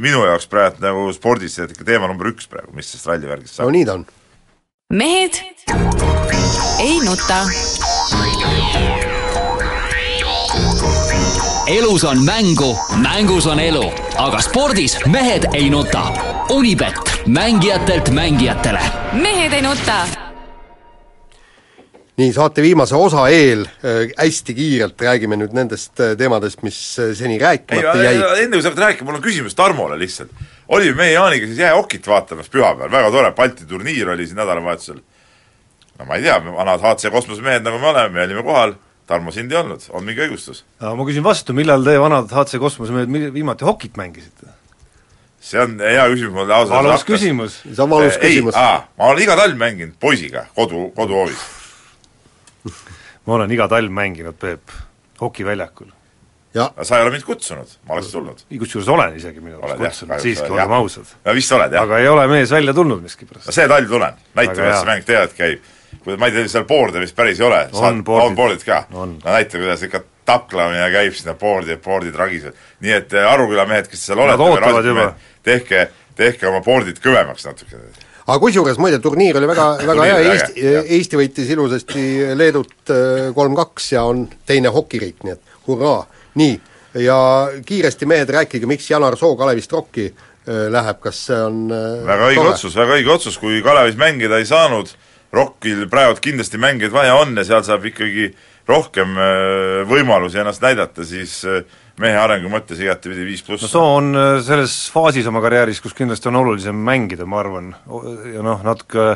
minu 0.00 0.24
jaoks 0.24 0.48
praegu 0.48 0.80
nagu 0.84 1.12
spordis 1.12 1.60
see 1.60 1.68
teema 1.84 2.08
number 2.08 2.32
üks 2.32 2.48
praegu, 2.48 2.72
mis 2.72 2.88
sellest 2.88 3.12
rallivärgist 3.12 3.60
saab. 3.60 3.68
no 3.68 3.76
nii 3.76 3.84
ta 3.84 3.98
on. 4.00 4.06
mehed 4.92 5.42
ei 6.80 7.00
nuta. 7.04 7.44
Elus 11.68 12.04
on 12.04 12.24
mängu, 12.24 12.76
mängus 13.02 13.46
on 13.46 13.60
elu, 13.60 13.84
aga 14.16 14.40
spordis 14.40 14.94
mehed 15.06 15.44
ei 15.54 15.68
nuta. 15.70 16.06
Unibet, 16.50 16.96
mängijatelt 17.26 18.08
mängijatele. 18.10 18.80
mehed 19.12 19.52
ei 19.52 19.62
nuta. 19.62 20.06
nii, 22.16 22.32
saate 22.32 22.62
viimase 22.62 22.96
osa 22.96 23.28
eel 23.28 23.60
äh, 23.62 24.08
hästi 24.18 24.54
kiirelt 24.54 25.00
räägime 25.00 25.36
nüüd 25.38 25.52
nendest 25.54 26.00
äh, 26.00 26.16
teemadest, 26.18 26.64
mis 26.66 26.78
äh, 26.98 27.12
seni 27.14 27.36
ei, 27.36 27.44
rääkimata 27.44 28.02
jäid. 28.02 28.24
enne 28.42 28.56
kui 28.56 28.62
sa 28.62 28.72
hakkad 28.72 28.82
rääkima, 28.82 29.10
mul 29.10 29.20
on 29.20 29.22
küsimus 29.22 29.54
Tarmole 29.54 29.98
lihtsalt. 29.98 30.32
olime 30.68 30.96
meie 30.96 31.12
Jaaniga 31.12 31.46
siis 31.46 31.62
jäähokit 31.62 32.08
vaatamas 32.08 32.48
pühapäeval, 32.48 32.90
väga 32.90 33.10
tore 33.10 33.30
Balti 33.32 33.68
turniir 33.68 34.10
oli 34.10 34.26
siin 34.26 34.40
nädalavahetusel. 34.40 34.98
no 35.98 36.04
ma 36.04 36.16
ei 36.16 36.26
tea, 36.26 36.40
vanad 36.44 36.80
HC 36.80 37.12
kosmosemehed, 37.12 37.62
nagu 37.62 37.78
me 37.78 37.92
oleme, 37.92 38.08
me 38.08 38.24
olime 38.24 38.42
kohal, 38.42 38.74
Tarmo, 39.08 39.32
sind 39.32 39.52
ei 39.52 39.56
olnud, 39.56 39.86
on 39.96 40.04
mingi 40.04 40.20
õigustus? 40.26 40.64
aga 40.80 40.92
ma 40.98 41.08
küsin 41.08 41.24
vastu, 41.24 41.56
millal 41.56 41.84
te 41.86 41.96
vanad 42.00 42.28
HC 42.28 42.60
Kosmosemehed 42.60 43.32
viimati 43.32 43.64
hokit 43.64 43.96
mängisite? 44.00 44.52
see 45.40 45.60
on 45.62 45.78
hea 45.80 46.06
küsimus, 46.12 46.34
mul 46.34 46.50
ausalt 46.52 46.84
valus 46.84 47.04
küsimus. 47.08 47.60
see 47.64 47.84
on 47.84 47.90
valus 47.90 48.16
ei, 48.16 48.22
küsimus. 48.24 48.58
ma 48.58 49.12
olen 49.12 49.22
iga 49.22 49.36
talv 49.38 49.60
mänginud 49.60 49.94
poisiga 50.00 50.46
kodu, 50.56 50.88
koduhoovis. 50.96 51.46
ma 53.26 53.38
olen 53.38 53.54
iga 53.54 53.68
talv 53.70 53.94
mänginud, 53.94 54.36
Peep, 54.40 54.74
hokiväljakul. 55.20 55.94
ja 56.54 56.68
sa 56.82 56.98
ei 56.98 57.06
ole 57.06 57.14
mind 57.14 57.24
kutsunud, 57.28 57.78
ma 57.86 57.96
oleks 57.96 58.12
tulnud. 58.12 58.44
kusjuures 58.58 58.92
olen 58.92 59.16
isegi 59.16 59.40
minu 59.40 59.62
arust 59.62 59.80
kutsunud, 59.84 60.20
siiski, 60.26 60.52
jah. 60.58 60.76
ausad. 60.82 61.16
no 61.24 61.36
vist 61.38 61.56
oled, 61.56 61.72
jah. 61.72 61.88
aga 61.88 62.02
ei 62.02 62.12
ole 62.12 62.28
mees 62.34 62.52
välja 62.52 62.74
tulnud 62.74 63.02
miskipärast. 63.04 63.46
no 63.46 63.56
see 63.56 63.68
talv 63.70 63.88
tulen, 63.88 64.20
näita, 64.34 64.52
Väga 64.52 64.62
kuidas 64.62 64.80
see 64.82 64.92
mäng 64.92 65.10
tegelikult 65.12 65.38
käib. 65.38 65.74
Ma 66.16 66.28
ei 66.28 66.34
tea, 66.36 66.48
seal 66.48 66.66
board'e 66.68 67.02
vist 67.02 67.16
päris 67.16 67.40
ei 67.40 67.46
ole. 67.46 67.64
On 67.72 68.02
board'id. 68.04 68.64
ka? 68.64 68.84
No 68.92 69.06
näita, 69.24 69.58
kuidas 69.58 69.82
ikka 69.86 70.02
taklamine 70.28 70.90
käib 70.92 71.16
sinna 71.16 71.34
board'i, 71.38 71.78
board'id 71.84 72.18
ragisevad. 72.18 72.66
nii 72.84 72.92
et 72.98 73.16
eh, 73.16 73.30
Aruküla 73.32 73.64
mehed, 73.68 73.88
kes 73.88 74.04
seal 74.10 74.20
olete, 74.20 75.08
tehke, 75.46 75.88
tehke 76.18 76.48
oma 76.50 76.60
board'id 76.64 77.00
kõvemaks 77.04 77.48
natuke. 77.48 77.80
aga 78.26 78.38
kusjuures 78.42 78.80
muide, 78.82 79.00
turniir 79.04 79.40
oli 79.40 79.48
väga, 79.48 79.68
väga 79.90 80.08
hea, 80.10 80.18
Eesti 80.32 80.70
Eesti 80.98 81.20
võitis 81.20 81.52
ilusasti 81.56 82.06
Leedut 82.36 82.94
äh, 82.94 83.28
kolm-kaks 83.36 83.92
ja 83.96 84.04
on 84.08 84.26
teine 84.46 84.72
hokiriik, 84.74 85.22
nii 85.24 85.36
et 85.36 85.58
hurraa. 85.68 86.02
nii, 86.40 86.60
ja 87.04 87.18
kiiresti 87.66 88.06
mehed, 88.06 88.30
rääkige, 88.30 88.68
miks 88.68 88.90
Janar 88.90 89.16
Soo 89.16 89.36
Kalevist 89.36 89.72
Rocki 89.72 90.10
äh, 90.10 90.66
läheb, 90.72 91.00
kas 91.04 91.24
see 91.30 91.40
on 91.40 91.66
äh, 91.72 92.06
väga 92.06 92.32
õige 92.32 92.42
tore? 92.42 92.56
otsus, 92.56 92.76
väga 92.76 93.00
õige 93.00 93.14
otsus, 93.16 93.40
kui 93.40 93.62
Kalevis 93.64 93.96
mängida 94.00 94.40
ei 94.42 94.48
saanud, 94.48 94.92
Rockil 95.32 95.84
praegu 95.92 96.16
kindlasti 96.24 96.60
mängijaid 96.60 96.94
vaja 96.94 97.18
on 97.20 97.36
ja 97.36 97.44
seal 97.44 97.64
saab 97.66 97.84
ikkagi 97.90 98.30
rohkem 98.68 99.16
äh, 99.16 99.82
võimalusi 99.88 100.40
ennast 100.40 100.62
näidata, 100.64 101.04
siis 101.08 101.40
äh, 101.48 101.64
mehe 102.00 102.16
arengu 102.20 102.50
mõttes 102.52 102.80
igatepidi 102.80 103.26
viis 103.26 103.42
pluss. 103.44 103.64
no 103.64 103.72
Soo 103.72 103.90
on 103.98 104.12
äh, 104.16 104.30
selles 104.44 104.76
faasis 104.92 105.28
oma 105.28 105.42
karjääris, 105.44 105.80
kus 105.84 105.96
kindlasti 105.96 106.30
on 106.30 106.40
olulisem 106.42 106.76
mängida, 106.88 107.26
ma 107.28 107.42
arvan, 107.42 107.74
ja 108.32 108.44
noh, 108.44 108.64
natuke 108.64 109.10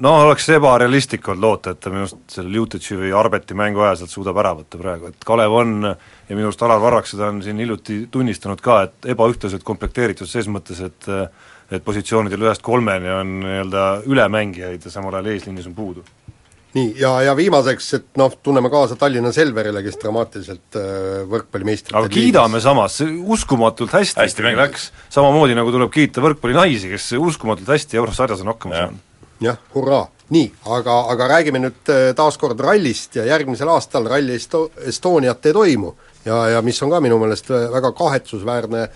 no 0.00 0.14
oleks 0.26 0.48
ebarealistlik 0.54 1.28
olnud 1.32 1.44
loota, 1.44 1.74
et 1.74 1.80
ta 1.82 1.92
minu 1.92 2.04
arust 2.04 2.20
selle 2.36 2.52
Ljutitši 2.54 3.00
või 3.00 3.14
Arbeti 3.16 3.56
mängu 3.58 3.82
ajal 3.84 4.02
sealt 4.02 4.12
suudab 4.14 4.40
ära 4.42 4.52
võtta 4.60 4.80
praegu, 4.80 5.10
et 5.10 5.24
Kalev 5.26 5.56
on 5.56 5.78
ja 5.88 6.36
minu 6.36 6.50
arust 6.50 6.64
Alar 6.64 6.82
Varrak 6.84 7.08
seda 7.10 7.30
on 7.32 7.40
siin 7.44 7.60
hiljuti 7.60 8.02
tunnistanud 8.12 8.60
ka, 8.64 8.82
et 8.86 9.10
ebaühtlaselt 9.16 9.64
komplekteeritud 9.66 10.30
ses 10.30 10.48
mõttes, 10.52 10.84
et 10.84 11.10
et 11.70 11.84
positsioonidel 11.86 12.48
ühest 12.48 12.64
kolmeni 12.66 13.10
on 13.14 13.36
nii-öelda 13.44 13.84
ülemängijaid 14.10 14.84
ja 14.84 14.92
samal 14.92 15.14
ajal 15.14 15.30
eesliinis 15.34 15.68
on 15.70 15.74
puudu. 15.74 16.04
nii, 16.74 16.94
ja, 17.00 17.10
ja 17.26 17.34
viimaseks, 17.36 17.88
et 17.98 18.08
noh, 18.18 18.34
tunneme 18.42 18.70
kaasa 18.70 18.96
Tallinna 18.96 19.32
Selverile, 19.34 19.82
kes 19.82 19.98
dramaatiliselt 20.02 20.78
äh, 20.78 20.86
võrkpallimeistrite 21.30 21.98
aga 21.98 22.10
kiidame 22.12 22.60
samas, 22.62 23.00
uskumatult 23.06 23.94
hästi, 23.94 24.20
Hästi 24.22 24.46
mänginud. 24.46 24.64
läks, 24.66 24.90
samamoodi 25.10 25.58
nagu 25.58 25.74
tuleb 25.74 25.90
kiita 25.94 26.22
võrkpallinaisi, 26.22 26.92
kes 26.94 27.12
uskumatult 27.18 27.70
hästi 27.74 27.98
eurosarjas 28.02 28.42
on 28.46 28.54
hakkama 28.54 28.74
Jah. 28.74 28.88
saanud. 28.88 29.06
jah, 29.46 29.62
hurraa. 29.74 30.08
nii, 30.30 30.46
aga, 30.78 31.00
aga 31.14 31.30
räägime 31.36 31.62
nüüd 31.62 31.90
äh, 31.90 32.10
taas 32.18 32.38
kord 32.38 32.60
rallist 32.62 33.18
ja 33.18 33.26
järgmisel 33.26 33.70
aastal 33.70 34.06
Rally 34.10 34.38
Esto-, 34.38 34.68
Estoniat 34.86 35.46
ei 35.46 35.52
toimu. 35.52 35.94
ja, 36.24 36.48
ja 36.54 36.62
mis 36.62 36.82
on 36.82 36.90
ka 36.90 37.00
minu 37.02 37.18
meelest 37.18 37.50
äh, 37.50 37.66
väga 37.72 37.92
kahetsusväärne 37.98 38.88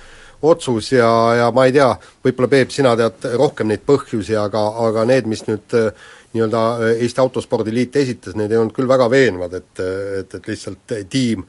otsus 0.45 0.93
ja, 0.93 1.11
ja 1.39 1.51
ma 1.55 1.67
ei 1.69 1.75
tea, 1.77 1.91
võib-olla 2.25 2.51
Peep, 2.53 2.73
sina 2.75 2.95
tead 2.99 3.29
rohkem 3.39 3.71
neid 3.71 3.85
põhjusi, 3.87 4.37
aga, 4.41 4.63
aga 4.87 5.07
need, 5.09 5.29
mis 5.31 5.45
nüüd 5.49 5.77
äh, 5.79 6.09
nii-öelda 6.35 6.65
äh, 6.79 6.97
Eesti 7.05 7.23
Autospordiliit 7.23 7.97
esitas, 8.01 8.37
need 8.39 8.53
ei 8.53 8.61
olnud 8.61 8.75
küll 8.77 8.91
väga 8.91 9.09
veenvad, 9.13 9.55
et, 9.61 9.85
et, 10.21 10.37
et 10.41 10.51
lihtsalt 10.51 10.99
tiim, 11.11 11.45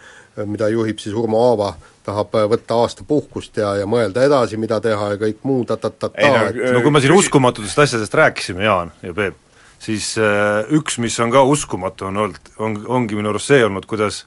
mida 0.46 0.70
juhib 0.72 1.00
siis 1.00 1.16
Urmo 1.16 1.42
Aava, 1.50 1.74
tahab 2.06 2.38
äh, 2.38 2.46
võtta 2.52 2.78
aasta 2.84 3.06
puhkust 3.08 3.58
ja, 3.62 3.74
ja 3.80 3.88
mõelda 3.90 4.26
edasi, 4.28 4.60
mida 4.62 4.80
teha 4.84 5.14
ja 5.16 5.22
kõik 5.22 5.42
muu 5.48 5.66
ta-ta-ta-ta, 5.68 6.30
no, 6.30 6.46
et 6.52 6.78
no 6.78 6.84
kui 6.86 6.94
me 6.94 7.02
siin 7.04 7.16
uskumatutest 7.16 7.82
asjadest 7.86 8.18
rääkisime, 8.22 8.66
Jaan 8.68 8.94
ja 9.06 9.16
Peep, 9.18 9.38
siis 9.82 10.14
äh, 10.22 10.64
üks, 10.76 11.00
mis 11.04 11.18
on 11.24 11.34
ka 11.34 11.44
uskumatu, 11.50 12.10
on 12.12 12.26
olnud, 12.26 12.54
on, 12.60 12.80
ongi 13.00 13.18
minu 13.18 13.34
arust 13.34 13.52
see 13.54 13.64
olnud, 13.66 13.88
kuidas 13.90 14.24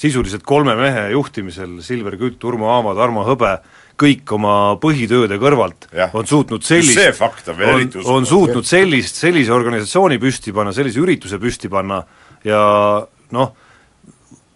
sisuliselt 0.00 0.44
kolme 0.46 0.74
mehe 0.78 1.10
juhtimisel, 1.14 1.78
Silver 1.84 2.16
Kütt, 2.20 2.42
Urmo 2.46 2.70
Aava, 2.72 2.94
Tarmo 2.98 3.24
Hõbe, 3.26 3.58
kõik 4.00 4.32
oma 4.36 4.54
põhitööde 4.80 5.36
kõrvalt 5.40 5.88
Jah. 5.92 6.14
on 6.16 6.28
suutnud 6.28 6.64
sellist 6.64 6.96
on 8.04 8.14
on, 8.14 8.26
suutnud 8.28 8.66
sellist, 8.68 9.20
sellise 9.20 9.52
organisatsiooni 9.52 10.18
püsti 10.22 10.54
panna, 10.56 10.72
sellise 10.76 11.02
ürituse 11.02 11.40
püsti 11.42 11.70
panna 11.72 12.00
ja 12.46 12.62
noh, 13.36 13.52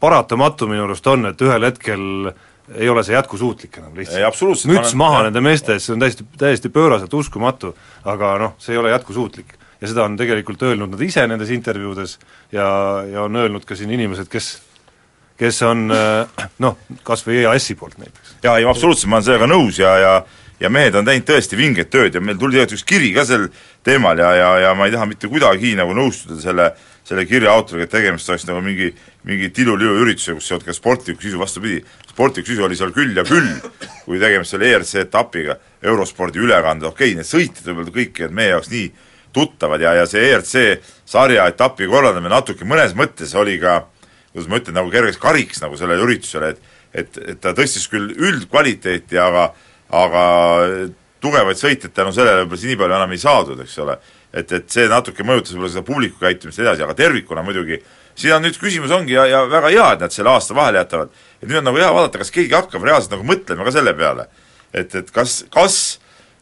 paratamatu 0.01 0.69
minu 0.71 0.87
arust 0.89 1.07
on, 1.13 1.31
et 1.31 1.45
ühel 1.45 1.69
hetkel 1.69 2.33
ei 2.75 2.89
ole 2.89 3.03
see 3.05 3.13
jätkusuutlik 3.13 3.77
enam 3.81 3.97
lihtsalt. 3.99 4.21
Müts 4.71 4.95
maha 4.97 5.21
jah. 5.21 5.27
nende 5.29 5.43
meeste 5.45 5.75
ees, 5.77 5.85
see 5.85 5.95
on 5.97 6.01
täiesti, 6.01 6.25
täiesti 6.41 6.71
pööraselt 6.73 7.13
uskumatu, 7.15 7.75
aga 8.09 8.35
noh, 8.41 8.55
see 8.63 8.73
ei 8.77 8.81
ole 8.81 8.95
jätkusuutlik. 8.95 9.59
ja 9.81 9.91
seda 9.91 10.05
on 10.09 10.17
tegelikult 10.17 10.63
öelnud 10.65 10.95
nad 10.95 11.01
ise 11.05 11.27
nendes 11.29 11.51
intervjuudes 11.53 12.19
ja, 12.53 12.69
ja 13.11 13.25
on 13.27 13.37
öelnud 13.37 13.67
ka 13.69 13.77
siin 13.77 13.91
inimesed, 13.93 14.31
kes 14.33 14.55
kes 15.41 15.63
on 15.67 15.91
äh, 15.95 16.47
noh, 16.65 16.79
kas 17.07 17.27
või 17.27 17.43
EAS-i 17.43 17.77
poolt 17.79 17.99
näiteks. 17.99 18.39
jaa, 18.45 18.59
ei 18.59 18.69
absoluutselt, 18.69 19.11
ma 19.11 19.21
olen 19.21 19.29
sellega 19.29 19.51
nõus 19.51 19.83
ja, 19.83 19.99
ja 19.99 20.17
ja 20.61 20.71
mehed 20.71 20.95
on 20.95 21.07
teinud 21.07 21.27
tõesti 21.29 21.59
vinget 21.59 21.91
tööd 21.93 22.15
ja 22.15 22.23
meil 22.23 22.39
tuli 22.39 22.57
tegelikult 22.57 22.79
üks 22.79 22.87
kiri 22.89 23.11
ka 23.15 23.25
sel 23.27 23.49
teemal 23.85 24.19
ja, 24.19 24.31
ja, 24.39 24.51
ja 24.63 24.75
ma 24.79 24.87
ei 24.87 24.95
taha 24.95 25.09
mitte 25.11 25.29
kuidagi 25.29 25.75
nagu 25.79 25.95
nõustuda 25.97 26.39
selle, 26.41 26.69
selle 27.07 27.25
kirja 27.29 27.53
autoriga, 27.53 27.89
et 27.89 27.93
tegemist 27.93 28.31
oleks 28.31 28.47
nagu 28.49 28.63
mingi, 28.65 28.93
mingi 29.29 29.51
tiluliu 29.55 29.97
üritusega, 30.05 30.39
kus 30.39 30.51
ei 30.51 30.57
olnud 30.57 30.69
ka 30.69 30.77
sportlikku 30.77 31.27
sisu, 31.27 31.41
vastupidi, 31.41 31.81
sportlik 32.13 32.47
sisu 32.49 32.65
oli 32.65 32.79
seal 32.79 32.95
küll 32.95 33.17
ja 33.19 33.27
küll, 33.29 33.51
kui 34.05 34.23
tegemist 34.23 34.57
oli 34.57 34.71
ERC 34.71 34.95
etapiga, 35.03 35.59
eurospordi 35.83 36.43
ülekande, 36.45 36.89
okei 36.89 37.13
okay,, 37.13 37.19
need 37.19 37.29
sõitjad 37.29 37.67
võib-olla 37.69 37.97
kõik 37.99 38.21
ei 38.21 38.29
olnud 38.29 38.39
meie 38.41 38.55
jaoks 38.55 38.71
nii 38.73 38.87
tuttavad 39.35 39.83
ja, 39.83 39.97
ja 39.99 40.07
see 40.07 40.29
ERC 40.31 40.65
sarja 41.11 41.49
etapi 41.51 41.91
korraldamine 41.91 42.31
natuke 42.31 42.67
mõnes 42.69 42.95
mõttes 42.95 43.35
oli 43.37 43.59
ka 43.59 43.83
kuidas 44.35 44.51
ma 44.51 44.59
ütlen, 44.61 44.77
nagu 44.77 44.91
kergeks 44.93 45.21
kariks 45.23 45.63
nagu 45.63 45.79
sellele 45.81 46.05
üritusele, 46.05 46.53
et 46.53 46.73
et, 46.95 47.17
et 47.19 47.41
ta 47.43 47.55
tõstis 47.57 47.89
küll 47.91 48.13
üldkvaliteeti, 48.13 49.19
aga 49.19 49.49
aga 49.95 50.23
tugevaid 51.25 51.59
sõitjaid 51.59 51.95
tänu 51.95 52.13
sellele 52.15 52.45
võib-olla 52.45 52.71
nii 52.71 52.79
palju 52.81 52.97
enam 52.99 53.15
ei 53.15 53.21
saadud, 53.23 53.61
eks 53.65 53.77
ole. 53.83 53.99
et, 54.35 54.53
et 54.53 54.71
see 54.71 54.87
natuke 54.91 55.27
mõjutas 55.27 55.55
võib-olla 55.55 55.73
seda 55.75 55.87
publiku 55.87 56.21
käitumist 56.23 56.63
edasi, 56.63 56.83
aga 56.87 56.97
tervikuna 56.99 57.43
muidugi 57.47 57.81
siin 58.15 58.37
on 58.37 58.45
nüüd 58.47 58.59
küsimus 58.61 58.95
ongi 58.95 59.15
ja, 59.17 59.27
ja 59.31 59.43
väga 59.51 59.71
hea, 59.73 59.87
et 59.95 60.05
nad 60.05 60.15
selle 60.15 60.31
aasta 60.31 60.57
vahele 60.57 60.83
jätavad. 60.83 61.15
et 61.43 61.49
nüüd 61.49 61.61
on 61.61 61.69
nagu 61.71 61.81
hea 61.83 61.93
vaadata, 61.95 62.23
kas 62.23 62.33
keegi 62.35 62.55
hakkab 62.55 62.87
reaalselt 62.87 63.17
nagu 63.17 63.27
mõtlema 63.29 63.67
ka 63.67 63.75
selle 63.75 63.95
peale, 63.99 64.29
et, 64.73 64.95
et 64.95 65.11
kas, 65.15 65.43
kas 65.55 65.79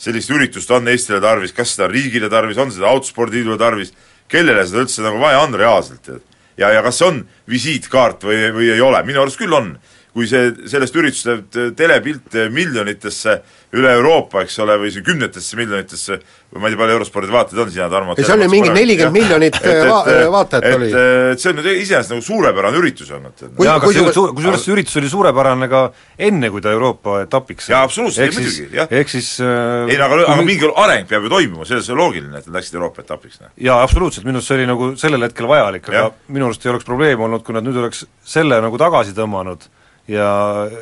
sellist 0.03 0.32
üritust 0.34 0.70
on 0.74 0.88
Eestile 0.88 1.20
tarvis, 1.22 1.55
kas 1.57 1.76
seda 1.76 1.88
on 1.88 1.95
riigile 1.95 2.28
tarvis, 2.32 2.59
on 2.59 2.72
seda 2.74 2.90
autospordiliidule 2.90 3.59
tarvis, 3.61 3.93
kellele 4.32 4.64
seda 4.66 4.84
üldse 4.84 5.05
nagu 5.05 5.20
vaja 5.22 5.45
on 5.45 5.55
reaalselt, 5.59 6.03
tead. 6.07 6.28
Ja, 6.57 6.72
ja 6.72 6.82
kas 6.84 7.00
see 7.00 7.09
on 7.09 7.22
visiitkaart 7.50 8.26
või, 8.28 8.44
või 8.55 8.70
ei 8.74 8.80
ole, 8.84 9.03
minu 9.07 9.22
arust 9.22 9.40
küll 9.40 9.55
on. 9.57 9.74
Kui 10.12 10.28
see, 10.28 10.52
sellest 10.68 10.96
üritusest 11.00 11.58
telepilt 11.78 12.36
miljonitesse 12.52 13.38
üle 13.72 13.92
Euroopa, 13.96 14.42
eks 14.44 14.58
ole, 14.60 14.74
või 14.80 14.90
see 14.92 15.04
kümnetesse 15.06 15.56
miljonitesse 15.56 16.18
või 16.52 16.60
ma 16.60 16.68
ei 16.68 16.74
tea, 16.74 16.80
palju 16.82 16.96
eurospordid 16.98 17.32
vaatajaid 17.32 17.62
on 17.62 17.70
sina, 17.72 17.86
Tarmo? 17.88 18.12
ei, 18.18 18.26
see 18.28 18.34
oli 18.36 18.48
mingi 18.52 18.72
nelikümmend 18.74 19.16
miljonit 19.16 19.56
va 19.88 20.00
vaatajat 20.34 20.66
et, 20.68 20.76
oli. 20.76 20.90
et 21.32 21.40
see 21.40 21.52
on 21.54 21.62
ju 21.62 21.72
iseenesest 21.80 22.12
nagu 22.12 22.24
suurepärane 22.26 22.82
üritus 22.82 23.14
olnud. 23.16 23.40
Jaa, 23.40 23.78
aga 23.78 23.86
kui 23.86 23.96
see, 23.96 24.12
kusjuures 24.36 24.66
see 24.66 24.74
üritus 24.74 25.00
oli 25.00 25.12
suurepärane 25.14 25.70
ka 25.72 25.82
enne, 26.28 26.52
kui 26.52 26.64
ta 26.64 26.76
Euroopa 26.76 27.22
etapiks 27.24 27.70
sai. 27.70 27.76
Jaa, 27.78 27.82
absoluutselt, 27.88 28.36
muidugi, 28.36 28.68
jah. 28.76 28.92
ehk 29.00 29.16
siis 29.16 29.32
äh, 29.40 29.88
ei 29.88 29.96
no 29.96 30.10
aga, 30.10 30.22
aga 30.26 30.38
mi- 30.42 30.50
mingi 30.52 30.68
areng 30.84 31.08
peab 31.08 31.24
ju 31.24 31.32
toimuma, 31.32 31.64
selles 31.68 31.88
on 31.88 32.02
loogiline, 32.04 32.36
et 32.36 32.50
nad 32.50 32.60
läksid 32.60 32.76
Euroopa 32.76 33.06
etapiks. 33.06 33.40
noh. 33.40 33.54
jaa, 33.56 33.80
absoluutselt, 33.86 34.28
minu 34.28 34.42
arust 34.42 34.52
see 34.52 34.60
oli 34.60 34.68
nagu 34.68 34.92
sellel 35.00 35.24
hetkel 35.30 35.48
vajalik, 35.48 35.88
aga 35.88 36.02
Jah. 36.02 36.18
minu 36.28 36.50
arust 36.50 36.68
ei 36.68 36.74
oleks 36.74 36.84
probleem 36.84 37.24
olnud, 37.24 37.46
kui 37.46 37.56
nad 37.56 37.64
nüüd 37.64 37.80
oleks 37.80 38.04
selle 38.36 38.60
nagu 38.60 38.80
tagasi 38.80 39.16
tõmmanud 39.16 39.70
ja 40.11 40.28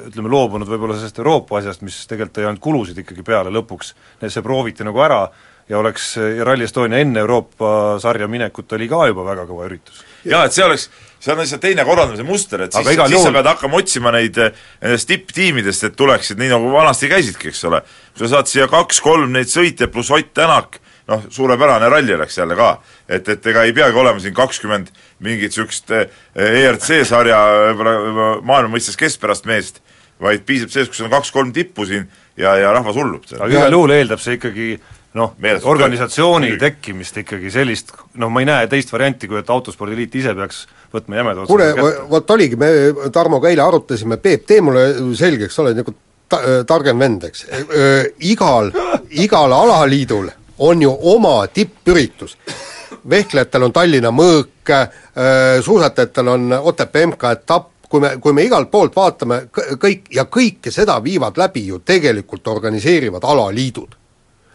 ütleme, 0.08 0.30
loobunud 0.32 0.68
võib-olla 0.68 0.96
sellest 0.96 1.18
Euroopa 1.20 1.58
asjast, 1.60 1.84
mis 1.84 1.98
tegelikult 2.08 2.38
tõi 2.38 2.46
ainult 2.46 2.64
kulusid 2.64 3.00
ikkagi 3.02 3.24
peale 3.26 3.52
lõpuks, 3.52 3.94
see 4.26 4.44
prooviti 4.44 4.86
nagu 4.86 5.02
ära 5.04 5.24
ja 5.70 5.78
oleks, 5.78 6.14
ja 6.16 6.44
Rally 6.44 6.66
Estonia 6.66 6.98
enne 7.04 7.22
Euroopa 7.22 7.98
sarja 8.02 8.28
minekut 8.28 8.72
oli 8.74 8.88
ka 8.90 9.04
juba 9.10 9.24
väga 9.28 9.46
kõva 9.48 9.68
üritus. 9.68 10.02
jaa, 10.24 10.44
et 10.44 10.56
see 10.56 10.64
oleks, 10.64 10.88
see 11.20 11.32
on 11.34 11.42
lihtsalt 11.42 11.62
teine 11.62 11.84
korraldamise 11.86 12.26
muster, 12.26 12.64
et 12.64 12.74
siis, 12.74 12.88
siis 12.88 13.22
sa 13.22 13.32
pead 13.36 13.50
hakkama 13.52 13.78
otsima 13.78 14.12
neid 14.16 14.40
nendest 14.40 15.08
tipptiimidest, 15.10 15.86
et 15.86 15.96
tuleksid 15.96 16.40
nii, 16.40 16.50
nagu 16.56 16.72
vanasti 16.74 17.10
käisidki, 17.12 17.52
eks 17.52 17.64
ole. 17.70 17.82
sa 18.18 18.32
saad 18.34 18.50
siia 18.50 18.66
kaks-kolm 18.72 19.30
neid 19.36 19.52
sõitjaid 19.52 19.92
pluss 19.94 20.10
Ott 20.16 20.34
Tänak, 20.34 20.80
noh, 21.10 21.26
suurepärane 21.32 21.88
ralli 21.90 22.14
oleks 22.14 22.38
jälle 22.38 22.56
ka. 22.56 22.70
et, 23.08 23.28
et 23.28 23.46
ega 23.52 23.64
ei 23.66 23.74
peagi 23.76 23.98
olema 23.98 24.22
siin 24.22 24.34
kakskümmend 24.34 24.92
mingit 25.26 25.50
niisugust 25.50 25.90
eh, 25.96 26.06
ERC 26.34 27.02
sarja 27.08 27.40
võib-olla 27.70 27.96
võib-olla 28.04 28.40
maailma 28.52 28.76
mõistes 28.76 28.98
keskpärast 29.00 29.48
meest, 29.50 29.82
vaid 30.22 30.44
piisab 30.46 30.72
sellest, 30.72 30.94
kus 30.94 31.04
on 31.04 31.12
kaks-kolm 31.12 31.52
tippu 31.56 31.86
siin 31.88 32.06
ja, 32.36 32.54
ja 32.60 32.72
rahvas 32.76 32.96
hullub. 32.96 33.26
aga 33.38 33.52
igal 33.52 33.78
juhul 33.78 33.94
eeldab 33.96 34.22
see 34.22 34.38
ikkagi 34.38 34.72
noh, 35.18 35.34
organisatsiooni 35.64 36.52
muidugi. 36.52 36.60
tekkimist 36.66 37.16
ikkagi 37.24 37.50
sellist, 37.50 37.94
noh 38.20 38.30
ma 38.30 38.44
ei 38.44 38.50
näe 38.50 38.68
teist 38.70 38.92
varianti, 38.94 39.28
kui 39.30 39.40
et 39.40 39.50
autospordiliit 39.50 40.14
ise 40.20 40.34
peaks 40.38 40.66
võtma 40.94 41.18
jämeda 41.18 41.46
kuule 41.48 41.72
otsuse 41.72 41.88
kätte., 41.90 42.06
vot 42.12 42.36
oligi, 42.36 42.60
me 42.60 42.70
Tarmoga 43.14 43.50
eile 43.50 43.64
arutasime, 43.66 44.20
Peep, 44.22 44.46
tee 44.46 44.62
mulle 44.62 44.86
selgeks, 45.18 45.56
sa 45.56 45.64
oled 45.64 45.82
nagu 45.82 45.94
ta-, 46.30 46.42
targem 46.66 47.02
vend, 47.02 47.26
eks. 47.30 47.46
Igal, 48.30 48.70
igal 49.10 49.56
alaliidul 49.56 50.30
on 50.60 50.82
ju 50.82 50.96
oma 51.02 51.46
tippüritus. 51.46 52.36
vehklejatel 53.10 53.62
on 53.62 53.72
Tallinna 53.72 54.10
mõõk, 54.12 54.72
suusatajatel 55.64 56.28
on 56.28 56.52
Otepää 56.52 57.06
MK-etapp, 57.06 57.70
kui 57.88 58.00
me, 58.00 58.16
kui 58.20 58.32
me 58.32 58.42
igalt 58.44 58.70
poolt 58.70 58.96
vaatame 58.96 59.46
kõ- 59.48 59.76
kõik 59.80 60.10
ja 60.14 60.24
kõike 60.24 60.70
seda 60.70 60.98
viivad 61.02 61.38
läbi 61.40 61.66
ju 61.66 61.78
tegelikult 61.78 62.48
organiseerivad 62.48 63.24
alaliidud. 63.24 63.96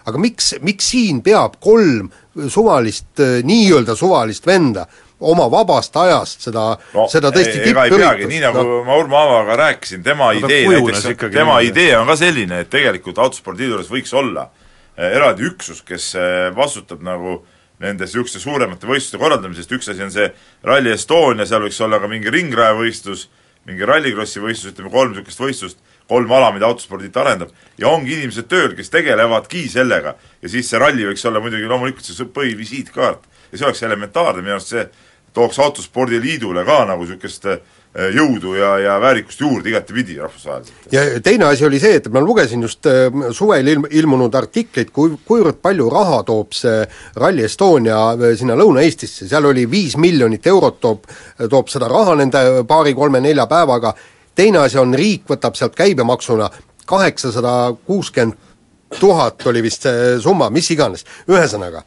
Aga 0.05 0.21
miks, 0.21 0.53
miks 0.61 0.91
siin 0.93 1.23
peab 1.25 1.57
kolm 1.59 2.11
suvalist, 2.47 3.17
nii-öelda 3.43 3.95
suvalist 3.97 4.45
venda 4.45 4.85
oma 5.19 5.47
vabast 5.51 5.95
ajast 5.97 6.45
seda 6.49 6.65
no, 6.93 7.07
seda 7.09 7.31
tõesti 7.33 7.63
peagi, 7.73 8.27
nii 8.29 8.41
nagu 8.43 8.61
no, 8.61 8.83
ma 8.85 8.97
Urmo 8.99 9.17
Aavaga 9.17 9.55
rääkisin, 9.63 10.03
tema 10.03 10.33
No 10.33 10.45
idee 10.45 10.67
näiteks, 10.69 11.07
tema 11.33 11.59
idee 11.65 11.97
on 11.97 12.07
ka 12.07 12.17
selline, 12.19 12.59
et 12.61 12.69
tegelikult 12.69 13.17
autospordiliidu 13.23 13.77
juures 13.77 13.91
võiks 13.91 14.13
olla 14.13 14.49
eh, 14.51 14.64
eraldi 14.97 15.43
üksus, 15.49 15.81
kes 15.85 16.13
eh, 16.15 16.49
vastutab 16.55 17.03
nagu 17.03 17.41
nende 17.81 18.05
niisuguste 18.05 18.39
suuremate 18.39 18.87
võistluste 18.87 19.19
korraldamisest, 19.19 19.73
üks 19.75 19.89
asi 19.91 20.03
on 20.05 20.13
see 20.13 20.29
Rally 20.63 20.93
Estonia, 20.95 21.47
seal 21.47 21.65
võiks 21.65 21.81
olla 21.83 21.99
ka 21.99 22.07
mingi 22.11 22.31
ringrajavõistlus, 22.31 23.27
mingi 23.67 23.87
rallikrossi 23.87 24.43
võistlus, 24.43 24.71
ütleme 24.71 24.91
kolm 24.93 25.11
niisugust 25.11 25.41
võistlust, 25.41 25.81
kolm 26.07 26.31
ala, 26.37 26.51
mida 26.55 26.69
autospordiliit 26.69 27.17
arendab, 27.17 27.51
ja 27.81 27.89
ongi 27.89 28.13
inimesed 28.15 28.47
tööl, 28.47 28.75
kes 28.77 28.93
tegelevadki 28.93 29.65
sellega. 29.69 30.15
ja 30.41 30.49
siis 30.49 30.69
see 30.69 30.79
ralli 30.79 31.07
võiks 31.09 31.25
olla 31.27 31.41
muidugi 31.43 31.67
loomulikult 31.67 32.05
see 32.05 32.29
põhivisiitkaart. 32.37 33.27
ja 33.51 33.57
see 33.57 33.67
oleks 33.67 33.83
elementaarne, 33.83 34.41
minu 34.41 34.55
arust 34.55 34.71
see 34.71 34.87
tooks 35.33 35.59
autospordiliidule 35.59 36.63
ka 36.63 36.85
nagu 36.85 37.03
niisugust 37.03 37.45
eh, 37.51 37.59
jõudu 37.95 38.55
ja, 38.57 38.73
ja 38.79 38.95
väärikust 38.99 39.39
juurde 39.39 39.69
igatepidi 39.69 40.17
rahvusvaheliselt. 40.19 40.87
ja 40.91 41.03
teine 41.23 41.45
asi 41.45 41.65
oli 41.65 41.79
see, 41.79 41.95
et 42.01 42.09
ma 42.11 42.19
lugesin 42.19 42.61
just 42.65 42.85
äh, 42.91 43.07
suvel 43.31 43.67
ilm-, 43.71 43.87
ilmunud 43.89 44.35
artikleid, 44.35 44.91
kui, 44.91 45.13
kuivõrd 45.25 45.61
palju 45.63 45.87
raha 45.91 46.21
toob 46.27 46.51
see 46.55 46.83
Rally 47.15 47.45
Estonia 47.47 47.99
äh, 48.13 48.33
sinna 48.35 48.57
Lõuna-Eestisse, 48.59 49.29
seal 49.31 49.47
oli 49.47 49.63
viis 49.71 49.95
miljonit 49.97 50.47
eurot 50.51 50.81
toob, 50.83 51.07
toob 51.49 51.71
seda 51.71 51.87
raha 51.91 52.17
nende 52.19 52.43
paari-kolme-nelja 52.67 53.47
päevaga, 53.51 53.93
teine 54.35 54.65
asi 54.65 54.81
on, 54.81 54.93
riik 54.93 55.29
võtab 55.31 55.55
sealt 55.55 55.77
käibemaksuna 55.79 56.49
kaheksasada 56.85 57.73
kuuskümmend 57.85 58.35
tuhat 58.99 59.47
oli 59.47 59.63
vist 59.65 59.87
see 59.87 60.17
summa, 60.23 60.49
mis 60.53 60.67
iganes, 60.71 61.05
ühesõnaga, 61.31 61.81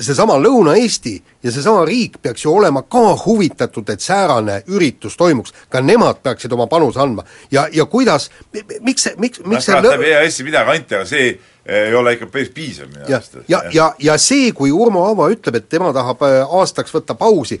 seesama 0.00 0.36
Lõuna-Eesti 0.38 1.14
ja 1.42 1.52
seesama 1.52 1.84
riik 1.88 2.18
peaks 2.22 2.44
ju 2.44 2.52
olema 2.54 2.82
ka 2.82 3.16
huvitatud, 3.24 3.88
et 3.90 4.00
säärane 4.00 4.62
üritus 4.70 5.16
toimuks, 5.18 5.54
ka 5.68 5.80
nemad 5.80 6.22
peaksid 6.22 6.52
oma 6.52 6.66
panuse 6.66 7.00
andma. 7.00 7.24
ja, 7.50 7.68
ja 7.72 7.86
kuidas, 7.86 8.30
miks 8.80 9.02
see, 9.02 9.14
miks, 9.18 9.42
miks 9.44 9.66
see 9.66 9.80
läheb 9.82 10.04
EAS-i 10.10 10.46
midagi 10.46 10.76
anti, 10.76 10.94
aga 10.94 11.08
see 11.08 11.30
ei 11.68 11.94
ole 11.94 12.14
ikka 12.16 12.30
päris 12.32 12.52
piisav 12.54 12.88
minu 12.88 13.04
ja 13.08 13.18
arust., 13.18 13.40
ja, 13.48 13.62
ja, 13.72 13.90
ja 13.98 14.18
see, 14.18 14.52
kui 14.56 14.72
Urmo 14.72 15.04
Aava 15.08 15.28
ütleb, 15.32 15.58
et 15.60 15.68
tema 15.68 15.92
tahab 15.92 16.22
äh, 16.24 16.40
aastaks 16.60 16.94
võtta 16.94 17.18
pausi, 17.18 17.60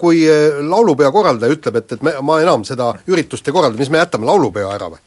kui 0.00 0.22
äh, 0.24 0.60
laulupeo 0.64 1.12
korraldaja 1.12 1.52
ütleb, 1.52 1.80
et, 1.82 1.98
et 1.98 2.06
me, 2.06 2.14
ma 2.24 2.40
enam 2.40 2.64
seda 2.68 2.94
üritust 3.10 3.48
ei 3.48 3.56
korralda, 3.56 3.78
mis 3.80 3.92
me 3.92 4.00
jätame 4.00 4.28
laulupeo 4.28 4.72
ära 4.72 4.92
või? 4.92 5.02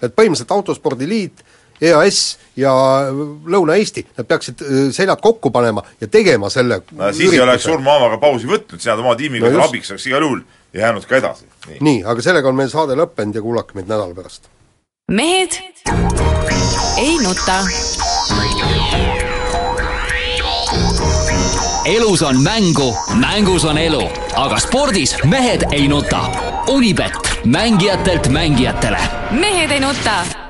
et 0.00 0.14
põhimõtteliselt 0.16 0.54
Autospordiliit, 0.54 1.42
EAS 1.80 2.38
ja 2.60 2.72
Lõuna-Eesti, 3.46 4.04
nad 4.18 4.28
peaksid 4.28 4.62
äh, 4.62 4.78
seljad 4.94 5.20
kokku 5.22 5.50
panema 5.54 5.82
ja 6.00 6.08
tegema 6.08 6.50
selle 6.52 6.82
no 6.92 7.12
siis 7.16 7.32
ei 7.32 7.40
oleks 7.40 7.66
Urmo 7.70 7.92
Aavaga 7.94 8.18
pausi 8.20 8.48
võtnud, 8.50 8.80
sina 8.82 8.98
oma 9.00 9.16
tiimiga 9.18 9.50
No 9.50 9.64
abiks 9.64 9.92
oleks 9.94 10.06
igal 10.10 10.26
juhul 10.26 10.42
jäänud 10.74 11.06
ka 11.06 11.16
edasi. 11.16 11.48
nii. 11.68 11.78
nii, 11.80 12.02
aga 12.04 12.22
sellega 12.22 12.48
on 12.48 12.58
meil 12.58 12.72
saade 12.72 12.96
lõppenud 12.98 13.36
ja 13.36 13.42
kuulake 13.44 13.78
meid 13.78 13.88
nädala 13.88 14.14
pärast. 14.14 14.50
mehed 15.08 15.60
ei 16.98 17.16
nuta. 17.22 17.62
elus 21.86 22.22
on 22.22 22.42
mängu, 22.42 22.92
mängus 23.14 23.64
on 23.64 23.78
elu, 23.78 24.04
aga 24.36 24.60
spordis 24.60 25.16
mehed 25.24 25.64
ei 25.72 25.88
nuta. 25.88 26.26
Unibet, 26.68 27.16
mängijatelt 27.44 28.28
mängijatele 28.28 29.00
mehed 29.30 29.70
ei 29.70 29.80
nuta 29.80 30.49